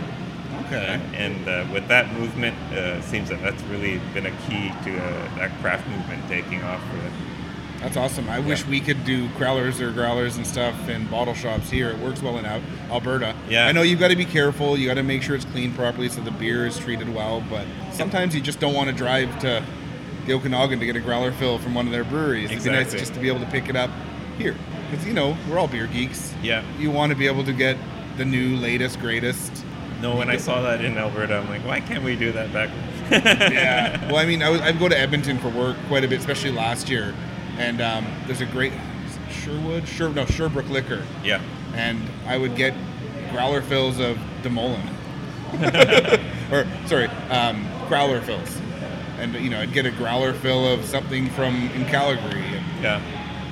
Okay. 0.66 0.94
Uh, 0.94 1.16
and 1.16 1.48
uh, 1.48 1.66
with 1.72 1.88
that 1.88 2.12
movement, 2.12 2.54
uh, 2.70 3.00
it 3.00 3.04
seems 3.04 3.30
that 3.30 3.40
that's 3.40 3.62
really 3.64 3.98
been 4.12 4.26
a 4.26 4.36
key 4.42 4.68
to 4.84 4.98
uh, 4.98 5.34
that 5.36 5.58
craft 5.62 5.88
movement 5.88 6.28
taking 6.28 6.62
off 6.62 6.82
for. 6.90 7.31
That's 7.82 7.96
awesome. 7.96 8.28
I 8.28 8.38
wish 8.38 8.64
we 8.64 8.78
could 8.80 9.04
do 9.04 9.28
crowlers 9.30 9.80
or 9.80 9.90
growlers 9.90 10.36
and 10.36 10.46
stuff 10.46 10.88
in 10.88 11.04
bottle 11.08 11.34
shops 11.34 11.68
here. 11.68 11.90
It 11.90 11.98
works 11.98 12.22
well 12.22 12.38
in 12.38 12.46
Alberta. 12.46 13.34
Yeah. 13.48 13.66
I 13.66 13.72
know 13.72 13.82
you've 13.82 13.98
got 13.98 14.08
to 14.08 14.16
be 14.16 14.24
careful. 14.24 14.78
You 14.78 14.86
got 14.86 14.94
to 14.94 15.02
make 15.02 15.22
sure 15.22 15.34
it's 15.34 15.44
cleaned 15.46 15.74
properly 15.74 16.08
so 16.08 16.20
the 16.20 16.30
beer 16.30 16.64
is 16.64 16.78
treated 16.78 17.12
well. 17.12 17.42
But 17.50 17.66
sometimes 17.92 18.36
you 18.36 18.40
just 18.40 18.60
don't 18.60 18.74
want 18.74 18.88
to 18.88 18.94
drive 18.94 19.36
to 19.40 19.64
the 20.26 20.32
Okanagan 20.32 20.78
to 20.78 20.86
get 20.86 20.94
a 20.94 21.00
growler 21.00 21.32
fill 21.32 21.58
from 21.58 21.74
one 21.74 21.86
of 21.86 21.92
their 21.92 22.04
breweries. 22.04 22.52
It'd 22.52 22.62
be 22.62 22.70
nice 22.70 22.92
just 22.92 23.14
to 23.14 23.20
be 23.20 23.26
able 23.26 23.40
to 23.40 23.46
pick 23.50 23.68
it 23.68 23.74
up 23.74 23.90
here. 24.38 24.54
Because, 24.88 25.04
you 25.04 25.12
know, 25.12 25.36
we're 25.50 25.58
all 25.58 25.66
beer 25.66 25.88
geeks. 25.88 26.32
Yeah. 26.40 26.62
You 26.78 26.92
want 26.92 27.10
to 27.10 27.16
be 27.18 27.26
able 27.26 27.44
to 27.44 27.52
get 27.52 27.76
the 28.16 28.24
new, 28.24 28.56
latest, 28.56 29.00
greatest. 29.00 29.64
No, 30.00 30.16
when 30.16 30.30
I 30.30 30.36
saw 30.36 30.62
that 30.62 30.84
in 30.84 30.96
Alberta, 30.98 31.36
I'm 31.38 31.48
like, 31.48 31.64
why 31.64 31.80
can't 31.80 32.04
we 32.04 32.14
do 32.14 32.30
that 32.32 32.52
back? 32.52 32.70
yeah. 33.10 34.06
Well, 34.12 34.16
I 34.16 34.26
mean, 34.26 34.42
I, 34.42 34.50
was, 34.50 34.60
I 34.60 34.72
go 34.72 34.88
to 34.88 34.98
Edmonton 34.98 35.38
for 35.38 35.48
work 35.48 35.76
quite 35.88 36.04
a 36.04 36.08
bit, 36.08 36.20
especially 36.20 36.52
last 36.52 36.88
year. 36.88 37.14
And 37.58 37.80
um, 37.80 38.06
there's 38.26 38.40
a 38.40 38.46
great 38.46 38.72
Sherwood, 39.30 39.86
Sher, 39.86 40.08
no 40.10 40.24
Sherbrooke 40.26 40.68
Liquor. 40.68 41.02
Yeah. 41.24 41.40
And 41.74 42.00
I 42.26 42.36
would 42.36 42.56
get 42.56 42.74
growler 43.30 43.62
fills 43.62 43.98
of 43.98 44.18
Demolin, 44.42 44.86
or 46.52 46.66
sorry, 46.86 47.06
um, 47.30 47.66
growler 47.88 48.20
fills. 48.20 48.60
And 49.18 49.34
you 49.34 49.50
know, 49.50 49.60
I'd 49.60 49.72
get 49.72 49.86
a 49.86 49.90
growler 49.90 50.32
fill 50.34 50.66
of 50.66 50.84
something 50.84 51.30
from 51.30 51.70
in 51.70 51.84
Calgary. 51.86 52.44
Yeah. 52.80 53.00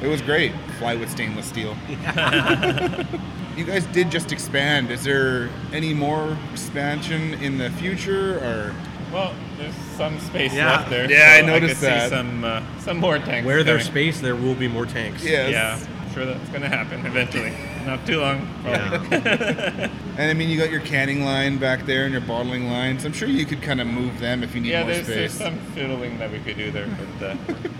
It 0.02 0.08
was 0.08 0.22
great. 0.22 0.52
Fly 0.78 0.96
with 0.96 1.10
stainless 1.10 1.46
steel. 1.46 1.76
you 3.56 3.64
guys 3.64 3.84
did 3.86 4.10
just 4.10 4.32
expand. 4.32 4.90
Is 4.90 5.04
there 5.04 5.50
any 5.72 5.92
more 5.92 6.36
expansion 6.52 7.34
in 7.34 7.58
the 7.58 7.70
future, 7.70 8.38
or? 8.38 8.74
Well, 9.12 9.34
there's 9.58 9.74
some 9.96 10.18
space 10.20 10.54
Yeah. 10.54 10.70
left 10.70 10.90
there. 10.90 11.10
Yeah, 11.10 11.32
I 11.36 11.40
so 11.40 11.46
noticed 11.46 11.74
could 11.74 11.80
see 11.80 11.86
that. 11.86 12.10
some 12.10 12.44
uh, 12.44 12.62
some 12.78 12.98
more 12.98 13.18
tanks. 13.18 13.46
Where 13.46 13.62
there's 13.64 13.84
space, 13.86 14.20
there 14.20 14.36
will 14.36 14.54
be 14.54 14.68
more 14.68 14.86
tanks. 14.86 15.24
Yes. 15.24 15.50
Yeah, 15.50 15.78
I'm 16.06 16.14
sure 16.14 16.24
that's 16.26 16.48
going 16.50 16.62
to 16.62 16.68
happen 16.68 17.04
eventually. 17.06 17.52
Not 17.86 18.06
too 18.06 18.20
long. 18.20 18.46
Probably. 18.62 19.90
And 20.20 20.30
I 20.30 20.34
mean, 20.34 20.50
you 20.50 20.58
got 20.58 20.70
your 20.70 20.82
canning 20.82 21.24
line 21.24 21.56
back 21.56 21.86
there 21.86 22.04
and 22.04 22.12
your 22.12 22.20
bottling 22.20 22.68
lines. 22.68 23.06
I'm 23.06 23.12
sure 23.14 23.26
you 23.26 23.46
could 23.46 23.62
kind 23.62 23.80
of 23.80 23.86
move 23.86 24.18
them 24.20 24.42
if 24.42 24.54
you 24.54 24.60
need 24.60 24.68
yeah, 24.68 24.82
more 24.82 24.92
there's, 24.92 25.06
there's 25.06 25.32
some 25.32 25.58
fiddling 25.74 26.18
that 26.18 26.30
we 26.30 26.40
could 26.40 26.58
do 26.58 26.70
there, 26.70 26.86
but 27.18 27.30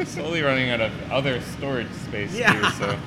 uh, 0.01 0.05
slowly 0.07 0.41
running 0.41 0.71
out 0.71 0.81
of 0.81 0.91
other 1.13 1.43
storage 1.43 1.91
space 1.93 2.35
Yeah. 2.35 2.55
too. 2.55 2.71
So, 2.79 2.99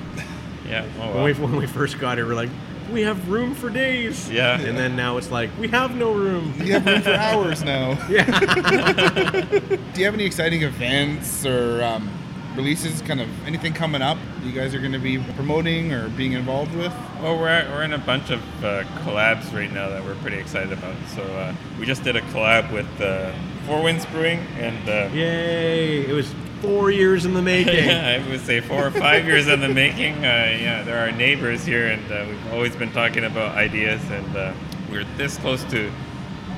yeah. 0.68 0.86
Oh 1.00 1.14
When, 1.14 1.24
we, 1.24 1.32
when 1.32 1.56
we 1.56 1.66
first 1.66 1.98
got 1.98 2.18
it, 2.20 2.24
we're 2.24 2.34
like, 2.36 2.50
we 2.90 3.02
have 3.02 3.28
room 3.28 3.54
for 3.54 3.70
days. 3.70 4.30
Yeah. 4.30 4.60
And 4.60 4.76
then 4.76 4.96
now 4.96 5.16
it's 5.16 5.30
like, 5.30 5.50
we 5.58 5.68
have 5.68 5.94
no 5.96 6.12
room. 6.12 6.54
You 6.58 6.74
have 6.74 6.86
room 6.86 7.02
for 7.02 7.12
hours 7.14 7.62
now. 7.62 7.92
Yeah. 8.08 8.24
Do 9.50 10.00
you 10.00 10.04
have 10.04 10.14
any 10.14 10.24
exciting 10.24 10.62
events 10.62 11.44
or 11.46 11.82
um, 11.82 12.10
releases? 12.56 13.02
Kind 13.02 13.20
of 13.20 13.28
anything 13.46 13.72
coming 13.72 14.02
up 14.02 14.18
you 14.44 14.52
guys 14.52 14.74
are 14.74 14.78
going 14.78 14.92
to 14.92 14.98
be 14.98 15.18
promoting 15.34 15.92
or 15.92 16.08
being 16.10 16.32
involved 16.32 16.74
with? 16.76 16.92
Well, 17.20 17.38
we're, 17.38 17.68
we're 17.70 17.82
in 17.82 17.94
a 17.94 17.98
bunch 17.98 18.30
of 18.30 18.40
uh, 18.64 18.84
collabs 19.02 19.52
right 19.54 19.72
now 19.72 19.88
that 19.88 20.04
we're 20.04 20.14
pretty 20.16 20.36
excited 20.36 20.72
about. 20.72 20.94
So 21.14 21.22
uh, 21.22 21.54
we 21.78 21.86
just 21.86 22.04
did 22.04 22.16
a 22.16 22.20
collab 22.20 22.70
with 22.72 23.00
uh, 23.00 23.32
Four 23.66 23.82
Winds 23.82 24.04
Brewing, 24.06 24.40
and 24.58 24.88
uh, 24.88 25.08
Yay! 25.14 26.06
It 26.06 26.12
was 26.12 26.34
four 26.64 26.90
years 26.90 27.24
in 27.24 27.34
the 27.34 27.42
making. 27.54 27.74
yeah, 27.86 28.20
I 28.20 28.28
would 28.30 28.40
say 28.40 28.60
four 28.60 28.86
or 28.86 28.90
five 28.90 29.26
years 29.26 29.48
in 29.48 29.60
the 29.60 29.68
making. 29.68 30.16
Uh, 30.16 30.20
yeah, 30.60 30.82
they're 30.82 30.98
our 30.98 31.12
neighbors 31.12 31.64
here, 31.64 31.88
and 31.88 32.12
uh, 32.12 32.24
we've 32.28 32.52
always 32.52 32.74
been 32.76 32.92
talking 32.92 33.24
about 33.24 33.56
ideas, 33.56 34.00
and 34.10 34.36
uh, 34.36 34.52
we 34.90 34.98
were 34.98 35.04
this 35.16 35.36
close 35.38 35.62
to 35.64 35.90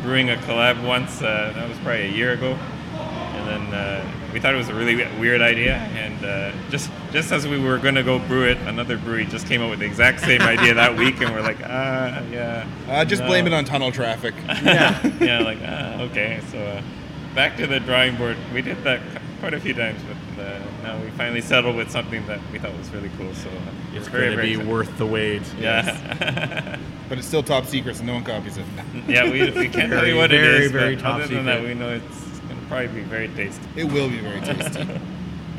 brewing 0.03 0.31
a 0.31 0.37
collab 0.37 0.85
once. 0.87 1.21
Uh, 1.23 1.53
that 1.55 1.69
was 1.69 1.77
probably 1.79 2.07
a 2.07 2.13
year 2.13 2.33
ago, 2.33 2.53
and 2.53 3.49
then 3.49 3.75
uh, 3.75 4.13
we 4.33 4.41
thought 4.41 4.55
it 4.55 4.59
was 4.59 4.69
a 4.69 4.75
really 4.75 4.97
weird 5.19 5.41
idea, 5.41 5.75
and 5.75 6.25
uh, 6.25 6.53
just 6.71 6.91
just 7.13 7.33
as 7.33 7.47
we 7.49 7.59
were 7.59 7.79
going 7.79 7.95
to 7.95 8.03
go 8.03 8.19
brew 8.19 8.45
it, 8.45 8.59
another 8.59 8.99
brewery 8.99 9.25
just 9.27 9.47
came 9.47 9.63
up 9.63 9.71
with 9.71 9.81
the 9.81 9.87
exact 9.87 10.21
same 10.21 10.43
idea 10.43 10.75
that 10.75 10.97
week, 10.97 11.21
and 11.21 11.35
we're 11.35 11.41
like, 11.43 11.59
ah, 11.65 12.23
yeah. 12.31 12.67
Uh, 12.89 13.05
just 13.05 13.23
no." 13.23 13.29
blame 13.29 13.47
it 13.47 13.53
on 13.53 13.65
tunnel 13.65 13.91
traffic. 13.91 14.35
Yeah. 14.63 15.07
yeah, 15.21 15.41
like 15.41 15.59
ah, 15.65 16.01
okay. 16.03 16.41
So 16.51 16.59
uh, 16.59 16.83
back 17.35 17.57
to 17.57 17.67
the 17.67 17.81
drawing 17.81 18.17
board. 18.17 18.37
We 18.53 18.63
did 18.63 18.83
that 18.85 19.01
qu- 19.13 19.26
quite 19.41 19.55
a 19.55 19.61
few 19.61 19.75
times, 19.75 20.01
but 20.37 20.45
uh, 20.45 20.59
now 20.83 20.99
we 21.03 21.11
finally 21.11 21.41
settled 21.41 21.77
with 21.77 21.91
something 21.91 22.27
that 22.27 22.41
we 22.53 22.59
thought 22.59 22.77
was 22.77 22.89
really 22.91 23.11
cool. 23.19 23.33
So 23.35 23.49
uh, 23.49 23.53
It's 23.95 24.07
we're 24.11 24.19
very, 24.21 24.27
going 24.35 24.37
to 24.37 24.43
be 24.43 24.51
excited. 24.53 24.71
worth 24.73 24.99
the 24.99 25.07
wait. 25.07 25.43
Yeah. 25.59 26.79
But 27.09 27.19
it's 27.19 27.27
still 27.29 27.45
top 27.45 27.67
secret, 27.67 27.95
so 27.95 28.03
no 28.03 28.15
one 28.15 28.25
copies 28.25 28.57
it. 28.57 28.65
yeah, 29.07 29.23
we, 29.31 29.45
we 29.53 29.69
can't 29.69 29.73
tell 29.75 30.01
Very, 30.01 30.09
you 30.11 30.17
what 30.17 30.31
very, 30.31 30.57
it 30.57 30.63
is, 30.63 30.73
very 30.73 30.97
but 30.97 31.03
top 31.03 31.15
other 31.21 31.29
than 31.29 31.47
that, 31.47 31.59
secret. 31.59 31.69
we 31.69 31.81
know 31.81 31.91
it's 31.91 32.39
going 32.41 32.61
to 32.61 32.67
probably 32.67 32.89
be 32.89 33.01
very 33.03 33.29
tasty. 33.29 33.63
It 33.77 33.85
will 33.85 34.09
be 34.09 34.19
very 34.19 34.41
tasty. 34.41 34.87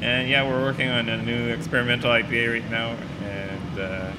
And 0.01 0.29
yeah, 0.29 0.43
we're 0.47 0.61
working 0.61 0.89
on 0.89 1.09
a 1.09 1.17
new 1.23 1.47
experimental 1.47 2.11
IPA 2.11 2.53
right 2.61 2.69
now. 2.69 2.95
And 3.23 3.79
uh, 3.79 4.11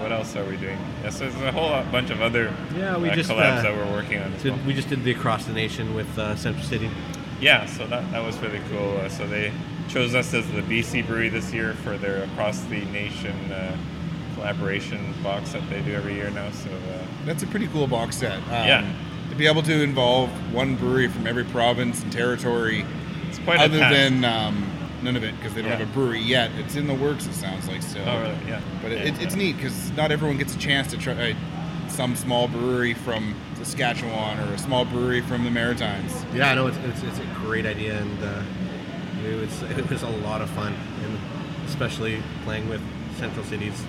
what 0.00 0.12
else 0.12 0.34
are 0.36 0.44
we 0.44 0.56
doing? 0.56 0.78
Yeah, 1.02 1.10
so 1.10 1.28
there's 1.28 1.42
a 1.42 1.52
whole 1.52 1.70
bunch 1.92 2.08
of 2.10 2.22
other 2.22 2.54
Yeah, 2.74 2.96
we 2.96 3.10
uh, 3.10 3.14
just 3.14 3.28
collabs 3.28 3.58
uh, 3.58 3.62
that 3.64 3.76
we're 3.76 3.92
working 3.92 4.18
on 4.22 4.32
as 4.32 4.42
did- 4.42 4.52
well. 4.56 4.64
We 4.66 4.72
just 4.72 4.88
did 4.88 5.04
the 5.04 5.10
Across 5.10 5.44
the 5.44 5.52
Nation 5.52 5.92
with 5.94 6.16
uh, 6.18 6.34
Central 6.36 6.64
City. 6.64 6.88
Yeah, 7.44 7.66
so 7.66 7.86
that, 7.88 8.10
that 8.12 8.24
was 8.24 8.38
really 8.38 8.60
cool. 8.70 8.96
Uh, 8.96 9.10
so 9.10 9.26
they 9.26 9.52
chose 9.90 10.14
us 10.14 10.32
as 10.32 10.50
the 10.52 10.62
BC 10.62 11.06
brewery 11.06 11.28
this 11.28 11.52
year 11.52 11.74
for 11.74 11.98
their 11.98 12.22
across 12.24 12.58
the 12.64 12.82
nation 12.86 13.36
uh, 13.52 13.76
collaboration 14.34 15.12
box 15.22 15.52
that 15.52 15.68
they 15.68 15.82
do 15.82 15.92
every 15.92 16.14
year 16.14 16.30
now. 16.30 16.50
So 16.52 16.70
uh, 16.70 17.04
That's 17.26 17.42
a 17.42 17.46
pretty 17.46 17.66
cool 17.68 17.86
box 17.86 18.16
set. 18.16 18.38
Um, 18.44 18.48
Yeah. 18.66 18.94
To 19.28 19.36
be 19.36 19.46
able 19.46 19.62
to 19.62 19.82
involve 19.82 20.30
one 20.54 20.76
brewery 20.76 21.08
from 21.08 21.26
every 21.26 21.44
province 21.44 22.02
and 22.02 22.10
territory, 22.10 22.84
it's 23.28 23.38
quite 23.40 23.58
a 23.60 23.64
other 23.64 23.78
than 23.78 24.24
um, 24.24 24.64
none 25.02 25.14
of 25.16 25.22
it 25.24 25.36
because 25.36 25.52
they 25.54 25.60
don't 25.60 25.70
Yeah. 25.72 25.78
have 25.78 25.88
a 25.90 25.92
brewery 25.92 26.20
yet. 26.20 26.50
It's 26.58 26.76
in 26.76 26.86
the 26.86 26.94
works. 26.94 27.26
It 27.26 27.34
sounds 27.34 27.68
like 27.68 27.82
so. 27.82 28.00
Oh, 28.06 28.20
really? 28.22 28.36
Yeah. 28.48 28.60
But 28.80 28.92
Yeah, 28.92 28.98
it, 28.98 29.20
it's 29.22 29.34
yeah. 29.34 29.42
neat 29.42 29.56
because 29.56 29.90
not 29.92 30.10
everyone 30.12 30.38
gets 30.38 30.54
a 30.54 30.58
chance 30.58 30.88
to 30.92 30.96
try 30.98 31.32
uh, 31.32 31.88
some 31.88 32.16
small 32.16 32.48
brewery 32.48 32.94
from 32.94 33.34
Saskatchewan 33.64 34.38
or 34.40 34.52
a 34.52 34.58
small 34.58 34.84
brewery 34.84 35.22
from 35.22 35.42
the 35.44 35.50
Maritimes. 35.50 36.24
Yeah, 36.34 36.50
I 36.50 36.54
know 36.54 36.66
it's, 36.66 36.76
it's, 36.78 37.02
it's 37.02 37.18
a 37.18 37.26
great 37.36 37.64
idea, 37.66 37.98
and 37.98 38.22
uh, 38.22 38.42
it 39.26 39.36
was 39.40 39.62
it 39.78 39.88
was 39.90 40.02
a 40.02 40.08
lot 40.08 40.42
of 40.42 40.50
fun, 40.50 40.74
and 41.04 41.18
especially 41.66 42.22
playing 42.44 42.68
with 42.68 42.82
Central 43.16 43.44
City's 43.44 43.82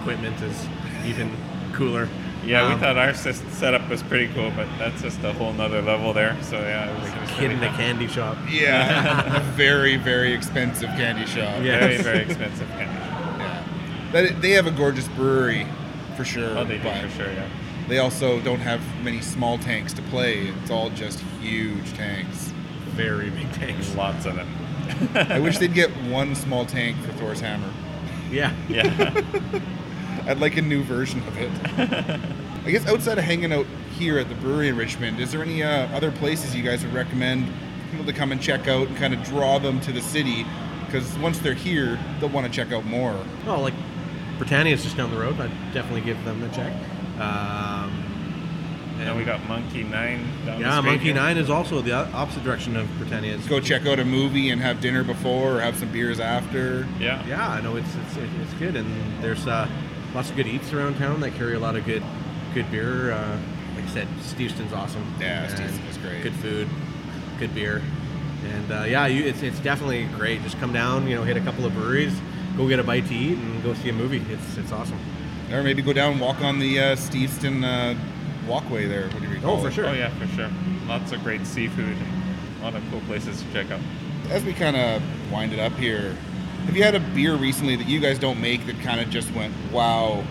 equipment 0.00 0.40
is 0.42 0.66
even 1.06 1.34
cooler. 1.72 2.08
Yeah, 2.44 2.66
we 2.68 2.74
Um, 2.74 2.80
thought 2.80 2.98
our 2.98 3.14
setup 3.14 3.88
was 3.88 4.02
pretty 4.02 4.26
cool, 4.34 4.50
but 4.56 4.66
that's 4.76 5.00
just 5.00 5.22
a 5.22 5.32
whole 5.32 5.52
nother 5.52 5.80
level 5.80 6.12
there. 6.12 6.36
So 6.42 6.58
yeah, 6.58 6.90
it 6.90 7.00
was, 7.00 7.08
it 7.12 7.20
was 7.20 7.30
kid 7.30 7.42
really 7.50 7.54
in 7.54 7.62
a 7.62 7.76
candy 7.76 8.08
shop. 8.08 8.36
Yeah, 8.50 9.36
a 9.36 9.40
very 9.52 9.96
very 9.96 10.32
expensive 10.34 10.88
candy 10.90 11.24
shop. 11.24 11.60
Very 11.62 11.96
very 11.98 12.18
expensive 12.18 12.68
candy. 12.70 12.94
Yeah, 13.38 13.64
but 14.12 14.42
they 14.42 14.50
have 14.50 14.66
a 14.66 14.70
gorgeous 14.72 15.08
brewery 15.08 15.66
for 16.16 16.24
sure. 16.24 16.58
Oh, 16.58 16.64
they 16.64 16.76
do 16.78 16.90
for 16.90 17.08
sure. 17.16 17.32
Yeah. 17.32 17.48
They 17.92 17.98
also 17.98 18.40
don't 18.40 18.60
have 18.60 18.80
many 19.04 19.20
small 19.20 19.58
tanks 19.58 19.92
to 19.92 20.00
play. 20.04 20.46
It's 20.46 20.70
all 20.70 20.88
just 20.88 21.20
huge 21.42 21.92
tanks. 21.92 22.50
Very 22.96 23.28
big 23.28 23.52
tanks. 23.52 23.94
Lots 23.94 24.24
of 24.24 24.34
them. 24.34 24.48
I 25.14 25.38
wish 25.38 25.58
they'd 25.58 25.74
get 25.74 25.90
one 26.06 26.34
small 26.34 26.64
tank 26.64 26.96
for 27.04 27.12
Thor's 27.12 27.40
hammer. 27.40 27.70
Yeah. 28.30 28.56
Yeah. 28.66 29.22
I'd 30.26 30.40
like 30.40 30.56
a 30.56 30.62
new 30.62 30.82
version 30.82 31.20
of 31.28 31.36
it. 31.36 31.50
I 32.64 32.70
guess 32.70 32.86
outside 32.86 33.18
of 33.18 33.24
hanging 33.24 33.52
out 33.52 33.66
here 33.98 34.18
at 34.18 34.30
the 34.30 34.36
brewery 34.36 34.68
in 34.68 34.76
Richmond, 34.78 35.20
is 35.20 35.30
there 35.30 35.42
any 35.42 35.62
uh, 35.62 35.94
other 35.94 36.10
places 36.12 36.56
you 36.56 36.62
guys 36.62 36.82
would 36.82 36.94
recommend 36.94 37.52
people 37.90 38.06
to 38.06 38.12
come 38.14 38.32
and 38.32 38.40
check 38.40 38.68
out 38.68 38.88
and 38.88 38.96
kind 38.96 39.12
of 39.12 39.22
draw 39.22 39.58
them 39.58 39.82
to 39.82 39.92
the 39.92 40.00
city? 40.00 40.46
Because 40.86 41.14
once 41.18 41.40
they're 41.40 41.52
here, 41.52 41.98
they'll 42.20 42.30
want 42.30 42.46
to 42.46 42.52
check 42.52 42.72
out 42.72 42.86
more. 42.86 43.22
Oh, 43.46 43.60
like 43.60 43.74
Britannia's 44.38 44.82
just 44.82 44.96
down 44.96 45.10
the 45.10 45.20
road. 45.20 45.38
I'd 45.38 45.74
definitely 45.74 46.00
give 46.00 46.24
them 46.24 46.42
a 46.42 46.48
check. 46.54 46.72
Um, 47.20 47.81
And 49.02 49.10
then 49.10 49.16
we 49.16 49.24
got 49.24 49.44
Monkey 49.48 49.82
Nine 49.82 50.24
down 50.46 50.60
yeah, 50.60 50.78
street 50.78 50.90
Monkey. 50.92 51.12
Nine 51.12 51.36
is 51.36 51.50
also 51.50 51.80
the 51.82 51.92
opposite 51.92 52.44
direction 52.44 52.76
of 52.76 52.88
Britannia. 52.98 53.36
Go 53.48 53.58
check 53.58 53.84
out 53.84 53.98
a 53.98 54.04
movie 54.04 54.50
and 54.50 54.62
have 54.62 54.80
dinner 54.80 55.02
before 55.02 55.56
or 55.56 55.60
have 55.60 55.76
some 55.76 55.90
beers 55.90 56.20
after. 56.20 56.86
Yeah. 57.00 57.26
Yeah, 57.26 57.48
I 57.48 57.60
know 57.60 57.74
it's 57.74 57.92
it's, 57.96 58.16
it's 58.16 58.54
good, 58.60 58.76
and 58.76 59.20
there's 59.20 59.48
uh, 59.48 59.68
lots 60.14 60.30
of 60.30 60.36
good 60.36 60.46
eats 60.46 60.72
around 60.72 60.98
town 60.98 61.18
that 61.22 61.34
carry 61.34 61.56
a 61.56 61.58
lot 61.58 61.74
of 61.74 61.84
good 61.84 62.04
good 62.54 62.70
beer. 62.70 63.10
Uh, 63.10 63.38
like 63.74 63.84
I 63.86 63.88
said, 63.88 64.08
Steveston's 64.20 64.72
awesome. 64.72 65.04
Yeah, 65.18 65.46
and 65.46 65.52
Steveston 65.52 65.90
is 65.90 65.98
great. 65.98 66.22
Good 66.22 66.34
food, 66.34 66.68
good 67.40 67.52
beer, 67.56 67.82
and 68.44 68.70
uh, 68.70 68.84
yeah, 68.84 69.06
you, 69.06 69.24
it's 69.24 69.42
it's 69.42 69.58
definitely 69.58 70.04
great. 70.16 70.44
Just 70.44 70.60
come 70.60 70.72
down, 70.72 71.08
you 71.08 71.16
know, 71.16 71.24
hit 71.24 71.36
a 71.36 71.40
couple 71.40 71.66
of 71.66 71.74
breweries, 71.74 72.14
go 72.56 72.68
get 72.68 72.78
a 72.78 72.84
bite 72.84 73.08
to 73.08 73.14
eat, 73.16 73.36
and 73.36 73.64
go 73.64 73.74
see 73.74 73.88
a 73.88 73.92
movie. 73.92 74.24
It's 74.30 74.56
it's 74.58 74.70
awesome. 74.70 75.00
Or 75.50 75.64
maybe 75.64 75.82
go 75.82 75.92
down 75.92 76.12
and 76.12 76.20
walk 76.20 76.40
on 76.40 76.60
the 76.60 76.78
uh, 76.78 76.96
Steveston 76.96 77.64
uh, 77.64 77.98
walkway 78.46 78.86
there. 78.86 79.08
What 79.10 79.22
do 79.22 79.28
you 79.28 79.40
call 79.40 79.56
Oh, 79.58 79.60
for 79.62 79.68
it? 79.68 79.74
sure. 79.74 79.86
Oh 79.86 79.92
yeah, 79.92 80.10
for 80.18 80.26
sure. 80.34 80.50
Lots 80.88 81.12
of 81.12 81.22
great 81.22 81.46
seafood 81.46 81.96
and 81.96 82.60
a 82.60 82.64
lot 82.64 82.74
of 82.74 82.82
cool 82.90 83.00
places 83.02 83.42
to 83.42 83.52
check 83.52 83.70
out. 83.70 83.80
As 84.30 84.44
we 84.44 84.52
kind 84.52 84.76
of 84.76 85.02
wind 85.32 85.52
it 85.52 85.58
up 85.58 85.72
here, 85.74 86.16
have 86.66 86.76
you 86.76 86.82
had 86.82 86.94
a 86.94 87.00
beer 87.00 87.34
recently 87.34 87.76
that 87.76 87.86
you 87.88 87.98
guys 88.00 88.18
don't 88.18 88.40
make 88.40 88.66
that 88.66 88.78
kind 88.80 89.00
of 89.00 89.10
just 89.10 89.32
went, 89.34 89.52
wow, 89.72 90.22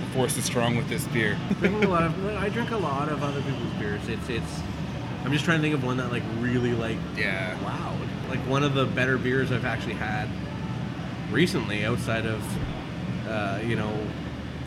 the 0.00 0.06
force 0.14 0.36
is 0.36 0.44
strong 0.44 0.76
with 0.76 0.88
this 0.88 1.06
beer? 1.08 1.36
Drinking 1.58 1.84
a 1.84 1.88
lot 1.88 2.04
of, 2.04 2.26
I 2.36 2.48
drink 2.48 2.70
a 2.70 2.76
lot 2.76 3.08
of 3.08 3.22
other 3.22 3.42
people's 3.42 3.72
beers. 3.74 4.00
It's 4.08 4.28
it's. 4.28 4.60
I'm 5.24 5.32
just 5.32 5.44
trying 5.44 5.58
to 5.58 5.62
think 5.62 5.74
of 5.74 5.84
one 5.84 5.98
that 5.98 6.10
like 6.10 6.22
really 6.38 6.72
like 6.72 6.96
yeah 7.14 7.54
wow 7.62 7.94
like 8.30 8.38
one 8.48 8.62
of 8.62 8.72
the 8.72 8.86
better 8.86 9.18
beers 9.18 9.52
I've 9.52 9.66
actually 9.66 9.92
had 9.94 10.28
recently 11.30 11.84
outside 11.84 12.24
of 12.24 12.42
uh, 13.28 13.58
you 13.62 13.76
know 13.76 13.92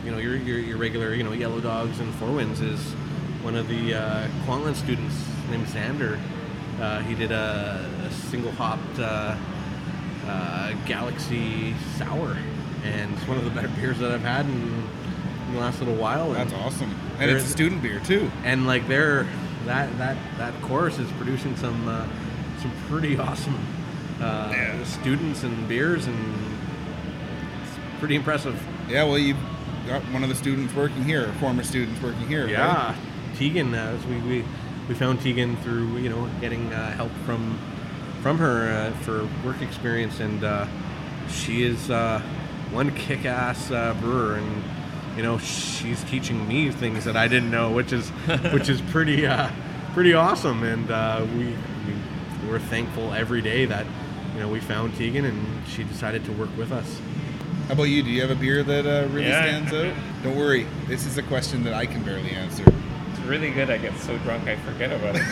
you 0.04 0.10
know 0.10 0.18
your, 0.18 0.36
your 0.36 0.58
your 0.58 0.76
regular 0.76 1.14
you 1.14 1.22
know 1.22 1.32
Yellow 1.32 1.60
Dogs 1.60 1.98
and 2.00 2.12
Four 2.14 2.32
Winds 2.32 2.60
is 2.60 2.80
one 3.42 3.56
of 3.56 3.68
the 3.68 3.94
uh, 3.94 4.28
Kwantlen 4.46 4.74
students 4.74 5.14
named 5.50 5.66
Xander. 5.66 6.18
Uh, 6.80 7.00
he 7.00 7.14
did 7.14 7.30
a, 7.30 7.90
a 8.06 8.10
single 8.10 8.50
hopped 8.52 8.98
uh, 8.98 9.36
uh, 10.26 10.72
Galaxy 10.86 11.74
Sour, 11.96 12.36
and 12.84 13.14
it's 13.14 13.28
one 13.28 13.38
of 13.38 13.44
the 13.44 13.50
better 13.50 13.68
beers 13.80 13.98
that 13.98 14.10
I've 14.12 14.20
had 14.20 14.46
in, 14.46 14.52
in 14.52 15.54
the 15.54 15.60
last 15.60 15.78
little 15.78 15.94
while. 15.94 16.32
That's 16.32 16.52
awesome. 16.52 16.94
And 17.18 17.30
it's 17.30 17.44
a 17.44 17.48
student 17.48 17.82
beer, 17.82 18.00
too. 18.00 18.30
and 18.44 18.66
like 18.66 18.86
they're 18.88 19.26
that 19.66 19.96
that 19.98 20.16
that 20.36 20.60
course 20.62 20.98
is 20.98 21.10
producing 21.12 21.56
some 21.56 21.88
uh, 21.88 22.06
some 22.60 22.72
pretty 22.88 23.18
awesome 23.18 23.58
uh, 24.20 24.84
students 24.84 25.42
and 25.42 25.68
beers 25.68 26.06
and 26.06 26.34
it's 27.62 27.78
pretty 27.98 28.16
impressive. 28.16 28.60
Yeah, 28.88 29.04
well, 29.04 29.18
you've 29.18 29.38
got 29.86 30.02
one 30.12 30.22
of 30.22 30.28
the 30.28 30.34
students 30.34 30.74
working 30.74 31.04
here, 31.04 31.32
former 31.40 31.62
students 31.62 32.00
working 32.02 32.26
here. 32.26 32.48
Yeah, 32.48 32.88
right? 32.88 32.96
Tegan. 33.36 33.74
Uh, 33.74 33.98
we, 34.08 34.18
we 34.20 34.44
we 34.88 34.94
found 34.94 35.20
Tegan 35.20 35.56
through 35.58 35.96
you 35.98 36.10
know 36.10 36.28
getting 36.40 36.72
uh, 36.72 36.92
help 36.92 37.12
from 37.24 37.58
from 38.22 38.38
her 38.38 38.70
uh, 38.70 38.90
for 39.02 39.28
work 39.44 39.60
experience, 39.62 40.20
and 40.20 40.44
uh, 40.44 40.66
she 41.28 41.62
is 41.62 41.90
uh, 41.90 42.20
one 42.70 42.94
kick-ass 42.94 43.70
uh, 43.70 43.94
brewer, 44.00 44.36
and 44.36 44.64
you 45.16 45.22
know 45.22 45.38
she's 45.38 46.02
teaching 46.04 46.46
me 46.48 46.70
things 46.70 47.04
that 47.04 47.16
I 47.16 47.28
didn't 47.28 47.50
know, 47.50 47.70
which 47.70 47.92
is 47.92 48.08
which 48.52 48.68
is 48.68 48.80
pretty 48.80 49.26
uh, 49.26 49.50
pretty 49.92 50.14
awesome, 50.14 50.62
and 50.62 50.90
uh, 50.90 51.26
we, 51.34 51.46
we 51.46 52.48
we're 52.48 52.58
thankful 52.58 53.12
every 53.12 53.40
day 53.40 53.64
that 53.64 53.86
you 54.34 54.40
know 54.40 54.48
we 54.48 54.60
found 54.60 54.96
Tegan 54.96 55.24
and 55.24 55.66
she 55.68 55.84
decided 55.84 56.24
to 56.24 56.32
work 56.32 56.50
with 56.56 56.72
us. 56.72 57.00
How 57.66 57.72
about 57.72 57.84
you? 57.84 58.02
Do 58.02 58.10
you 58.10 58.20
have 58.20 58.30
a 58.30 58.34
beer 58.34 58.62
that 58.62 58.86
uh, 58.86 59.08
really 59.08 59.28
Yeah. 59.28 59.42
stands 59.42 59.72
out? 59.72 59.92
Don't 60.22 60.36
worry, 60.36 60.66
this 60.86 61.06
is 61.06 61.16
a 61.18 61.22
question 61.22 61.64
that 61.64 61.72
I 61.74 61.86
can 61.86 62.02
barely 62.02 62.30
answer. 62.30 62.62
It's 63.10 63.20
really 63.20 63.50
good. 63.50 63.70
I 63.70 63.78
get 63.78 63.96
so 63.98 64.16
drunk 64.18 64.46
I 64.46 64.56
forget 64.56 64.92
about 64.92 65.16
it. 65.16 65.22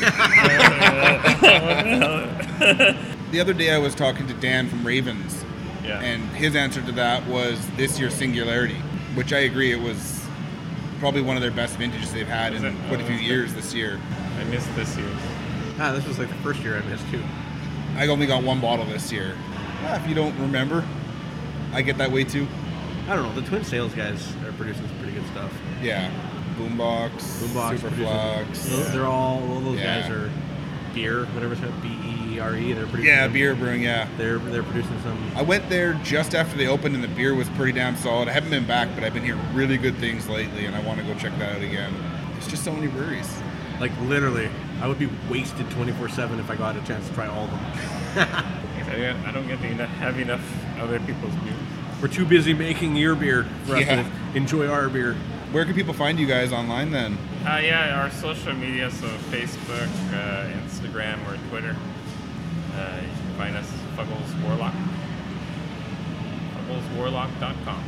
The 3.33 3.41
other 3.41 3.55
day 3.55 3.71
I 3.75 3.79
was 3.79 3.95
talking 3.95 4.27
to 4.27 4.35
Dan 4.35 4.69
from 4.69 4.87
Ravens, 4.87 5.43
Yeah. 5.83 6.01
and 6.03 6.23
his 6.37 6.55
answer 6.55 6.83
to 6.83 6.93
that 6.93 7.27
was 7.27 7.59
this 7.79 7.99
year's 7.99 8.13
Singularity, 8.15 8.75
which 9.15 9.33
I 9.33 9.39
agree 9.41 9.73
it 9.73 9.81
was 9.81 10.23
probably 11.01 11.23
one 11.23 11.37
of 11.37 11.43
their 11.43 11.51
best 11.51 11.77
vintages 11.79 12.13
they've 12.13 12.29
had 12.29 12.53
Was 12.53 12.63
in 12.63 12.69
it? 12.69 12.75
quite 12.89 13.01
a 13.01 13.05
Oh, 13.05 13.07
few 13.07 13.17
that's 13.17 13.27
years 13.27 13.55
this 13.55 13.73
year. 13.73 13.99
I 14.39 14.45
missed 14.45 14.69
this 14.77 14.95
year. 14.99 15.09
Ah, 15.81 15.93
this 15.93 16.07
was 16.07 16.19
like 16.19 16.29
the 16.29 16.35
first 16.37 16.61
year 16.61 16.77
I 16.77 16.83
missed 16.91 17.09
too. 17.11 17.23
I 17.97 18.07
only 18.09 18.27
got 18.27 18.43
one 18.43 18.61
bottle 18.61 18.85
this 18.85 19.11
year. 19.11 19.35
Ah, 19.87 19.97
if 19.97 20.07
you 20.07 20.15
don't 20.15 20.39
remember, 20.39 20.85
I 21.73 21.83
get 21.83 21.99
that 21.99 22.11
way 22.11 22.25
too. 22.25 22.47
I 23.09 23.17
don't 23.17 23.25
know. 23.35 23.41
The 23.41 23.47
Twin 23.49 23.65
Sails 23.65 23.93
guys 23.95 24.33
are 24.47 24.53
producing 24.53 24.87
some 24.87 24.97
pretty 24.99 25.13
good 25.15 25.27
stuff. 25.29 25.53
Yeah, 25.83 26.11
Boombox, 26.59 27.11
Boombox, 27.11 27.79
Superflux. 27.79 28.45
producing- 28.45 28.93
They're 28.93 29.07
all 29.07 29.43
all 29.51 29.61
those 29.61 29.79
Yeah. 29.79 30.01
guys 30.03 30.11
are 30.11 30.31
beer, 30.95 31.25
whatever 31.33 31.53
it's 31.55 31.63
called, 31.63 31.83
B 31.83 31.89
E 32.35 32.39
R 32.39 32.55
E. 32.57 32.73
They're 32.73 32.87
producing. 32.87 33.07
Yeah, 33.07 33.25
some- 33.25 33.33
beer 33.33 33.55
brewing. 33.55 33.83
Yeah, 33.83 34.07
They're 34.19 34.39
they're 34.39 34.63
producing 34.63 34.97
some. 35.03 35.19
I 35.37 35.43
went 35.43 35.69
there 35.69 35.95
just 36.05 36.35
after 36.35 36.57
they 36.57 36.67
opened, 36.69 36.95
and 36.95 37.03
the 37.03 37.09
beer 37.09 37.35
was 37.35 37.49
pretty 37.51 37.73
damn 37.73 37.97
solid. 37.97 38.29
I 38.29 38.33
haven't 38.33 38.51
been 38.51 38.67
back, 38.67 38.89
but 38.95 39.03
I've 39.05 39.15
been 39.15 39.25
hearing 39.25 39.41
really 39.55 39.79
good 39.79 39.97
things 39.97 40.29
lately, 40.29 40.67
and 40.67 40.77
I 40.77 40.81
want 40.81 40.99
to 41.01 41.05
go 41.05 41.15
check 41.19 41.37
that 41.39 41.57
out 41.57 41.63
again. 41.63 41.93
There's 42.33 42.47
just 42.49 42.65
so 42.65 42.73
many 42.73 42.87
breweries. 42.89 43.29
Like 43.81 43.93
literally, 44.03 44.49
I 44.81 44.87
would 44.87 44.99
be 44.99 45.09
wasted 45.29 45.69
24 45.71 46.09
seven 46.11 46.39
if 46.39 46.51
I 46.51 46.55
got 46.55 46.77
a 46.77 46.81
chance 46.83 47.09
to 47.09 47.15
try 47.15 47.27
all 47.27 47.45
of 47.45 47.51
them. 47.51 47.61
I 48.93 48.97
don't- 48.97 49.27
I 49.27 49.33
don't 49.33 49.49
get 49.49 49.61
to 49.63 49.67
enough, 49.69 49.89
have 49.99 50.19
enough 50.21 50.43
other 50.83 50.99
people's 51.01 51.35
beer. 51.37 51.55
We're 52.01 52.09
too 52.09 52.25
busy 52.27 52.53
making 52.53 52.97
your 52.97 53.15
beer 53.15 53.45
for 53.65 53.77
us 53.77 53.83
Yeah. 53.87 54.03
to 54.03 54.37
enjoy 54.37 54.67
our 54.69 54.89
beer. 54.89 55.15
Where 55.53 55.65
can 55.65 55.75
people 55.75 55.95
find 55.95 56.19
you 56.19 56.27
guys 56.27 56.53
online 56.53 56.91
then? 56.91 57.17
Uh, 57.47 57.61
yeah, 57.63 58.01
our 58.03 58.11
social 58.11 58.55
media, 58.55 58.91
so 58.91 59.07
Facebook, 59.31 59.89
uh, 60.13 60.51
Instagram, 60.67 61.19
or 61.29 61.37
Twitter. 61.51 61.77
Uh, 62.75 62.97
you 63.03 63.09
can 63.09 63.35
find 63.37 63.57
us. 63.57 63.71
Fuggles 63.97 64.43
Warlock. 64.43 64.73
FugglesWarlock.com. 66.69 67.85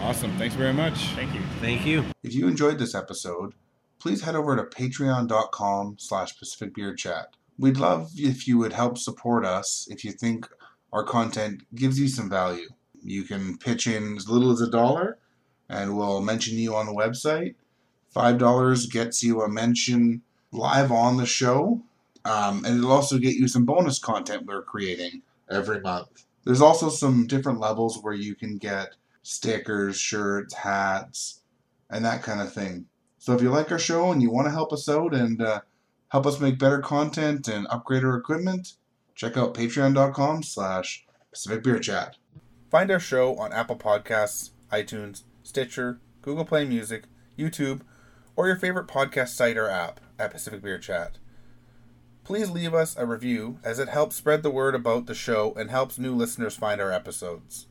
Awesome. 0.00 0.36
Thanks 0.38 0.54
very 0.54 0.72
much. 0.72 1.06
Thank 1.14 1.34
you. 1.34 1.40
Thank 1.60 1.86
you. 1.86 2.04
If 2.22 2.34
you 2.34 2.48
enjoyed 2.48 2.78
this 2.78 2.94
episode, 2.94 3.54
please 3.98 4.22
head 4.22 4.34
over 4.34 4.56
to 4.56 4.62
patreon.com 4.64 5.96
slash 5.98 6.38
Pacific 6.38 6.74
Beer 6.74 6.94
Chat. 6.94 7.28
We'd 7.58 7.76
love 7.76 8.10
if 8.16 8.48
you 8.48 8.56
would 8.58 8.72
help 8.72 8.96
support 8.96 9.44
us 9.44 9.86
if 9.90 10.04
you 10.04 10.12
think 10.12 10.48
our 10.92 11.04
content 11.04 11.62
gives 11.74 11.98
you 11.98 12.08
some 12.08 12.28
value. 12.28 12.68
You 13.02 13.22
can 13.22 13.56
pitch 13.58 13.86
in 13.86 14.16
as 14.16 14.28
little 14.28 14.50
as 14.50 14.60
a 14.60 14.70
dollar 14.70 15.18
and 15.70 15.96
we'll 15.96 16.20
mention 16.20 16.58
you 16.58 16.74
on 16.74 16.86
the 16.86 16.92
website. 16.92 17.54
$5 18.14 18.90
gets 18.90 19.22
you 19.22 19.40
a 19.42 19.48
mention 19.48 20.22
live 20.50 20.90
on 20.90 21.16
the 21.16 21.26
show, 21.26 21.80
um, 22.24 22.64
and 22.64 22.78
it'll 22.78 22.90
also 22.90 23.18
get 23.18 23.36
you 23.36 23.46
some 23.46 23.64
bonus 23.64 24.00
content 24.00 24.46
we're 24.46 24.62
creating 24.62 25.22
every 25.48 25.80
month. 25.80 26.24
There's 26.44 26.60
also 26.60 26.88
some 26.88 27.28
different 27.28 27.60
levels 27.60 28.00
where 28.02 28.14
you 28.14 28.34
can 28.34 28.58
get 28.58 28.96
stickers, 29.22 29.96
shirts, 29.96 30.54
hats, 30.54 31.42
and 31.88 32.04
that 32.04 32.22
kind 32.22 32.40
of 32.40 32.52
thing. 32.52 32.86
So 33.18 33.34
if 33.34 33.42
you 33.42 33.50
like 33.50 33.70
our 33.70 33.78
show 33.78 34.10
and 34.10 34.20
you 34.20 34.30
want 34.30 34.46
to 34.46 34.52
help 34.52 34.72
us 34.72 34.88
out 34.88 35.14
and 35.14 35.40
uh, 35.40 35.60
help 36.08 36.26
us 36.26 36.40
make 36.40 36.58
better 36.58 36.78
content 36.78 37.46
and 37.46 37.66
upgrade 37.70 38.04
our 38.04 38.16
equipment, 38.16 38.74
check 39.20 39.36
out 39.36 39.52
patreon.com 39.52 40.42
slash 40.42 41.04
Pacific 41.30 41.62
Beer 41.62 41.78
Chat. 41.78 42.16
Find 42.70 42.90
our 42.90 42.98
show 42.98 43.36
on 43.36 43.52
Apple 43.52 43.76
Podcasts, 43.76 44.52
iTunes, 44.72 45.24
Stitcher, 45.42 46.00
Google 46.22 46.46
Play 46.46 46.64
Music, 46.64 47.04
YouTube, 47.38 47.82
or 48.34 48.46
your 48.46 48.56
favorite 48.56 48.88
podcast 48.88 49.28
site 49.28 49.58
or 49.58 49.68
app 49.68 50.00
at 50.18 50.30
Pacific 50.30 50.62
Beer 50.62 50.78
Chat. 50.78 51.18
Please 52.24 52.48
leave 52.50 52.72
us 52.72 52.96
a 52.96 53.04
review 53.04 53.58
as 53.62 53.78
it 53.78 53.90
helps 53.90 54.16
spread 54.16 54.42
the 54.42 54.48
word 54.48 54.74
about 54.74 55.04
the 55.04 55.14
show 55.14 55.52
and 55.52 55.70
helps 55.70 55.98
new 55.98 56.14
listeners 56.14 56.56
find 56.56 56.80
our 56.80 56.90
episodes. 56.90 57.66